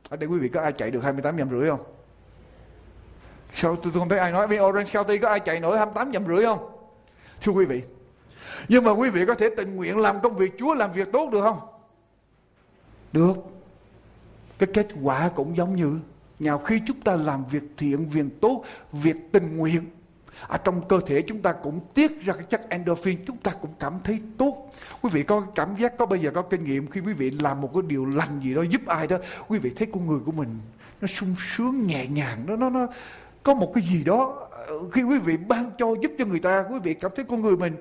Ở 0.08 0.16
đây 0.16 0.28
quý 0.28 0.38
vị 0.38 0.48
có 0.48 0.60
ai 0.60 0.72
chạy 0.72 0.90
được 0.90 1.00
28 1.04 1.38
dặm 1.38 1.50
rưỡi 1.50 1.70
không? 1.70 1.82
Sao 3.52 3.76
tôi 3.76 3.92
không 3.92 4.08
thấy 4.08 4.18
ai 4.18 4.32
nói 4.32 4.46
với 4.46 4.60
Orange 4.60 4.90
County 4.92 5.18
có 5.18 5.28
ai 5.28 5.40
chạy 5.40 5.60
nổi 5.60 5.78
28 5.78 6.12
dặm 6.12 6.26
rưỡi 6.26 6.44
không? 6.44 6.70
Thưa 7.42 7.52
quý 7.52 7.64
vị. 7.64 7.82
Nhưng 8.68 8.84
mà 8.84 8.90
quý 8.90 9.10
vị 9.10 9.26
có 9.26 9.34
thể 9.34 9.50
tình 9.56 9.76
nguyện 9.76 9.98
làm 9.98 10.20
công 10.20 10.36
việc 10.36 10.52
Chúa 10.58 10.74
làm 10.74 10.92
việc 10.92 11.08
tốt 11.12 11.30
được 11.32 11.40
không? 11.42 11.60
Được. 13.12 13.34
Cái 14.58 14.68
kết 14.74 14.88
quả 15.02 15.30
cũng 15.34 15.56
giống 15.56 15.76
như 15.76 15.98
nào 16.45 16.59
khi 16.59 16.80
chúng 16.86 17.01
ta 17.01 17.16
làm 17.16 17.45
việc 17.51 17.62
thiện, 17.76 18.09
việc 18.09 18.26
tốt, 18.40 18.64
việc 18.93 19.32
tình 19.32 19.57
nguyện, 19.57 19.82
ở 20.49 20.59
trong 20.59 20.88
cơ 20.88 21.01
thể 21.07 21.22
chúng 21.22 21.43
ta 21.43 21.53
cũng 21.53 21.80
tiết 21.95 22.24
ra 22.24 22.34
cái 22.34 22.45
chất 22.45 22.68
endorphin, 22.68 23.18
chúng 23.26 23.36
ta 23.36 23.51
cũng 23.51 23.70
cảm 23.78 23.99
thấy 24.05 24.20
tốt. 24.38 24.72
Quý 25.03 25.11
vị 25.12 25.22
có 25.22 25.40
cảm 25.55 25.76
giác, 25.76 25.99
có 25.99 26.07
bây 26.07 26.18
giờ 26.18 26.30
có 26.34 26.43
kinh 26.43 26.64
nghiệm 26.64 26.90
khi 26.90 27.01
quý 27.01 27.12
vị 27.12 27.30
làm 27.30 27.61
một 27.61 27.70
cái 27.74 27.82
điều 27.86 28.07
lành 28.07 28.40
gì 28.43 28.55
đó 28.55 28.62
giúp 28.62 28.86
ai 28.86 29.07
đó, 29.07 29.16
quý 29.49 29.59
vị 29.59 29.70
thấy 29.76 29.88
con 29.93 30.07
người 30.07 30.20
của 30.24 30.32
mình 30.32 30.49
nó 31.01 31.07
sung 31.07 31.34
sướng 31.57 31.86
nhẹ 31.86 32.07
nhàng, 32.07 32.45
nó 32.47 32.57
nó 32.57 32.70
nó 32.70 32.86
có 33.43 33.55
một 33.55 33.72
cái 33.74 33.84
gì 33.84 34.05
đó 34.05 34.49
ờ, 34.51 34.90
khi 34.90 35.03
quý 35.03 35.18
vị 35.18 35.36
ban 35.36 35.70
cho 35.78 35.95
giúp 36.03 36.12
cho 36.18 36.24
người 36.24 36.40
ta, 36.40 36.64
quý 36.70 36.78
vị 36.82 36.95
cảm 36.95 37.11
thấy 37.16 37.24
con 37.24 37.40
người 37.40 37.57
mình 37.57 37.76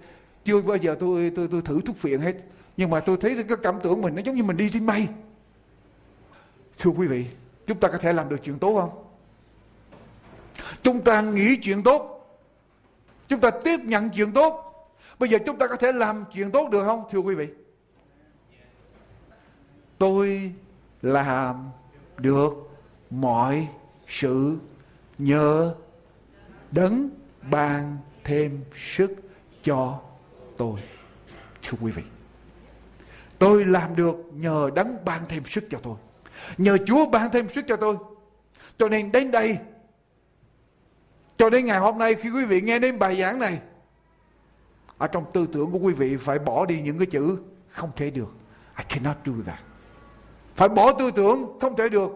chưa 0.45 0.61
bao 0.61 0.77
giờ 0.77 0.95
tôi 0.99 1.31
tôi 1.35 1.47
tôi 1.51 1.61
thử 1.61 1.81
thuốc 1.81 1.97
phiện 1.97 2.19
hết, 2.19 2.35
nhưng 2.77 2.89
mà 2.89 2.99
tôi 2.99 3.17
thấy 3.21 3.43
cái 3.47 3.57
cảm 3.63 3.75
tưởng 3.83 4.01
mình 4.01 4.15
nó 4.15 4.21
giống 4.21 4.35
như 4.35 4.43
mình 4.43 4.57
đi 4.57 4.69
trên 4.73 4.85
mây. 4.85 5.07
Thưa 6.79 6.91
quý 6.91 7.07
vị, 7.07 7.25
Chúng 7.67 7.79
ta 7.79 7.87
có 7.87 7.97
thể 7.97 8.13
làm 8.13 8.29
được 8.29 8.37
chuyện 8.43 8.59
tốt 8.59 8.79
không? 8.81 9.03
Chúng 10.83 11.01
ta 11.03 11.21
nghĩ 11.21 11.55
chuyện 11.61 11.83
tốt. 11.83 12.17
Chúng 13.27 13.39
ta 13.39 13.51
tiếp 13.51 13.79
nhận 13.79 14.09
chuyện 14.09 14.31
tốt. 14.31 14.67
Bây 15.19 15.29
giờ 15.29 15.37
chúng 15.45 15.57
ta 15.57 15.67
có 15.67 15.75
thể 15.75 15.91
làm 15.91 16.25
chuyện 16.33 16.51
tốt 16.51 16.69
được 16.71 16.85
không? 16.85 17.03
Thưa 17.11 17.19
quý 17.19 17.35
vị. 17.35 17.47
Tôi 19.97 20.51
làm 21.01 21.69
được 22.17 22.53
mọi 23.09 23.67
sự 24.07 24.57
nhờ 25.17 25.75
đấng 26.71 27.09
ban 27.51 27.97
thêm 28.23 28.63
sức 28.95 29.11
cho 29.63 29.99
tôi. 30.57 30.79
Thưa 31.61 31.77
quý 31.81 31.91
vị. 31.91 32.03
Tôi 33.39 33.65
làm 33.65 33.95
được 33.95 34.15
nhờ 34.33 34.69
đấng 34.75 35.05
ban 35.05 35.21
thêm 35.29 35.43
sức 35.45 35.63
cho 35.69 35.79
tôi. 35.83 35.95
Nhờ 36.57 36.77
Chúa 36.85 37.05
ban 37.05 37.31
thêm 37.31 37.49
sức 37.49 37.65
cho 37.67 37.75
tôi. 37.75 37.97
Cho 38.77 38.89
nên 38.89 39.11
đến 39.11 39.31
đây, 39.31 39.57
cho 41.37 41.49
đến 41.49 41.65
ngày 41.65 41.79
hôm 41.79 41.97
nay 41.97 42.15
khi 42.15 42.29
quý 42.29 42.45
vị 42.45 42.61
nghe 42.61 42.79
đến 42.79 42.99
bài 42.99 43.15
giảng 43.15 43.39
này, 43.39 43.59
ở 44.97 45.07
trong 45.07 45.25
tư 45.33 45.47
tưởng 45.53 45.71
của 45.71 45.79
quý 45.79 45.93
vị 45.93 46.17
phải 46.17 46.39
bỏ 46.39 46.65
đi 46.65 46.81
những 46.81 46.97
cái 46.97 47.05
chữ 47.05 47.37
không 47.67 47.91
thể 47.95 48.09
được. 48.09 48.29
I 48.77 48.83
cannot 48.89 49.15
do 49.25 49.33
that. 49.45 49.59
Phải 50.55 50.69
bỏ 50.69 50.93
tư 50.93 51.11
tưởng 51.11 51.59
không 51.61 51.75
thể 51.75 51.89
được. 51.89 52.11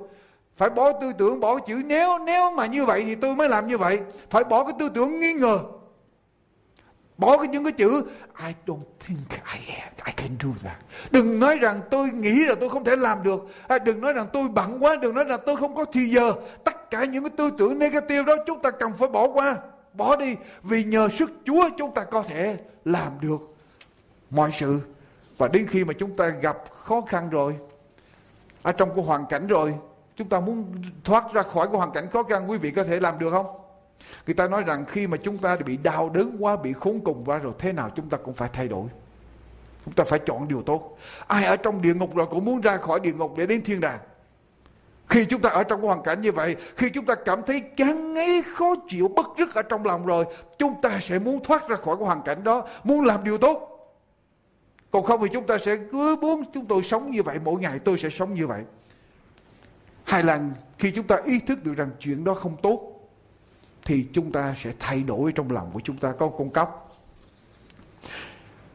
Phải 0.58 0.70
bỏ 0.70 0.92
tư 1.02 1.12
tưởng, 1.18 1.40
bỏ 1.40 1.60
chữ 1.60 1.82
nếu 1.86 2.20
nếu 2.26 2.52
mà 2.52 2.66
như 2.66 2.86
vậy 2.86 3.04
thì 3.06 3.16
tôi 3.16 3.36
mới 3.36 3.50
làm 3.50 3.68
như 3.68 3.78
vậy. 3.78 4.00
Phải 4.30 4.44
bỏ 4.44 4.64
cái 4.64 4.74
tư 4.80 4.90
tưởng 4.90 5.20
nghi 5.20 5.34
ngờ. 5.34 5.60
Bỏ 7.18 7.38
cái 7.38 7.48
những 7.48 7.64
cái 7.64 7.74
chữ 7.74 8.04
I 8.48 8.54
don't 8.66 8.84
think 9.08 9.20
I 9.54 9.76
am, 9.76 9.94
I 10.06 10.14
can 10.18 10.30
do 10.44 10.50
that. 10.64 10.78
Đừng 11.12 11.40
nói 11.40 11.58
rằng 11.58 11.82
tôi 11.92 12.10
nghĩ 12.10 12.46
là 12.46 12.56
tôi 12.60 12.70
không 12.70 12.84
thể 12.84 12.96
làm 12.96 13.24
được. 13.24 13.48
À, 13.68 13.80
đừng 13.80 14.02
nói 14.02 14.14
rằng 14.14 14.28
tôi 14.34 14.48
bận 14.48 14.84
quá, 14.84 14.96
đừng 15.02 15.16
nói 15.16 15.24
rằng 15.24 15.40
tôi 15.46 15.56
không 15.58 15.76
có 15.76 15.86
thì 15.94 16.10
giờ. 16.10 16.34
Tất 16.64 16.90
cả 16.92 17.06
những 17.06 17.24
cái 17.24 17.32
tư 17.38 17.52
tưởng 17.58 17.80
negative 17.80 18.24
đó 18.24 18.36
chúng 18.48 18.62
ta 18.62 18.72
cần 18.72 18.94
phải 18.94 19.10
bỏ 19.10 19.28
qua. 19.28 19.58
Bỏ 19.94 20.16
đi. 20.16 20.36
Vì 20.64 20.84
nhờ 20.84 21.10
sức 21.10 21.32
Chúa 21.46 21.70
chúng 21.78 21.94
ta 21.94 22.04
có 22.04 22.24
thể 22.24 22.58
làm 22.86 23.12
được 23.22 23.56
mọi 24.30 24.52
sự. 24.54 24.80
Và 25.38 25.48
đến 25.48 25.68
khi 25.70 25.86
mà 25.86 25.94
chúng 25.94 26.18
ta 26.18 26.28
gặp 26.28 26.58
khó 26.84 27.02
khăn 27.02 27.30
rồi, 27.30 27.56
ở 28.62 28.72
trong 28.72 28.96
cái 28.96 29.06
hoàn 29.06 29.26
cảnh 29.26 29.48
rồi, 29.48 29.74
chúng 30.16 30.30
ta 30.30 30.40
muốn 30.40 30.66
thoát 31.04 31.34
ra 31.34 31.44
khỏi 31.44 31.68
cái 31.68 31.78
hoàn 31.78 31.92
cảnh 31.92 32.10
khó 32.14 32.24
khăn, 32.24 32.50
quý 32.50 32.58
vị 32.58 32.72
có 32.72 32.84
thể 32.84 33.00
làm 33.00 33.20
được 33.20 33.30
không? 33.32 33.46
Người 34.28 34.34
ta 34.34 34.48
nói 34.48 34.64
rằng 34.64 34.86
khi 34.86 35.08
mà 35.08 35.18
chúng 35.18 35.38
ta 35.38 35.56
bị 35.66 35.78
đau 35.78 36.10
đớn 36.10 36.38
quá, 36.40 36.56
bị 36.56 36.74
khốn 36.74 37.00
cùng 37.04 37.24
quá 37.26 37.38
rồi 37.38 37.54
thế 37.60 37.74
nào 37.74 37.90
chúng 37.96 38.10
ta 38.10 38.18
cũng 38.18 38.34
phải 38.34 38.50
thay 38.54 38.68
đổi. 38.68 38.88
Chúng 39.86 39.94
ta 39.94 40.04
phải 40.04 40.20
chọn 40.26 40.48
điều 40.48 40.62
tốt. 40.62 40.98
Ai 41.28 41.46
ở 41.46 41.58
trong 41.58 41.82
địa 41.82 41.94
ngục 41.94 42.16
rồi 42.16 42.28
cũng 42.30 42.46
muốn 42.46 42.62
ra 42.62 42.78
khỏi 42.78 43.00
địa 43.00 43.14
ngục 43.14 43.34
để 43.38 43.46
đến 43.46 43.64
thiên 43.64 43.80
đàng. 43.80 44.00
Khi 45.08 45.26
chúng 45.26 45.42
ta 45.42 45.50
ở 45.50 45.64
trong 45.64 45.82
hoàn 45.82 46.04
cảnh 46.04 46.22
như 46.22 46.32
vậy, 46.32 46.56
khi 46.76 46.90
chúng 46.90 47.06
ta 47.06 47.16
cảm 47.16 47.42
thấy 47.48 47.62
chán 47.78 48.14
ngấy, 48.14 48.44
khó 48.56 48.76
chịu, 48.90 49.08
bất 49.08 49.26
rứt 49.38 49.56
ở 49.56 49.62
trong 49.62 49.86
lòng 49.86 50.06
rồi, 50.06 50.26
chúng 50.58 50.82
ta 50.82 51.00
sẽ 51.02 51.20
muốn 51.20 51.44
thoát 51.44 51.70
ra 51.70 51.76
khỏi 51.76 51.96
cái 51.98 52.06
hoàn 52.06 52.22
cảnh 52.22 52.44
đó, 52.44 52.68
muốn 52.84 53.06
làm 53.06 53.24
điều 53.24 53.38
tốt. 53.38 53.72
Còn 54.92 55.04
không 55.04 55.22
thì 55.22 55.28
chúng 55.34 55.48
ta 55.48 55.58
sẽ 55.58 55.78
cứ 55.92 56.16
muốn 56.22 56.44
chúng 56.54 56.66
tôi 56.66 56.84
sống 56.84 57.12
như 57.12 57.24
vậy, 57.24 57.40
mỗi 57.44 57.62
ngày 57.62 57.80
tôi 57.80 57.98
sẽ 57.98 58.10
sống 58.10 58.34
như 58.34 58.48
vậy. 58.48 58.64
Hay 60.04 60.24
là 60.24 60.42
khi 60.78 60.92
chúng 60.92 61.08
ta 61.08 61.18
ý 61.26 61.40
thức 61.40 61.64
được 61.64 61.74
rằng 61.74 61.90
chuyện 62.00 62.24
đó 62.24 62.34
không 62.34 62.58
tốt, 62.62 62.95
thì 63.86 64.08
chúng 64.14 64.32
ta 64.32 64.56
sẽ 64.58 64.72
thay 64.80 65.04
đổi 65.04 65.32
trong 65.32 65.52
lòng 65.52 65.72
của 65.74 65.80
chúng 65.84 65.98
ta. 65.98 66.12
Có 66.12 66.28
con 66.28 66.50
cóc. 66.50 66.98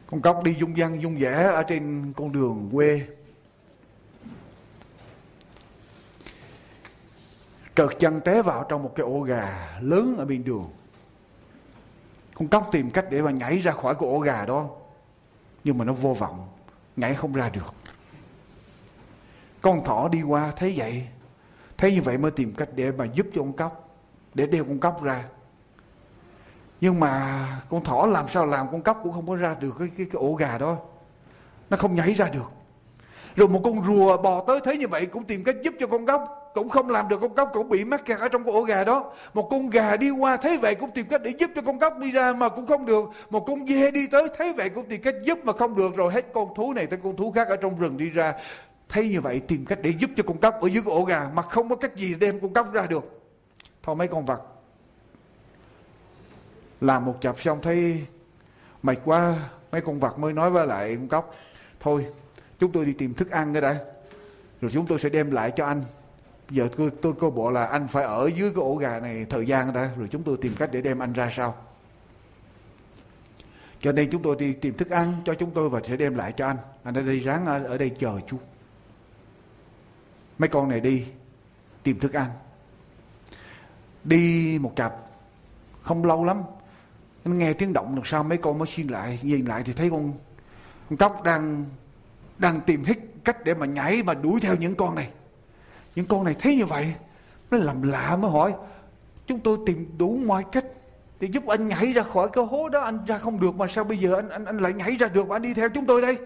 Con 0.07 0.21
cóc 0.21 0.43
đi 0.43 0.55
dung 0.59 0.75
dăng 0.75 1.01
dung 1.01 1.19
dẻ 1.19 1.43
ở 1.43 1.63
trên 1.63 2.13
con 2.17 2.31
đường 2.31 2.69
quê. 2.73 3.07
Trợt 7.75 7.89
chân 7.99 8.19
té 8.19 8.41
vào 8.41 8.65
trong 8.69 8.83
một 8.83 8.91
cái 8.95 9.03
ổ 9.03 9.19
gà 9.19 9.77
lớn 9.81 10.15
ở 10.17 10.25
bên 10.25 10.43
đường. 10.43 10.69
Con 12.33 12.47
cóc 12.47 12.69
tìm 12.71 12.91
cách 12.91 13.05
để 13.09 13.21
mà 13.21 13.31
nhảy 13.31 13.59
ra 13.59 13.71
khỏi 13.71 13.95
cái 13.95 14.09
ổ 14.09 14.19
gà 14.19 14.45
đó, 14.45 14.69
nhưng 15.63 15.77
mà 15.77 15.85
nó 15.85 15.93
vô 15.93 16.13
vọng, 16.13 16.49
nhảy 16.95 17.15
không 17.15 17.33
ra 17.33 17.49
được. 17.49 17.73
Con 19.61 19.85
thỏ 19.85 20.07
đi 20.07 20.21
qua, 20.21 20.51
thấy 20.55 20.73
vậy. 20.77 21.07
Thấy 21.77 21.93
như 21.93 22.01
vậy 22.01 22.17
mới 22.17 22.31
tìm 22.31 22.53
cách 22.53 22.69
để 22.75 22.91
mà 22.91 23.05
giúp 23.05 23.27
cho 23.33 23.41
con 23.41 23.53
cóc 23.53 23.90
để 24.33 24.45
đeo 24.45 24.63
con 24.63 24.79
cóc 24.79 25.03
ra. 25.03 25.23
Nhưng 26.81 26.99
mà 26.99 27.45
con 27.69 27.83
thỏ 27.83 28.05
làm 28.05 28.27
sao 28.27 28.45
làm 28.45 28.67
con 28.71 28.81
cóc 28.81 28.99
cũng 29.03 29.13
không 29.13 29.27
có 29.27 29.35
ra 29.35 29.55
được 29.59 29.75
cái, 29.79 29.89
cái, 29.97 30.07
cái 30.11 30.19
ổ 30.21 30.33
gà 30.33 30.57
đó. 30.57 30.77
Nó 31.69 31.77
không 31.77 31.95
nhảy 31.95 32.13
ra 32.13 32.29
được. 32.29 32.51
Rồi 33.35 33.47
một 33.47 33.61
con 33.63 33.83
rùa 33.85 34.17
bò 34.17 34.43
tới 34.47 34.59
thấy 34.63 34.77
như 34.77 34.87
vậy 34.87 35.05
cũng 35.05 35.23
tìm 35.23 35.43
cách 35.43 35.55
giúp 35.63 35.73
cho 35.79 35.87
con 35.87 36.05
cóc 36.05 36.51
cũng 36.53 36.69
không 36.69 36.89
làm 36.89 37.07
được 37.07 37.17
con 37.21 37.35
cóc 37.35 37.49
cũng 37.53 37.69
bị 37.69 37.85
mắc 37.85 38.05
kẹt 38.05 38.19
ở 38.19 38.29
trong 38.29 38.43
cái 38.43 38.53
ổ 38.53 38.61
gà 38.61 38.83
đó. 38.83 39.13
Một 39.33 39.47
con 39.51 39.69
gà 39.69 39.97
đi 39.97 40.09
qua 40.09 40.37
thấy 40.37 40.57
vậy 40.57 40.75
cũng 40.75 40.91
tìm 40.91 41.05
cách 41.09 41.21
để 41.23 41.33
giúp 41.39 41.51
cho 41.55 41.61
con 41.61 41.79
cóc 41.79 41.97
đi 41.97 42.11
ra 42.11 42.33
mà 42.33 42.49
cũng 42.49 42.65
không 42.65 42.85
được. 42.85 43.09
Một 43.29 43.45
con 43.47 43.67
dê 43.67 43.91
đi 43.91 44.07
tới 44.07 44.27
thấy 44.37 44.53
vậy 44.53 44.69
cũng 44.69 44.85
tìm 44.89 45.01
cách 45.01 45.15
giúp 45.23 45.39
mà 45.43 45.53
không 45.53 45.75
được. 45.75 45.95
Rồi 45.95 46.13
hết 46.13 46.25
con 46.33 46.55
thú 46.55 46.73
này 46.73 46.85
tới 46.85 46.99
con 47.03 47.15
thú 47.15 47.31
khác 47.31 47.47
ở 47.47 47.55
trong 47.55 47.79
rừng 47.79 47.97
đi 47.97 48.09
ra. 48.09 48.33
Thấy 48.89 49.07
như 49.07 49.21
vậy 49.21 49.41
tìm 49.47 49.65
cách 49.65 49.79
để 49.81 49.93
giúp 49.99 50.09
cho 50.17 50.23
con 50.27 50.37
cóc 50.37 50.61
ở 50.61 50.67
dưới 50.67 50.83
cái 50.83 50.93
ổ 50.93 51.03
gà 51.03 51.29
mà 51.33 51.41
không 51.41 51.69
có 51.69 51.75
cách 51.75 51.95
gì 51.95 52.15
đem 52.19 52.39
con 52.39 52.53
cóc 52.53 52.73
ra 52.73 52.85
được 52.89 53.20
thôi 53.83 53.95
mấy 53.95 54.07
con 54.07 54.25
vật. 54.25 54.41
Làm 56.81 57.05
một 57.05 57.17
chập 57.21 57.41
xong 57.41 57.61
thấy 57.61 58.05
mệt 58.83 58.97
quá 59.05 59.49
mấy 59.71 59.81
con 59.81 59.99
vật 59.99 60.19
mới 60.19 60.33
nói 60.33 60.51
với 60.51 60.67
lại 60.67 60.95
con 60.95 61.07
cóc. 61.07 61.35
Thôi 61.79 62.05
chúng 62.59 62.71
tôi 62.71 62.85
đi 62.85 62.93
tìm 62.93 63.13
thức 63.13 63.29
ăn 63.29 63.53
cái 63.53 63.61
đã. 63.61 63.79
Rồi 64.61 64.71
chúng 64.73 64.85
tôi 64.87 64.99
sẽ 64.99 65.09
đem 65.09 65.31
lại 65.31 65.51
cho 65.55 65.65
anh. 65.65 65.83
Giờ 66.49 66.69
tôi 66.77 66.91
tôi 67.01 67.13
có 67.19 67.29
bộ 67.29 67.51
là 67.51 67.65
anh 67.65 67.87
phải 67.87 68.03
ở 68.03 68.29
dưới 68.35 68.49
cái 68.49 68.63
ổ 68.63 68.75
gà 68.75 68.99
này 68.99 69.25
thời 69.29 69.45
gian 69.45 69.73
đã. 69.73 69.89
Rồi 69.97 70.07
chúng 70.11 70.23
tôi 70.23 70.37
tìm 70.41 70.55
cách 70.59 70.69
để 70.71 70.81
đem 70.81 70.99
anh 70.99 71.13
ra 71.13 71.29
sau. 71.35 71.55
Cho 73.79 73.91
nên 73.91 74.11
chúng 74.11 74.21
tôi 74.21 74.35
đi 74.39 74.53
tìm 74.53 74.77
thức 74.77 74.89
ăn 74.89 75.21
cho 75.25 75.33
chúng 75.33 75.51
tôi 75.51 75.69
và 75.69 75.81
sẽ 75.87 75.97
đem 75.97 76.15
lại 76.15 76.33
cho 76.37 76.47
anh. 76.47 76.57
Anh 76.83 76.93
ở 76.93 77.01
đây 77.01 77.19
ráng 77.19 77.45
ở, 77.45 77.63
ở 77.63 77.77
đây 77.77 77.89
chờ 77.89 78.19
chú. 78.27 78.37
Mấy 80.37 80.49
con 80.49 80.69
này 80.69 80.79
đi 80.79 81.05
tìm 81.83 81.99
thức 81.99 82.13
ăn 82.13 82.29
đi 84.03 84.57
một 84.61 84.75
chập 84.75 84.95
không 85.81 86.05
lâu 86.05 86.25
lắm 86.25 86.43
nghe 87.25 87.53
tiếng 87.53 87.73
động, 87.73 87.95
làm 87.95 88.05
sao 88.05 88.23
mấy 88.23 88.37
con 88.37 88.57
mới 88.57 88.67
xuyên 88.67 88.87
lại, 88.87 89.19
nhìn 89.21 89.45
lại 89.45 89.61
thì 89.65 89.73
thấy 89.73 89.89
con 89.89 90.13
con 90.89 90.97
cóc 90.97 91.23
đang 91.23 91.65
đang 92.37 92.61
tìm 92.61 92.83
hết 92.83 92.95
cách 93.23 93.37
để 93.43 93.53
mà 93.53 93.65
nhảy 93.65 94.03
mà 94.03 94.13
đuổi 94.13 94.39
theo 94.41 94.55
những 94.55 94.75
con 94.75 94.95
này. 94.95 95.09
Những 95.95 96.05
con 96.05 96.23
này 96.23 96.35
thấy 96.39 96.55
như 96.55 96.65
vậy, 96.65 96.95
nó 97.51 97.57
làm 97.57 97.81
lạ 97.81 98.15
mới 98.15 98.31
hỏi, 98.31 98.53
chúng 99.27 99.39
tôi 99.39 99.57
tìm 99.65 99.89
đủ 99.97 100.19
mọi 100.25 100.43
cách 100.51 100.65
để 101.19 101.27
giúp 101.27 101.47
anh 101.47 101.67
nhảy 101.67 101.93
ra 101.93 102.03
khỏi 102.03 102.29
cái 102.33 102.45
hố 102.45 102.69
đó, 102.69 102.79
anh 102.79 103.05
ra 103.05 103.17
không 103.17 103.39
được 103.39 103.55
mà 103.55 103.67
sao 103.67 103.83
bây 103.83 103.97
giờ 103.97 104.15
anh 104.15 104.29
anh 104.29 104.45
anh 104.45 104.57
lại 104.57 104.73
nhảy 104.73 104.97
ra 104.97 105.07
được? 105.07 105.27
Và 105.27 105.35
anh 105.35 105.41
đi 105.41 105.53
theo 105.53 105.69
chúng 105.69 105.85
tôi 105.85 106.01
đây. 106.01 106.17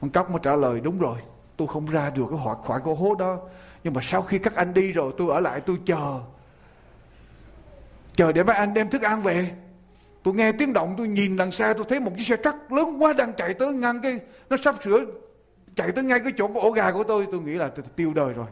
Con 0.00 0.10
cóc 0.10 0.30
mới 0.30 0.40
trả 0.42 0.56
lời, 0.56 0.80
đúng 0.80 0.98
rồi 0.98 1.18
tôi 1.60 1.68
không 1.68 1.86
ra 1.86 2.10
được 2.10 2.26
cái 2.30 2.38
khỏi 2.44 2.56
khỏi 2.64 2.80
cái 2.84 2.94
hố 2.94 3.14
đó. 3.14 3.38
Nhưng 3.84 3.94
mà 3.94 4.00
sau 4.00 4.22
khi 4.22 4.38
các 4.38 4.54
anh 4.54 4.74
đi 4.74 4.92
rồi, 4.92 5.12
tôi 5.18 5.30
ở 5.30 5.40
lại, 5.40 5.60
tôi 5.60 5.76
chờ. 5.86 6.20
Chờ 8.16 8.32
để 8.32 8.42
mấy 8.42 8.56
anh 8.56 8.74
đem 8.74 8.90
thức 8.90 9.02
ăn 9.02 9.22
về. 9.22 9.50
Tôi 10.22 10.34
nghe 10.34 10.52
tiếng 10.52 10.72
động, 10.72 10.94
tôi 10.98 11.08
nhìn 11.08 11.36
đằng 11.36 11.50
xa, 11.50 11.74
tôi 11.76 11.86
thấy 11.88 12.00
một 12.00 12.10
chiếc 12.16 12.24
xe 12.24 12.36
trắc 12.44 12.72
lớn 12.72 13.02
quá 13.02 13.12
đang 13.12 13.32
chạy 13.32 13.54
tới 13.54 13.72
ngăn 13.72 14.00
cái, 14.02 14.18
nó 14.50 14.56
sắp 14.56 14.76
sửa 14.84 15.04
chạy 15.74 15.92
tới 15.92 16.04
ngay 16.04 16.20
cái 16.20 16.32
chỗ 16.38 16.48
của 16.48 16.60
ổ 16.60 16.70
gà 16.70 16.92
của 16.92 17.04
tôi. 17.04 17.26
Tôi 17.32 17.40
nghĩ 17.40 17.52
là 17.52 17.68
tôi 17.68 17.84
tiêu 17.96 18.12
đời 18.14 18.32
rồi. 18.34 18.46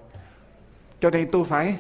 Cho 1.01 1.11
nên 1.11 1.31
tôi 1.31 1.45
phải 1.45 1.79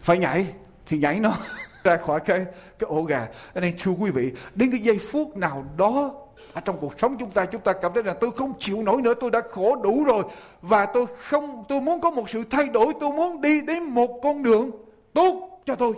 phải 0.00 0.18
nhảy, 0.18 0.46
thì 0.86 0.98
nhảy 0.98 1.20
nó. 1.20 1.36
Ra 1.84 1.96
khỏi 1.96 2.20
cái 2.20 2.44
cái 2.78 2.88
ổ 2.88 3.02
gà. 3.02 3.28
Cho 3.54 3.60
nên 3.60 3.74
thưa 3.82 3.92
quý 3.92 4.10
vị, 4.10 4.32
đến 4.54 4.70
cái 4.70 4.80
giây 4.80 4.98
phút 4.98 5.36
nào 5.36 5.64
đó 5.76 6.21
ở 6.54 6.60
trong 6.60 6.78
cuộc 6.80 6.94
sống 6.98 7.16
chúng 7.18 7.30
ta 7.30 7.46
chúng 7.46 7.60
ta 7.60 7.72
cảm 7.72 7.92
thấy 7.94 8.02
rằng 8.02 8.16
tôi 8.20 8.30
không 8.30 8.52
chịu 8.58 8.82
nổi 8.82 9.02
nữa, 9.02 9.14
tôi 9.20 9.30
đã 9.30 9.40
khổ 9.50 9.76
đủ 9.82 10.04
rồi. 10.04 10.24
Và 10.62 10.86
tôi 10.86 11.06
không, 11.22 11.64
tôi 11.68 11.80
muốn 11.80 12.00
có 12.00 12.10
một 12.10 12.30
sự 12.30 12.44
thay 12.50 12.68
đổi, 12.68 12.92
tôi 13.00 13.10
muốn 13.10 13.40
đi 13.40 13.60
đến 13.60 13.82
một 13.82 14.20
con 14.22 14.42
đường 14.42 14.70
tốt 15.12 15.60
cho 15.66 15.74
tôi. 15.74 15.94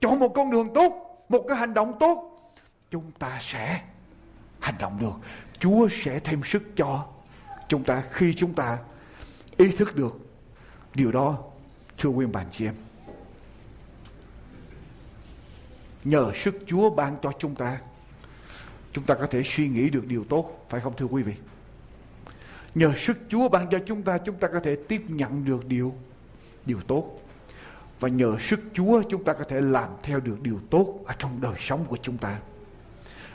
Chọn 0.00 0.18
một 0.18 0.28
con 0.34 0.50
đường 0.50 0.74
tốt, 0.74 0.92
một 1.28 1.44
cái 1.48 1.56
hành 1.58 1.74
động 1.74 1.92
tốt. 2.00 2.32
Chúng 2.90 3.10
ta 3.18 3.38
sẽ 3.40 3.80
hành 4.60 4.74
động 4.80 4.98
được. 5.00 5.14
Chúa 5.58 5.88
sẽ 5.90 6.20
thêm 6.20 6.40
sức 6.44 6.62
cho 6.76 7.04
chúng 7.68 7.84
ta 7.84 8.02
khi 8.10 8.34
chúng 8.34 8.54
ta 8.54 8.78
ý 9.56 9.72
thức 9.72 9.96
được 9.96 10.18
điều 10.94 11.12
đó, 11.12 11.38
thưa 11.98 12.08
quý 12.08 12.26
bạn 12.26 12.46
chị 12.52 12.64
em. 12.64 12.74
Nhờ 16.04 16.32
sức 16.34 16.54
chúa 16.66 16.90
ban 16.90 17.16
cho 17.22 17.32
chúng 17.38 17.54
ta 17.54 17.78
chúng 18.96 19.04
ta 19.04 19.14
có 19.14 19.26
thể 19.26 19.42
suy 19.44 19.68
nghĩ 19.68 19.90
được 19.90 20.06
điều 20.06 20.24
tốt, 20.24 20.66
phải 20.68 20.80
không 20.80 20.96
thưa 20.96 21.06
quý 21.06 21.22
vị 21.22 21.34
nhờ 22.74 22.92
sức 22.96 23.16
chúa 23.28 23.48
ban 23.48 23.70
cho 23.70 23.78
chúng 23.86 24.02
ta 24.02 24.18
chúng 24.18 24.36
ta 24.36 24.48
có 24.48 24.60
thể 24.60 24.76
tiếp 24.88 25.02
nhận 25.08 25.44
được 25.44 25.66
điều 25.66 25.94
điều 26.66 26.80
tốt 26.80 27.20
và 28.00 28.08
nhờ 28.08 28.36
sức 28.40 28.60
Chúa, 28.72 29.02
chúng 29.08 29.24
ta 29.24 29.32
có 29.32 29.44
thể 29.44 29.60
làm 29.60 29.90
theo 30.02 30.20
được 30.20 30.42
điều 30.42 30.60
tốt 30.70 31.00
ở 31.06 31.14
trong 31.18 31.40
đời 31.40 31.54
sống 31.58 31.84
của 31.84 31.96
chúng 31.96 32.18
ta. 32.18 32.38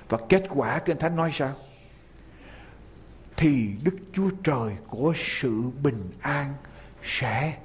Và 0.10 0.18
kết 0.30 0.44
quả, 0.50 0.80
Kinh 0.80 0.98
Thánh 0.98 1.16
nói 1.16 1.32
sao? 1.34 1.56
Thì 3.38 3.70
Đức 3.84 3.96
Chúa 4.14 4.30
Trời 4.44 4.74
của 4.88 5.14
sự 5.16 5.62
bình 5.84 6.12
an 6.22 6.54
sẽ 7.04 7.58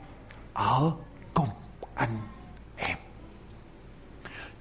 ở 0.53 0.92
cùng 1.34 1.49
anh 1.94 2.16
em. 2.76 2.99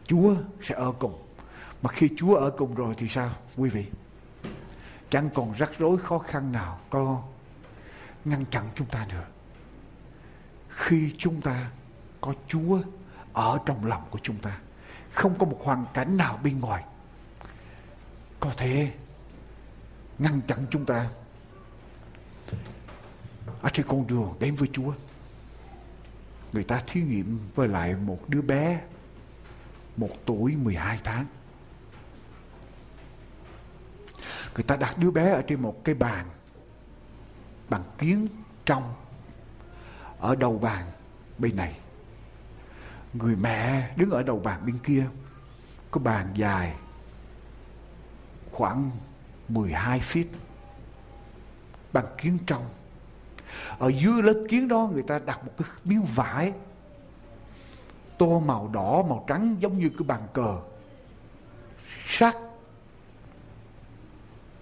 Chúa 0.08 0.36
sẽ 0.62 0.76
ở 0.76 0.92
cùng. 1.00 1.25
Mà 1.86 1.92
khi 1.92 2.10
Chúa 2.18 2.36
ở 2.36 2.50
cùng 2.50 2.76
rồi 2.76 2.96
thì 2.98 3.08
sao, 3.08 3.30
quý 3.58 3.70
vị? 3.70 3.86
Chẳng 5.10 5.30
còn 5.36 5.54
rắc 5.54 5.72
rối 5.78 5.98
khó 5.98 6.20
khăn 6.20 6.52
nào 6.52 6.80
có 6.90 7.24
ngăn 8.26 8.46
chặn 8.46 8.64
chúng 8.76 8.88
ta 8.88 9.08
nữa. 9.10 9.26
Khi 10.70 11.14
chúng 11.18 11.42
ta 11.42 11.72
có 12.22 12.34
Chúa 12.48 12.80
ở 13.34 13.60
trong 13.66 13.86
lòng 13.86 14.04
của 14.10 14.20
chúng 14.24 14.38
ta. 14.38 14.60
Không 15.12 15.38
có 15.40 15.46
một 15.46 15.60
hoàn 15.64 15.86
cảnh 15.94 16.18
nào 16.18 16.40
bên 16.44 16.60
ngoài 16.60 16.84
có 18.40 18.52
thể 18.58 18.92
ngăn 20.18 20.42
chặn 20.48 20.66
chúng 20.72 20.86
ta 20.86 21.10
ở 23.62 23.70
trên 23.74 23.88
con 23.88 24.08
đường 24.08 24.34
đến 24.40 24.56
với 24.56 24.68
Chúa. 24.74 24.94
Người 26.54 26.64
ta 26.64 26.82
thí 26.88 27.02
nghiệm 27.02 27.40
với 27.56 27.68
lại 27.68 27.96
một 27.96 28.20
đứa 28.28 28.42
bé, 28.42 28.82
một 29.98 30.12
tuổi 30.26 30.56
12 30.56 31.00
tháng. 31.04 31.26
Người 34.56 34.64
ta 34.64 34.76
đặt 34.76 34.98
đứa 34.98 35.12
bé 35.12 35.30
ở 35.30 35.42
trên 35.42 35.62
một 35.62 35.84
cái 35.84 35.96
bàn, 35.96 36.26
bằng 37.70 37.84
kiến 37.98 38.28
trong, 38.66 38.94
ở 40.20 40.36
đầu 40.36 40.58
bàn 40.58 40.86
bên 41.38 41.56
này. 41.56 41.80
Người 43.14 43.36
mẹ 43.36 43.94
đứng 43.98 44.10
ở 44.10 44.24
đầu 44.24 44.40
bàn 44.40 44.62
bên 44.66 44.78
kia, 44.84 45.06
có 45.92 46.02
bàn 46.02 46.30
dài 46.36 46.74
khoảng 48.52 48.92
12 49.50 50.00
feet, 50.00 50.26
bằng 51.94 52.06
kiến 52.18 52.38
trong. 52.48 52.70
Ở 53.78 53.88
dưới 53.88 54.24
lớp 54.24 54.46
kiến 54.50 54.68
đó, 54.68 54.90
người 54.94 55.04
ta 55.04 55.20
đặt 55.20 55.46
một 55.46 55.52
cái 55.58 55.68
miếng 55.84 56.04
vải, 56.16 56.54
tô 58.18 58.40
màu 58.40 58.68
đỏ, 58.68 59.04
màu 59.10 59.26
trắng, 59.28 59.56
giống 59.60 59.80
như 59.80 59.90
cái 59.90 60.08
bàn 60.08 60.22
cờ. 60.34 60.58
Sát 62.08 62.38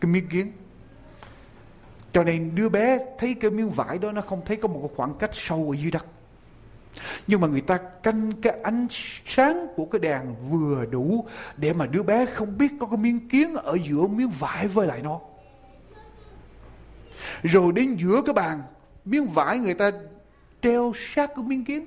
cái 0.04 0.12
miếng 0.12 0.28
kiến. 0.28 0.52
Cho 2.14 2.24
nên 2.24 2.56
đứa 2.56 2.70
bé 2.70 3.00
thấy 3.18 3.34
cái 3.34 3.52
miếng 3.52 3.70
vải 3.70 3.98
đó 3.98 4.12
nó 4.12 4.22
không 4.22 4.42
thấy 4.46 4.58
có 4.58 4.68
một 4.68 4.92
khoảng 4.96 5.14
cách 5.14 5.30
sâu 5.34 5.68
ở 5.72 5.82
dưới 5.82 5.92
đất. 5.92 6.06
Nhưng 7.28 7.42
mà 7.42 7.48
người 7.48 7.62
ta 7.62 7.78
canh 7.78 8.32
cái 8.42 8.60
ánh 8.64 8.88
sáng 9.26 9.68
của 9.76 9.86
cái 9.86 10.00
đèn 10.00 10.36
vừa 10.50 10.86
đủ 10.86 11.28
để 11.58 11.74
mà 11.74 11.86
đứa 11.86 12.04
bé 12.04 12.26
không 12.26 12.58
biết 12.58 12.72
có 12.80 12.86
cái 12.86 12.98
miếng 12.98 13.30
kiến 13.30 13.56
ở 13.56 13.78
giữa 13.90 14.08
miếng 14.08 14.30
vải 14.30 14.68
với 14.68 14.88
lại 14.88 15.02
nó. 15.02 15.20
Rồi 17.44 17.72
đến 17.72 17.96
giữa 17.96 18.22
cái 18.26 18.34
bàn, 18.34 18.62
miếng 19.06 19.28
vải 19.28 19.60
người 19.60 19.74
ta 19.74 19.92
treo 20.62 20.94
sát 21.14 21.32
cái 21.36 21.46
miếng 21.46 21.66
kiến, 21.66 21.86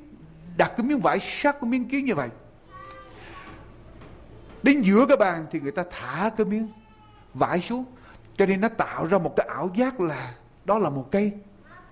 đặt 0.56 0.72
cái 0.76 0.86
miếng 0.86 1.00
vải 1.00 1.18
sát 1.20 1.56
cái 1.60 1.70
miếng 1.70 1.88
kiến 1.88 2.04
như 2.04 2.14
vậy. 2.14 2.28
Đến 4.62 4.82
giữa 4.82 5.06
cái 5.06 5.16
bàn 5.16 5.46
thì 5.50 5.60
người 5.60 5.72
ta 5.72 5.84
thả 5.90 6.30
cái 6.36 6.46
miếng 6.46 6.68
vải 7.34 7.60
xuống 7.60 7.84
cho 8.36 8.46
nên 8.46 8.60
nó 8.60 8.68
tạo 8.68 9.06
ra 9.06 9.18
một 9.18 9.36
cái 9.36 9.46
ảo 9.46 9.70
giác 9.76 10.00
là 10.00 10.34
đó 10.64 10.78
là 10.78 10.90
một 10.90 11.08
cây 11.10 11.32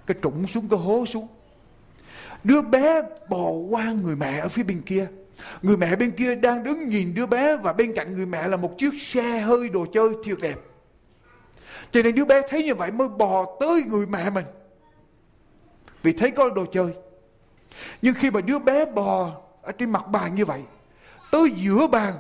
cái 0.07 0.17
trụng 0.23 0.47
xuống 0.47 0.69
cái 0.69 0.79
hố 0.79 1.07
xuống 1.07 1.29
Đứa 2.45 2.63
bé 2.63 3.03
bò 3.29 3.51
qua 3.51 3.93
người 3.93 4.17
mẹ 4.17 4.39
ở 4.39 4.49
phía 4.49 4.63
bên 4.63 4.81
kia. 4.81 5.07
Người 5.63 5.77
mẹ 5.77 5.97
bên 5.97 6.11
kia 6.11 6.35
đang 6.35 6.63
đứng 6.63 6.89
nhìn 6.89 7.15
đứa 7.15 7.27
bé 7.27 7.57
và 7.57 7.73
bên 7.73 7.93
cạnh 7.97 8.15
người 8.15 8.27
mẹ 8.27 8.49
là 8.49 8.57
một 8.57 8.79
chiếc 8.79 9.01
xe 9.01 9.41
hơi 9.41 9.69
đồ 9.69 9.87
chơi 9.93 10.09
thiệt 10.25 10.39
đẹp. 10.41 10.59
Cho 11.93 12.03
nên 12.03 12.15
đứa 12.15 12.25
bé 12.25 12.43
thấy 12.49 12.65
như 12.65 12.75
vậy 12.75 12.91
mới 12.91 13.09
bò 13.09 13.57
tới 13.61 13.83
người 13.83 14.07
mẹ 14.07 14.31
mình. 14.31 14.45
Vì 16.03 16.13
thấy 16.13 16.31
có 16.31 16.51
đồ 16.51 16.67
chơi. 16.73 16.95
Nhưng 18.03 18.15
khi 18.15 18.31
mà 18.31 18.41
đứa 18.41 18.59
bé 18.59 18.85
bò 18.85 19.41
ở 19.63 19.73
trên 19.73 19.91
mặt 19.91 20.09
bàn 20.09 20.35
như 20.35 20.45
vậy, 20.45 20.63
tới 21.31 21.51
giữa 21.57 21.87
bàn, 21.87 22.15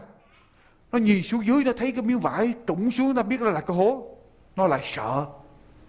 nó 0.92 0.98
nhìn 0.98 1.22
xuống 1.22 1.46
dưới 1.46 1.64
nó 1.64 1.72
thấy 1.76 1.92
cái 1.92 2.02
miếng 2.02 2.20
vải 2.20 2.52
trũng 2.66 2.90
xuống 2.90 3.14
nó 3.14 3.22
biết 3.22 3.42
là 3.42 3.50
là 3.50 3.60
cái 3.60 3.76
hố. 3.76 4.13
Nó 4.56 4.66
lại 4.66 4.80
sợ. 4.84 5.26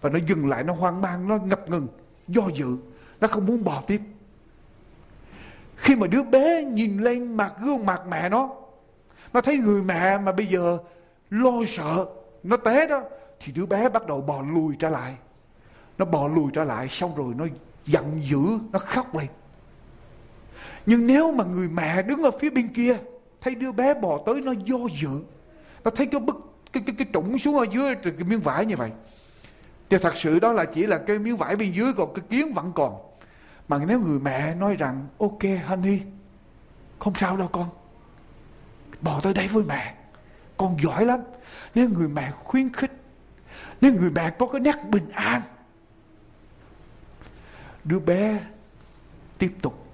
Và 0.02 0.10
nó 0.10 0.20
dừng 0.28 0.50
lại, 0.50 0.64
nó 0.64 0.74
hoang 0.74 1.02
mang, 1.02 1.28
nó 1.28 1.38
ngập 1.38 1.70
ngừng, 1.70 1.88
do 2.28 2.42
dự. 2.54 2.78
Nó 3.22 3.28
không 3.28 3.46
muốn 3.46 3.64
bò 3.64 3.82
tiếp. 3.88 4.02
Khi 5.76 5.96
mà 5.96 6.08
đứa 6.08 6.24
bé 6.24 6.64
nhìn 6.64 6.98
lên 6.98 7.38
mặt, 7.38 7.54
gương 7.62 7.86
mặt 7.86 8.02
mẹ 8.10 8.30
nó 8.30 8.50
nó 9.34 9.42
thấy 9.42 9.58
người 9.58 9.82
mẹ 9.82 10.18
mà 10.18 10.32
bây 10.32 10.46
giờ 10.46 10.78
lo 11.30 11.52
sợ, 11.68 12.06
nó 12.44 12.58
té 12.58 12.88
đó, 12.88 13.02
thì 13.40 13.52
đứa 13.52 13.66
bé 13.66 13.90
bắt 13.90 14.08
đầu 14.08 14.22
bò 14.22 14.42
lùi 14.42 14.76
trở 14.80 14.90
lại. 14.90 15.16
Nó 15.98 16.06
bò 16.06 16.28
lùi 16.28 16.52
trở 16.54 16.64
lại, 16.64 16.88
xong 16.88 17.16
rồi 17.16 17.34
nó 17.38 17.46
giận 17.86 18.22
dữ, 18.24 18.60
nó 18.72 18.80
khóc 18.80 19.16
lên. 19.16 19.28
Nhưng 20.86 21.08
nếu 21.08 21.32
mà 21.32 21.44
người 21.44 21.68
mẹ 21.68 22.02
đứng 22.02 22.24
ở 22.24 22.32
phía 22.40 22.50
bên 22.50 22.68
kia, 22.68 22.98
thấy 23.42 23.56
đứa 23.56 23.72
bé 23.72 23.94
bò 23.94 24.20
tới, 24.26 24.42
nó 24.42 24.52
do 24.52 24.78
dự. 25.02 25.22
Nó 25.84 25.92
thấy 25.92 26.06
cái 26.06 26.22
bức 26.22 26.55
cái 26.76 26.84
cái 26.88 26.96
cái 26.98 27.08
trũng 27.14 27.40
xuống 27.40 27.60
ở 27.60 27.66
dưới, 27.72 27.96
cái 27.96 28.14
miếng 28.14 28.42
vải 28.42 28.66
như 28.66 28.76
vậy. 28.76 28.92
Thì 29.90 29.98
thật 29.98 30.14
sự 30.16 30.40
đó 30.40 30.54
là 30.54 30.66
chỉ 30.66 30.88
là 30.88 30.98
cái 30.98 31.20
miếng 31.20 31.38
vải 31.38 31.56
bên 31.56 31.72
dưới, 31.72 31.94
còn 31.94 32.14
cái 32.14 32.26
kiến 32.30 32.54
vẫn 32.54 32.72
còn. 32.76 32.96
Mà 33.68 33.78
nếu 33.78 34.00
người 34.00 34.20
mẹ 34.20 34.56
nói 34.56 34.76
rằng, 34.76 35.08
ok, 35.18 35.40
honey, 35.66 36.02
không 37.00 37.16
sao 37.16 37.38
đâu 37.38 37.48
con. 37.48 37.70
Bỏ 39.02 39.20
tới 39.20 39.34
đây 39.34 39.48
với 39.48 39.64
mẹ. 39.64 39.96
Con 40.58 40.78
giỏi 40.84 41.06
lắm. 41.06 41.20
Nếu 41.76 41.90
người 41.90 42.08
mẹ 42.08 42.32
khuyến 42.44 42.74
khích, 42.74 42.92
nếu 43.82 43.94
người 43.94 44.12
mẹ 44.12 44.30
có 44.40 44.48
cái 44.48 44.62
nét 44.62 44.76
bình 44.90 45.10
an, 45.12 45.42
đứa 47.84 48.00
bé 48.00 48.40
tiếp 49.38 49.54
tục 49.62 49.88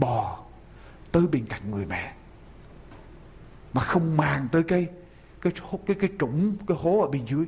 bò 0.00 0.38
tới 1.12 1.26
bên 1.26 1.46
cạnh 1.46 1.70
người 1.70 1.86
mẹ. 1.86 2.14
Mà 3.72 3.82
không 3.82 4.16
màng 4.16 4.48
tới 4.52 4.62
cái 4.62 4.86
cái 5.40 5.52
cái 5.86 5.96
cái 6.00 6.10
trũng 6.18 6.56
cái 6.66 6.76
hố 6.80 7.00
ở 7.00 7.08
bên 7.08 7.24
dưới. 7.26 7.46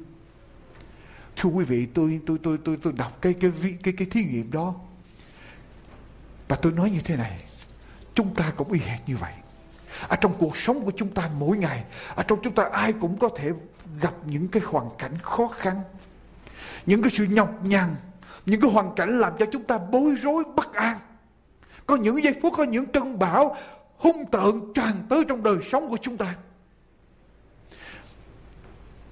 Thưa 1.36 1.50
quý 1.50 1.64
vị 1.64 1.86
tôi 1.86 2.20
tôi 2.26 2.38
tôi 2.42 2.58
tôi 2.64 2.78
tôi 2.82 2.92
đọc 2.92 3.22
cái 3.22 3.34
cái 3.40 3.52
cái 3.62 3.78
cái, 3.82 3.94
cái 3.96 4.08
thí 4.10 4.24
nghiệm 4.24 4.50
đó. 4.50 4.74
Và 6.48 6.56
tôi 6.56 6.72
nói 6.72 6.90
như 6.90 7.00
thế 7.04 7.16
này 7.16 7.44
chúng 8.14 8.34
ta 8.34 8.52
cũng 8.56 8.72
y 8.72 8.80
hệt 8.80 9.00
như 9.06 9.16
vậy. 9.16 9.32
Ở 10.08 10.16
trong 10.16 10.32
cuộc 10.38 10.56
sống 10.56 10.84
của 10.84 10.92
chúng 10.96 11.08
ta 11.08 11.30
mỗi 11.38 11.58
ngày 11.58 11.84
ở 12.14 12.22
trong 12.22 12.38
chúng 12.42 12.54
ta 12.54 12.64
ai 12.72 12.92
cũng 12.92 13.18
có 13.18 13.28
thể 13.36 13.50
gặp 14.00 14.14
những 14.26 14.48
cái 14.48 14.62
hoàn 14.66 14.88
cảnh 14.98 15.18
khó 15.22 15.46
khăn 15.46 15.82
những 16.86 17.02
cái 17.02 17.10
sự 17.10 17.24
nhọc 17.24 17.64
nhằn 17.64 17.96
những 18.46 18.60
cái 18.60 18.70
hoàn 18.70 18.94
cảnh 18.94 19.18
làm 19.18 19.32
cho 19.38 19.46
chúng 19.52 19.64
ta 19.64 19.78
bối 19.78 20.14
rối 20.22 20.44
bất 20.56 20.74
an. 20.74 20.98
Có 21.86 21.96
những 21.96 22.22
giây 22.22 22.34
phút 22.42 22.52
có 22.56 22.64
những 22.64 22.86
cơn 22.86 23.18
bão 23.18 23.56
hung 23.96 24.24
tợn 24.30 24.72
tràn 24.74 24.92
tới 25.08 25.24
trong 25.28 25.42
đời 25.42 25.56
sống 25.70 25.88
của 25.88 25.96
chúng 26.02 26.16
ta 26.16 26.34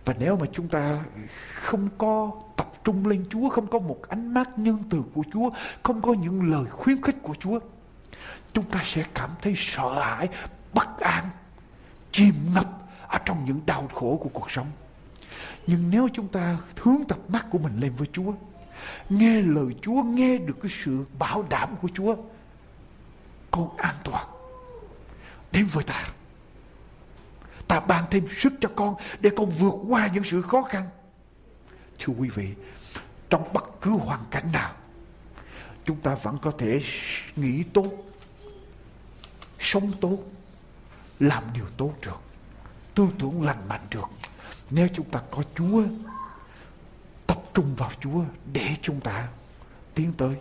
và 0.07 0.15
nếu 0.19 0.37
mà 0.37 0.47
chúng 0.53 0.69
ta 0.69 1.05
không 1.55 1.89
có 1.99 2.33
tập 2.57 2.73
trung 2.85 3.07
lên 3.07 3.25
Chúa, 3.31 3.49
không 3.49 3.67
có 3.67 3.79
một 3.79 4.09
ánh 4.09 4.35
mắt 4.35 4.59
nhân 4.59 4.79
từ 4.91 5.03
của 5.15 5.23
Chúa, 5.33 5.51
không 5.83 6.03
có 6.03 6.13
những 6.13 6.51
lời 6.51 6.65
khuyến 6.65 7.03
khích 7.03 7.17
của 7.23 7.35
Chúa, 7.39 7.59
chúng 8.53 8.71
ta 8.71 8.81
sẽ 8.85 9.05
cảm 9.15 9.31
thấy 9.43 9.55
sợ 9.57 9.95
hãi, 10.03 10.29
bất 10.75 10.99
an, 10.99 11.25
chìm 12.13 12.35
ngập 12.55 12.89
ở 13.09 13.19
trong 13.25 13.45
những 13.45 13.61
đau 13.67 13.89
khổ 13.95 14.19
của 14.23 14.31
cuộc 14.33 14.51
sống. 14.51 14.67
Nhưng 15.67 15.91
nếu 15.91 16.09
chúng 16.13 16.29
ta 16.29 16.57
hướng 16.77 17.05
tập 17.09 17.19
mắt 17.29 17.47
của 17.51 17.59
mình 17.59 17.81
lên 17.81 17.93
với 17.97 18.09
Chúa, 18.13 18.33
nghe 19.09 19.43
lời 19.43 19.75
Chúa, 19.83 20.03
nghe 20.03 20.39
được 20.39 20.57
cái 20.63 20.71
sự 20.85 21.05
bảo 21.19 21.45
đảm 21.51 21.77
của 21.83 21.89
Chúa, 21.95 22.17
con 23.51 23.77
an 23.77 23.95
toàn 24.05 24.27
đến 25.53 25.67
với 25.73 25.85
ta 25.85 26.09
ta 27.69 27.81
ban 27.81 28.05
thêm 28.11 28.27
sức 28.41 28.53
cho 28.61 28.69
con 28.77 28.95
để 29.21 29.31
con 29.37 29.51
vượt 29.51 29.75
qua 29.89 30.07
những 30.07 30.25
sự 30.25 30.43
khó 30.43 30.63
khăn. 30.63 30.89
Thưa 31.99 32.13
quý 32.19 32.29
vị, 32.29 32.55
trong 33.31 33.53
bất 33.53 33.81
cứ 33.81 33.91
hoàn 33.91 34.21
cảnh 34.31 34.53
nào, 34.53 34.73
chúng 35.85 36.01
ta 36.01 36.15
vẫn 36.15 36.39
có 36.43 36.51
thể 36.59 36.83
nghĩ 37.37 37.63
tốt, 37.63 37.89
sống 39.59 39.93
tốt, 40.01 40.19
làm 41.21 41.45
điều 41.55 41.67
tốt 41.77 41.93
được, 42.03 42.21
tư 42.95 43.09
tưởng 43.19 43.43
lành 43.43 43.69
mạnh 43.69 43.87
được. 43.91 44.11
Nếu 44.71 44.89
chúng 44.95 45.11
ta 45.11 45.21
có 45.31 45.43
chúa, 45.55 45.83
tập 47.27 47.39
trung 47.55 47.75
vào 47.75 47.91
chúa 48.01 48.25
để 48.53 48.69
chúng 48.83 49.01
ta 49.01 49.29
tiến 49.95 50.13
tới. 50.13 50.37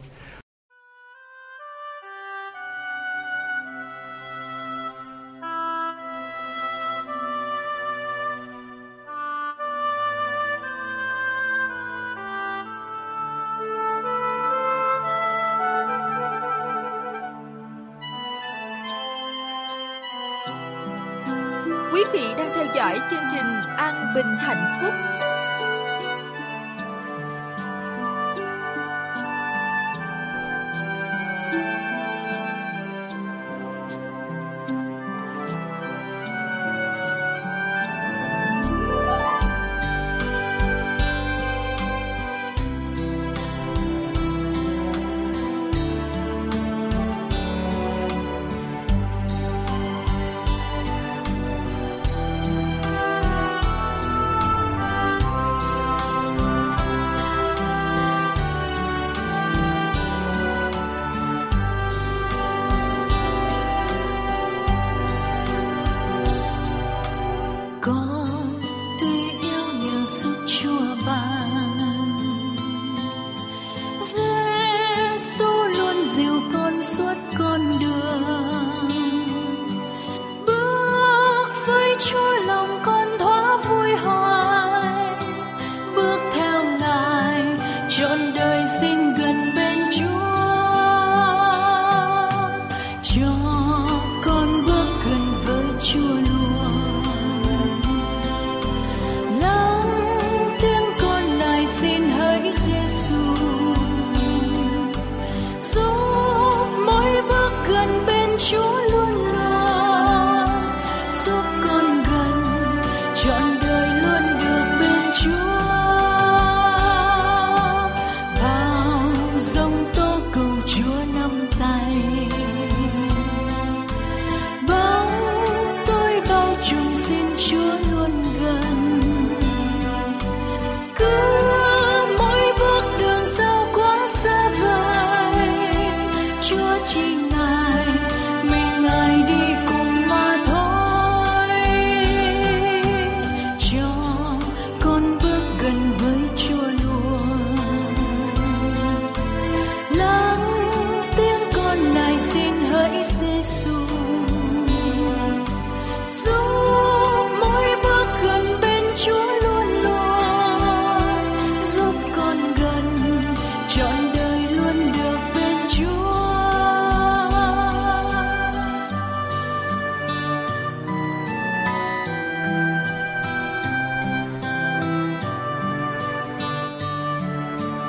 xúc 70.16 70.34
chua 70.48 70.96
bay 71.06 71.65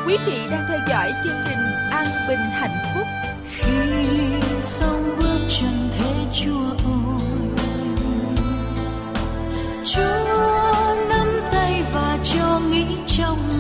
Quý 0.07 0.17
vị 0.27 0.47
đang 0.51 0.65
theo 0.69 0.79
dõi 0.89 1.13
chương 1.25 1.37
trình 1.47 1.59
An 1.91 2.07
Bình 2.29 2.39
Hạnh 2.39 2.77
Phúc. 2.95 3.07
Khi 3.51 3.73
sông 4.63 5.17
bước 5.19 5.39
trần 5.49 5.89
thế 5.93 6.13
chúa 6.33 6.69
ôi, 6.85 7.21
Chúa 9.85 10.95
nắm 11.09 11.41
tay 11.53 11.83
và 11.93 12.19
cho 12.23 12.61
nghĩ 12.71 12.87
trong 13.07 13.56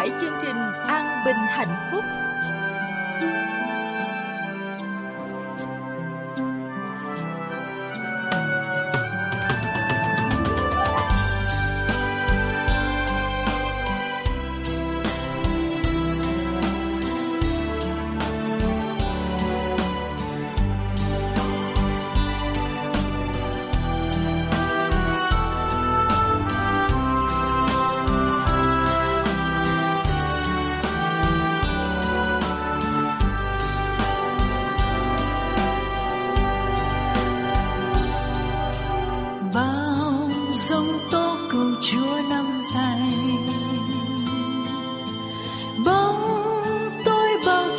dõi 0.00 0.12
chương 0.20 0.38
trình 0.42 0.56
An 0.86 1.24
Bình 1.24 1.36
Hạnh 1.36 1.90
Phúc. 1.90 2.04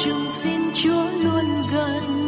Tôi 0.05 0.29
xin 0.29 0.61
chúa 0.73 1.05
luôn 1.23 1.45
gần. 1.71 2.20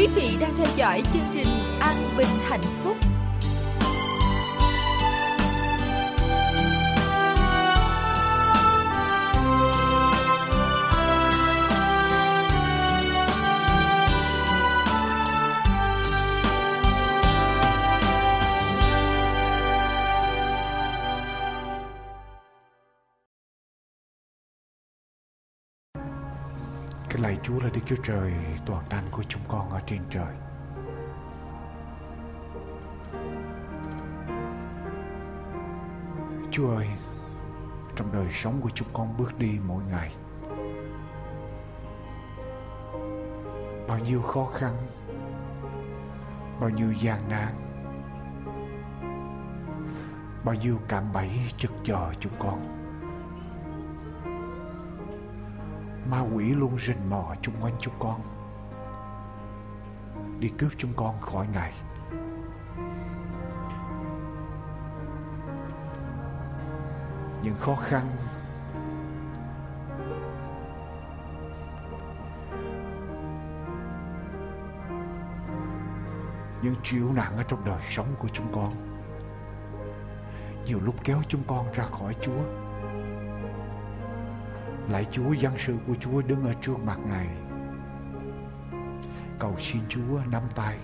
Quý 0.00 0.06
vị 0.06 0.36
đang 0.40 0.56
theo 0.56 0.66
dõi 0.76 1.02
chương 1.12 1.28
trình 1.32 1.46
An 1.80 2.14
Bình 2.16 2.26
Hạnh 2.48 2.60
Phúc. 2.84 3.09
Lạy 27.70 27.82
Chúa 27.86 27.96
Đức 27.96 27.96
Chúa 27.96 28.02
Trời 28.02 28.32
toàn 28.66 28.84
năng 28.90 29.04
của 29.10 29.22
chúng 29.22 29.42
con 29.48 29.70
ở 29.70 29.80
trên 29.86 30.00
trời. 30.10 30.34
Chúa 36.50 36.70
ơi, 36.70 36.86
trong 37.96 38.12
đời 38.12 38.26
sống 38.32 38.60
của 38.62 38.70
chúng 38.74 38.88
con 38.92 39.16
bước 39.18 39.38
đi 39.38 39.58
mỗi 39.66 39.82
ngày. 39.90 40.12
Bao 43.88 43.98
nhiêu 43.98 44.22
khó 44.22 44.46
khăn, 44.46 44.76
bao 46.60 46.70
nhiêu 46.70 46.92
gian 46.92 47.28
nan, 47.28 47.54
bao 50.44 50.54
nhiêu 50.54 50.78
cạm 50.88 51.12
bẫy 51.12 51.30
trực 51.58 51.72
chờ 51.84 52.12
chúng 52.20 52.32
con. 52.38 52.79
Ma 56.10 56.20
quỷ 56.20 56.54
luôn 56.54 56.78
rình 56.78 57.10
mò 57.10 57.34
chung 57.42 57.54
quanh 57.60 57.74
chúng 57.80 57.94
con. 57.98 58.20
Đi 60.38 60.48
cướp 60.58 60.72
chúng 60.78 60.92
con 60.96 61.20
khỏi 61.20 61.46
ngài. 61.52 61.72
Những 67.42 67.56
khó 67.58 67.76
khăn 67.76 68.06
những 76.62 76.74
chịu 76.84 77.12
nặng 77.12 77.36
ở 77.36 77.42
trong 77.42 77.64
đời 77.64 77.82
sống 77.88 78.14
của 78.18 78.28
chúng 78.28 78.52
con. 78.52 78.72
Nhiều 80.64 80.80
lúc 80.80 80.94
kéo 81.04 81.18
chúng 81.28 81.42
con 81.46 81.72
ra 81.72 81.84
khỏi 81.84 82.14
chúa 82.20 82.69
lại 84.90 85.06
Chúa, 85.12 85.32
dân 85.32 85.54
sự 85.58 85.76
của 85.86 85.94
Chúa 86.00 86.22
đứng 86.22 86.42
ở 86.42 86.54
trước 86.62 86.84
mặt 86.84 86.98
Ngài. 87.06 87.28
Cầu 89.38 89.54
xin 89.58 89.82
Chúa 89.88 90.20
nắm 90.30 90.42
tay. 90.54 90.78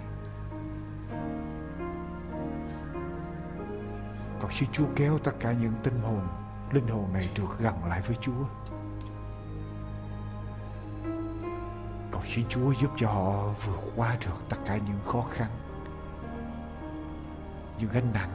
Cầu 4.40 4.50
xin 4.50 4.68
Chúa 4.72 4.86
kéo 4.96 5.18
tất 5.18 5.32
cả 5.40 5.52
những 5.52 5.72
tinh 5.82 6.00
hồn, 6.00 6.26
Linh 6.72 6.88
hồn 6.88 7.12
này 7.12 7.30
được 7.36 7.58
gần 7.58 7.84
lại 7.84 8.02
với 8.06 8.16
Chúa. 8.20 8.44
Cầu 12.12 12.22
xin 12.26 12.44
Chúa 12.48 12.72
giúp 12.72 12.90
cho 12.96 13.08
họ 13.08 13.48
vượt 13.66 13.80
qua 13.96 14.16
được 14.26 14.48
tất 14.48 14.56
cả 14.66 14.76
những 14.76 15.00
khó 15.06 15.22
khăn, 15.30 15.50
Những 17.78 17.90
gánh 17.92 18.12
nặng 18.14 18.30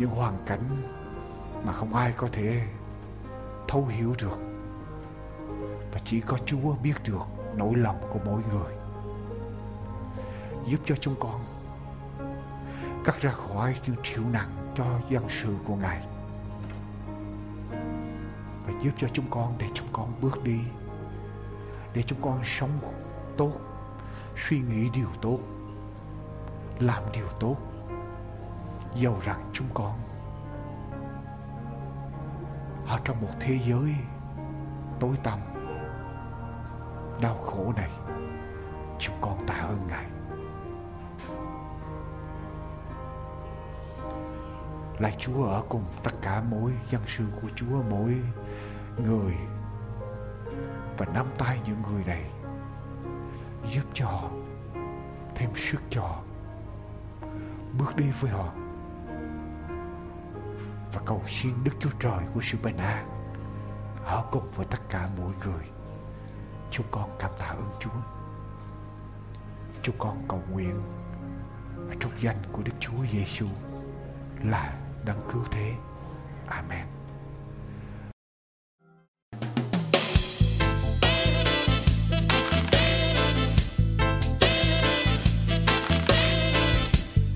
những 0.00 0.10
hoàn 0.10 0.38
cảnh 0.46 0.82
mà 1.64 1.72
không 1.72 1.94
ai 1.94 2.12
có 2.16 2.28
thể 2.32 2.66
thấu 3.68 3.86
hiểu 3.86 4.14
được. 4.18 4.38
Và 5.92 6.00
chỉ 6.04 6.20
có 6.20 6.38
Chúa 6.46 6.74
biết 6.82 6.94
được 7.04 7.22
nỗi 7.56 7.74
lòng 7.76 8.00
của 8.12 8.18
mỗi 8.24 8.42
người. 8.52 8.72
Giúp 10.66 10.80
cho 10.84 10.96
chúng 10.96 11.14
con 11.20 11.40
cắt 13.04 13.20
ra 13.20 13.30
khỏi 13.30 13.76
những 13.86 13.96
chịu 14.02 14.22
nặng 14.32 14.72
cho 14.76 14.84
dân 15.08 15.24
sự 15.28 15.54
của 15.64 15.76
Ngài. 15.76 16.06
Và 18.66 18.72
giúp 18.82 18.90
cho 18.98 19.08
chúng 19.12 19.30
con 19.30 19.54
để 19.58 19.66
chúng 19.74 19.88
con 19.92 20.12
bước 20.20 20.44
đi, 20.44 20.60
để 21.94 22.02
chúng 22.02 22.22
con 22.22 22.40
sống 22.44 22.70
tốt, 23.36 23.52
suy 24.48 24.60
nghĩ 24.60 24.88
điều 24.94 25.08
tốt, 25.22 25.38
làm 26.78 27.02
điều 27.12 27.28
tốt 27.40 27.69
dầu 28.94 29.18
rằng 29.24 29.50
chúng 29.52 29.68
con. 29.74 29.98
Ở 32.86 32.98
trong 33.04 33.20
một 33.20 33.28
thế 33.40 33.58
giới 33.66 33.94
tối 35.00 35.16
tăm 35.22 35.38
đau 37.22 37.34
khổ 37.34 37.72
này 37.76 37.90
chúng 38.98 39.14
con 39.20 39.38
tạ 39.46 39.54
ơn 39.54 39.86
ngài. 39.88 40.06
Lạy 44.98 45.16
Chúa 45.18 45.44
ở 45.44 45.62
cùng 45.68 45.84
tất 46.02 46.10
cả 46.22 46.42
mỗi 46.50 46.72
dân 46.90 47.02
sự 47.06 47.24
của 47.42 47.48
Chúa, 47.56 47.82
mỗi 47.90 48.16
người 48.96 49.34
và 50.98 51.06
nắm 51.14 51.26
tay 51.38 51.60
những 51.66 51.82
người 51.82 52.04
này 52.04 52.30
giúp 53.64 53.82
cho 53.94 54.06
họ 54.06 54.28
thêm 55.34 55.50
sức 55.56 55.80
cho 55.90 56.02
họ 56.02 56.22
bước 57.78 57.96
đi 57.96 58.10
với 58.20 58.30
họ 58.30 58.59
và 60.92 61.00
cầu 61.06 61.22
xin 61.26 61.64
Đức 61.64 61.72
Chúa 61.80 61.90
Trời 62.00 62.24
của 62.34 62.40
sự 62.42 62.58
bình 62.62 62.76
an 62.76 63.06
ở 64.04 64.24
cùng 64.30 64.50
với 64.50 64.66
tất 64.70 64.78
cả 64.90 65.08
mỗi 65.18 65.32
người. 65.44 65.64
Chúng 66.70 66.86
con 66.90 67.10
cảm 67.18 67.30
tạ 67.38 67.46
ơn 67.46 67.70
Chúa. 67.80 67.90
Chúng 69.82 69.94
con 69.98 70.24
cầu 70.28 70.42
nguyện 70.52 70.82
trong 72.00 72.12
danh 72.20 72.36
của 72.52 72.62
Đức 72.62 72.72
Chúa 72.80 73.06
Giêsu 73.12 73.46
là 74.44 74.78
đấng 75.04 75.28
cứu 75.32 75.44
thế. 75.50 75.74
Amen. 76.46 76.86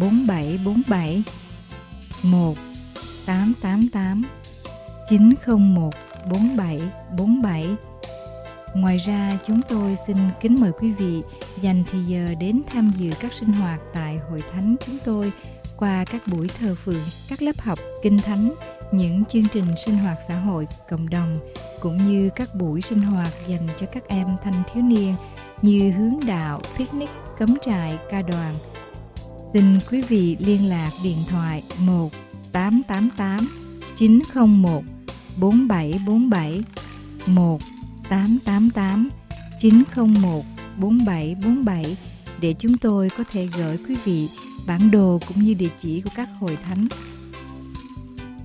4747 0.00 1.22
1 2.22 2.54
888 3.26 4.22
901 5.08 5.94
4747 6.30 7.76
Ngoài 8.74 8.98
ra, 8.98 9.38
chúng 9.46 9.60
tôi 9.68 9.96
xin 10.06 10.16
kính 10.40 10.60
mời 10.60 10.72
quý 10.80 10.92
vị 10.92 11.22
dành 11.60 11.84
thời 11.90 12.06
giờ 12.06 12.34
đến 12.40 12.62
tham 12.66 12.92
dự 12.98 13.10
các 13.20 13.32
sinh 13.32 13.52
hoạt 13.52 13.80
tại 13.94 14.18
Hội 14.30 14.42
Thánh 14.52 14.76
chúng 14.86 14.98
tôi 15.04 15.32
qua 15.76 16.04
các 16.04 16.22
buổi 16.26 16.48
thờ 16.48 16.74
phượng, 16.84 17.04
các 17.28 17.42
lớp 17.42 17.60
học 17.60 17.78
kinh 18.02 18.18
thánh, 18.18 18.54
những 18.92 19.24
chương 19.24 19.48
trình 19.52 19.66
sinh 19.86 19.98
hoạt 19.98 20.18
xã 20.28 20.38
hội 20.38 20.66
cộng 20.90 21.08
đồng 21.08 21.38
cũng 21.80 21.96
như 21.96 22.30
các 22.36 22.54
buổi 22.54 22.82
sinh 22.82 23.00
hoạt 23.00 23.32
dành 23.48 23.68
cho 23.80 23.86
các 23.92 24.08
em 24.08 24.26
thanh 24.44 24.62
thiếu 24.72 24.82
niên 24.82 25.14
như 25.62 25.90
hướng 25.90 26.26
đạo, 26.26 26.60
picnic, 26.78 27.10
cấm 27.38 27.56
trại, 27.62 27.98
ca 28.10 28.22
đoàn. 28.22 28.54
Xin 29.52 29.78
quý 29.90 30.02
vị 30.02 30.36
liên 30.40 30.68
lạc 30.68 30.90
điện 31.04 31.18
thoại 31.28 31.62
1 31.78 32.10
888 32.52 33.48
901 33.96 34.82
4747 35.36 36.62
1 37.26 37.60
888 38.08 39.08
901 39.60 40.44
4747 40.76 41.96
để 42.40 42.54
chúng 42.58 42.78
tôi 42.78 43.10
có 43.18 43.24
thể 43.30 43.48
gửi 43.56 43.78
quý 43.88 43.96
vị 44.04 44.28
bản 44.66 44.90
đồ 44.90 45.20
cũng 45.28 45.44
như 45.44 45.54
địa 45.54 45.70
chỉ 45.78 46.00
của 46.00 46.10
các 46.14 46.28
hội 46.40 46.58
thánh. 46.64 46.86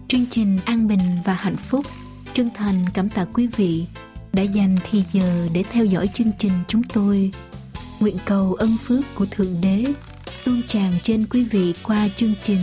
Chương 0.08 0.26
trình 0.32 0.60
An 0.66 0.88
Bình 0.88 1.00
và 1.26 1.34
Hạnh 1.34 1.58
Phúc 1.58 1.86
chân 2.34 2.50
thành 2.56 2.86
cảm 2.94 3.10
tạ 3.10 3.26
quý 3.34 3.48
vị 3.48 3.86
đã 4.34 4.44
dành 4.44 4.76
thì 4.92 5.04
giờ 5.14 5.48
để 5.54 5.64
theo 5.72 5.86
dõi 5.86 6.10
chương 6.14 6.32
trình 6.40 6.52
chúng 6.68 6.84
tôi. 6.84 7.32
Nguyện 8.00 8.16
cầu 8.26 8.54
ân 8.54 8.78
phước 8.86 9.16
của 9.16 9.26
Thượng 9.32 9.62
Đế 9.62 9.86
tuôn 10.46 10.62
tràn 10.68 10.94
trên 11.04 11.26
quý 11.30 11.44
vị 11.44 11.74
qua 11.84 12.10
chương 12.18 12.34
trình. 12.44 12.62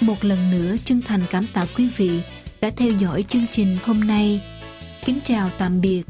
Một 0.00 0.24
lần 0.24 0.50
nữa 0.50 0.76
chân 0.84 1.00
thành 1.02 1.22
cảm 1.30 1.44
tạ 1.52 1.66
quý 1.76 1.88
vị 1.96 2.20
đã 2.60 2.70
theo 2.76 2.92
dõi 2.92 3.24
chương 3.28 3.46
trình 3.52 3.76
hôm 3.84 4.00
nay. 4.00 4.42
Kính 5.04 5.18
chào 5.26 5.50
tạm 5.58 5.80
biệt. 5.80 6.02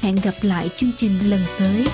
Hẹn 0.00 0.16
gặp 0.16 0.34
lại 0.42 0.70
chương 0.76 0.90
trình 0.98 1.30
lần 1.30 1.40
tới. 1.58 1.86